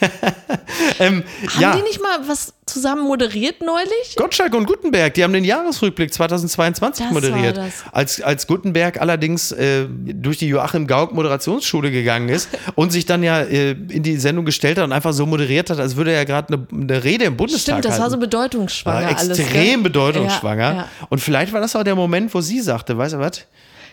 ähm, 0.99 1.23
Haben 1.55 1.61
ja, 1.61 1.77
die 1.77 1.83
nicht 1.83 1.97
mal 2.00 2.26
was 2.26 2.52
zusammen 2.66 3.02
moderiert 3.06 3.62
neulich? 3.62 4.16
Gottschalk 4.16 4.54
und 4.54 4.66
Gutenberg, 4.66 5.14
die 5.14 5.24
haben 5.24 5.32
den 5.32 5.44
Jahresrückblick 5.44 6.12
2022 6.12 7.04
Das 7.06 7.12
moderiert. 7.12 7.56
war. 7.56 7.68
Als, 7.92 8.20
als 8.20 8.46
Gutenberg 8.46 9.00
allerdings 9.00 9.52
äh, 9.52 9.87
durch 9.88 10.38
die 10.38 10.48
Joachim 10.48 10.87
Gauck 10.87 11.12
Moderationsschule 11.14 11.90
gegangen 11.90 12.28
ist 12.28 12.48
und 12.74 12.92
sich 12.92 13.06
dann 13.06 13.22
ja 13.22 13.40
äh, 13.40 13.70
in 13.72 14.02
die 14.02 14.16
Sendung 14.16 14.44
gestellt 14.44 14.78
hat 14.78 14.84
und 14.84 14.92
einfach 14.92 15.12
so 15.12 15.26
moderiert 15.26 15.70
hat, 15.70 15.78
als 15.78 15.96
würde 15.96 16.12
er 16.12 16.24
gerade 16.24 16.54
eine, 16.54 16.66
eine 16.84 17.04
Rede 17.04 17.24
im 17.24 17.37
Bundestag 17.37 17.74
Stimmt, 17.78 17.84
das 17.84 17.92
war 17.94 18.00
halten. 18.00 18.12
so 18.12 18.18
bedeutungsschwanger 18.18 19.08
war 19.08 19.18
alles. 19.18 19.38
extrem 19.38 19.62
gell? 19.64 19.78
bedeutungsschwanger. 19.82 20.62
Ja, 20.70 20.74
ja. 20.74 20.88
Und 21.08 21.20
vielleicht 21.20 21.52
war 21.52 21.61
das 21.61 21.74
auch 21.76 21.84
der 21.84 21.94
Moment, 21.94 22.32
wo 22.34 22.40
sie 22.40 22.61
sagte, 22.61 22.96
weißt 22.98 23.14
du 23.14 23.18
was? 23.18 23.44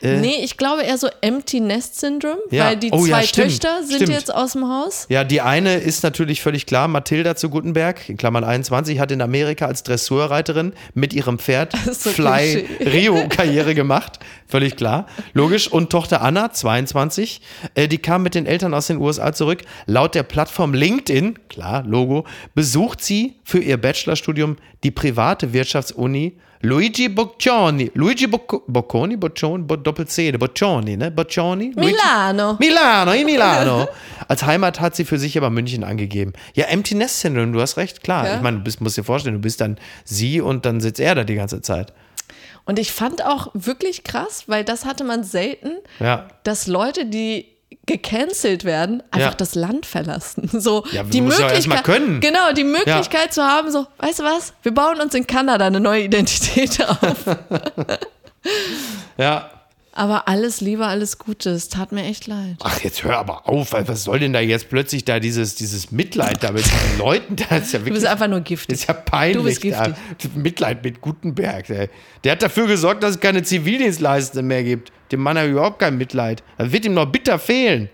Nee, 0.05 0.41
ich 0.43 0.57
glaube 0.57 0.83
eher 0.83 0.97
so 0.97 1.07
Empty 1.21 1.59
Nest 1.59 1.99
Syndrome, 1.99 2.37
Ja. 2.51 2.65
weil 2.67 2.77
die 2.77 2.91
Oh 2.91 3.05
ja, 3.05 3.17
zwei 3.17 3.23
stimmt, 3.23 3.47
Töchter 3.49 3.83
sind 3.83 3.95
stimmt. 3.95 4.09
jetzt 4.11 4.33
aus 4.33 4.53
dem 4.53 4.67
Haus. 4.67 5.05
Ja, 5.09 5.23
die 5.23 5.41
eine 5.41 5.75
ist 5.75 6.03
natürlich 6.03 6.41
völlig 6.41 6.65
klar, 6.65 6.87
Mathilda 6.87 7.35
zu 7.35 7.49
Gutenberg, 7.49 8.07
in 8.09 8.17
Klammern 8.17 8.43
21, 8.43 8.99
hat 8.99 9.11
in 9.11 9.21
Amerika 9.21 9.65
als 9.65 9.83
Dressurreiterin 9.83 10.73
mit 10.93 11.13
ihrem 11.13 11.39
Pferd 11.39 11.73
so 11.91 12.09
Fly 12.11 12.63
Klischee. 12.77 12.89
Rio 12.89 13.27
Karriere 13.29 13.75
gemacht. 13.75 14.19
Völlig 14.47 14.75
klar. 14.75 15.07
Logisch. 15.33 15.67
Und 15.67 15.89
Tochter 15.89 16.21
Anna, 16.21 16.51
22, 16.51 17.41
äh, 17.73 17.87
die 17.87 17.97
kam 17.97 18.23
mit 18.23 18.35
den 18.35 18.45
Eltern 18.45 18.73
aus 18.73 18.87
den 18.87 18.97
USA 18.97 19.33
zurück. 19.33 19.61
Laut 19.85 20.13
der 20.15 20.23
Plattform 20.23 20.73
LinkedIn, 20.73 21.39
klar, 21.49 21.83
Logo, 21.83 22.25
besucht 22.53 23.03
sie 23.03 23.35
für 23.43 23.59
ihr 23.59 23.77
Bachelorstudium 23.77 24.57
die 24.83 24.91
private 24.91 25.53
Wirtschaftsuni 25.53 26.37
Luigi 26.61 27.09
Boccioni. 27.09 27.91
Luigi 27.93 28.27
Bocco- 28.27 28.63
Bocconi, 28.67 29.17
Boccioni, 29.17 29.63
Bo 29.63 29.75
Doppel-C, 29.75 30.31
Boccioni, 30.33 30.97
ne? 30.97 31.11
Boccioni? 31.11 31.71
Luigi- 31.75 31.91
Milano. 31.93 32.57
Milano, 32.59 33.11
in 33.13 33.25
Milano. 33.31 33.87
Als 34.27 34.43
Heimat 34.45 34.79
hat 34.79 34.95
sie 34.95 35.05
für 35.05 35.19
sich 35.19 35.37
aber 35.37 35.49
München 35.49 35.83
angegeben. 35.83 36.33
Ja, 36.53 36.65
Empty 36.65 36.95
Nest 36.95 37.19
Syndrome, 37.19 37.51
du 37.51 37.61
hast 37.61 37.77
recht, 37.77 38.03
klar. 38.03 38.25
Ja. 38.25 38.35
Ich 38.37 38.41
meine, 38.41 38.57
du 38.57 38.63
bist, 38.63 38.81
musst 38.81 38.97
dir 38.97 39.03
vorstellen, 39.03 39.35
du 39.35 39.41
bist 39.41 39.61
dann 39.61 39.77
sie 40.05 40.41
und 40.41 40.65
dann 40.65 40.81
sitzt 40.81 40.99
er 40.99 41.13
da 41.15 41.23
die 41.23 41.35
ganze 41.35 41.61
Zeit. 41.61 41.93
Und 42.65 42.79
ich 42.79 42.91
fand 42.91 43.23
auch 43.23 43.49
wirklich 43.53 44.03
krass, 44.03 44.45
weil 44.47 44.63
das 44.63 44.85
hatte 44.85 45.03
man 45.03 45.23
selten, 45.23 45.71
Ja. 45.99 46.27
dass 46.43 46.65
Leute, 46.65 47.05
die 47.05 47.45
gecancelt 47.85 48.63
werden, 48.65 49.03
einfach 49.11 49.31
Ja. 49.31 49.35
das 49.37 49.55
Land 49.55 49.85
verlassen. 49.85 50.49
So 50.51 50.83
Ja, 50.91 51.03
die 51.03 51.17
ja 51.19 51.23
Möglichkeit, 51.23 51.83
können. 51.83 52.19
genau, 52.19 52.51
die 52.53 52.63
Möglichkeit 52.63 53.33
zu 53.33 53.43
haben, 53.43 53.71
so, 53.71 53.85
weißt 53.99 54.19
du 54.19 54.23
was, 54.23 54.53
wir 54.63 54.73
bauen 54.73 54.99
uns 55.01 55.13
in 55.13 55.27
Kanada 55.27 55.65
eine 55.67 55.79
neue 55.79 56.03
Identität 56.03 56.83
auf. 56.87 57.25
Ja. 59.17 59.49
Aber 59.97 60.27
alles 60.27 60.59
Liebe, 60.59 60.85
alles 60.85 61.17
Gute, 61.17 61.51
es 61.51 61.69
tat 61.69 61.93
mir 61.93 62.03
echt 62.03 62.27
leid. 62.27 62.57
Ach, 62.61 62.81
jetzt 62.81 63.05
hör 63.05 63.17
aber 63.17 63.47
auf, 63.47 63.71
was 63.71 64.03
soll 64.03 64.19
denn 64.19 64.33
da 64.33 64.41
jetzt 64.41 64.67
plötzlich 64.69 65.05
da 65.05 65.21
dieses, 65.21 65.55
dieses 65.55 65.89
Mitleid 65.91 66.43
da 66.43 66.51
mit 66.51 66.65
den 66.65 66.97
Leuten? 66.99 67.37
Das 67.37 67.61
ist 67.67 67.71
ja 67.73 67.79
Du 67.79 67.85
wirklich 67.85 68.01
bist 68.01 68.05
einfach 68.05 68.27
nur 68.27 68.39
das 68.41 68.47
giftig. 68.49 68.73
ist 68.75 68.87
ja 68.89 68.93
peinlich. 68.93 69.59
Du 69.59 69.69
bist 69.69 69.79
da. 69.79 69.95
Mitleid 70.35 70.83
mit 70.83 70.99
Gutenberg. 70.99 71.69
Ey. 71.69 71.89
Der 72.25 72.33
hat 72.33 72.43
dafür 72.43 72.67
gesorgt, 72.67 73.03
dass 73.03 73.11
es 73.11 73.19
keine 73.21 73.41
Zivildienstleistende 73.43 74.43
mehr 74.45 74.63
gibt. 74.65 74.91
Dem 75.13 75.21
Mann 75.21 75.37
habe 75.37 75.47
ich 75.47 75.53
überhaupt 75.53 75.79
kein 75.79 75.97
Mitleid. 75.97 76.43
Das 76.57 76.71
wird 76.73 76.83
ihm 76.85 76.93
noch 76.93 77.05
bitter 77.05 77.39
fehlen. 77.39 77.89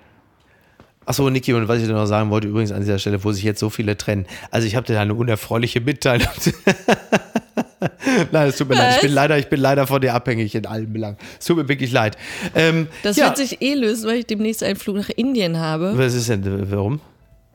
Achso, 1.05 1.29
Niki, 1.29 1.53
und 1.53 1.67
was 1.67 1.79
ich 1.81 1.87
dir 1.87 1.93
noch 1.93 2.05
sagen 2.05 2.29
wollte, 2.29 2.47
übrigens 2.47 2.71
an 2.71 2.81
dieser 2.81 2.99
Stelle, 2.99 3.23
wo 3.23 3.31
sich 3.31 3.43
jetzt 3.43 3.59
so 3.59 3.69
viele 3.71 3.97
trennen. 3.97 4.27
Also 4.51 4.67
ich 4.67 4.75
habe 4.75 4.85
dir 4.85 4.93
da 4.93 5.01
eine 5.01 5.15
unerfreuliche 5.15 5.81
Mitteilung. 5.81 6.27
Nein, 8.31 8.49
es 8.49 8.57
tut 8.57 8.69
mir 8.69 8.75
leid. 8.75 8.95
Ich 8.95 9.01
bin, 9.01 9.09
Was? 9.09 9.15
leider, 9.15 9.37
ich 9.39 9.47
bin 9.47 9.59
leider 9.59 9.87
von 9.87 9.99
dir 10.01 10.13
abhängig 10.13 10.53
in 10.53 10.65
allen 10.67 10.93
Belangen. 10.93 11.17
Es 11.39 11.45
tut 11.45 11.57
mir 11.57 11.67
wirklich 11.67 11.91
leid. 11.91 12.17
Ähm, 12.55 12.87
Das 13.03 13.17
ja. 13.17 13.25
wird 13.25 13.37
sich 13.37 13.61
eh 13.61 13.73
lösen, 13.73 14.07
weil 14.07 14.19
ich 14.19 14.27
demnächst 14.27 14.63
einen 14.63 14.75
Flug 14.75 14.97
nach 14.97 15.09
Indien 15.09 15.57
habe. 15.59 15.97
Was 15.97 16.13
ist 16.13 16.29
denn, 16.29 16.69
warum? 16.71 17.01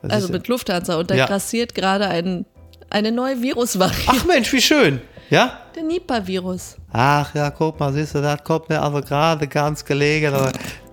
Was 0.02 0.12
Also 0.12 0.32
mit 0.32 0.48
Lufthansa. 0.48 0.96
Und 0.98 1.10
da 1.10 1.14
Ja. 1.14 1.26
grassiert 1.26 1.74
gerade 1.74 2.08
ein, 2.08 2.44
eine 2.90 3.12
neue 3.12 3.40
Virusvariante. 3.42 4.04
Ach 4.08 4.24
Mensch, 4.24 4.52
wie 4.52 4.60
schön. 4.60 5.00
Ja? 5.30 5.60
Der 5.74 5.82
Nipah-Virus. 5.82 6.76
Ach 6.92 7.34
ja, 7.34 7.50
guck 7.50 7.78
mal, 7.78 7.92
siehst 7.92 8.14
du, 8.14 8.22
das 8.22 8.42
kommt 8.44 8.68
mir 8.68 8.80
also 8.80 9.00
gerade 9.00 9.46
ganz 9.46 9.84
gelegen. 9.84 10.32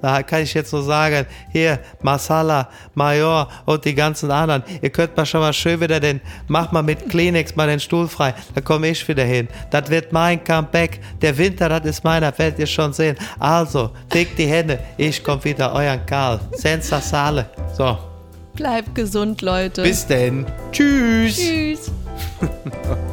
Da 0.01 0.21
kann 0.23 0.41
ich 0.41 0.53
jetzt 0.53 0.73
nur 0.73 0.84
sagen, 0.84 1.25
hier, 1.51 1.79
Masala, 2.01 2.67
Major 2.93 3.47
und 3.65 3.86
die 3.86 3.95
ganzen 3.95 4.29
anderen, 4.31 4.63
ihr 4.81 4.89
könnt 4.89 5.15
mal 5.15 5.25
schon 5.25 5.39
mal 5.39 5.53
schön 5.53 5.79
wieder 5.79 5.99
den, 5.99 6.19
mach 6.47 6.71
mal 6.73 6.84
mit 6.84 7.07
Kleenex 7.09 7.55
mal 7.55 7.67
den 7.67 7.79
Stuhl 7.79 8.09
frei, 8.09 8.34
da 8.53 8.59
komme 8.59 8.89
ich 8.89 9.07
wieder 9.07 9.23
hin. 9.23 9.47
Das 9.69 9.89
wird 9.89 10.11
mein 10.11 10.43
Comeback. 10.43 10.99
Der 11.21 11.38
Winter, 11.38 11.69
das 11.69 11.86
ist 11.86 12.03
meiner, 12.03 12.38
werdet 12.38 12.59
ihr 12.59 12.67
schon 12.67 12.91
sehen. 12.91 13.15
Also, 13.39 13.91
fickt 14.11 14.38
die 14.38 14.47
Hände, 14.47 14.79
ich 14.97 15.23
komm 15.23 15.41
wieder, 15.45 15.71
euren 15.73 16.05
Karl. 16.05 16.41
Senza 16.51 16.99
Sale. 16.99 17.45
So, 17.77 17.97
Bleibt 18.55 18.93
gesund, 18.93 19.41
Leute. 19.41 19.84
bis 19.84 20.05
denn. 20.05 20.45
Tschüss. 20.71 21.38
Tschüss. 21.38 21.91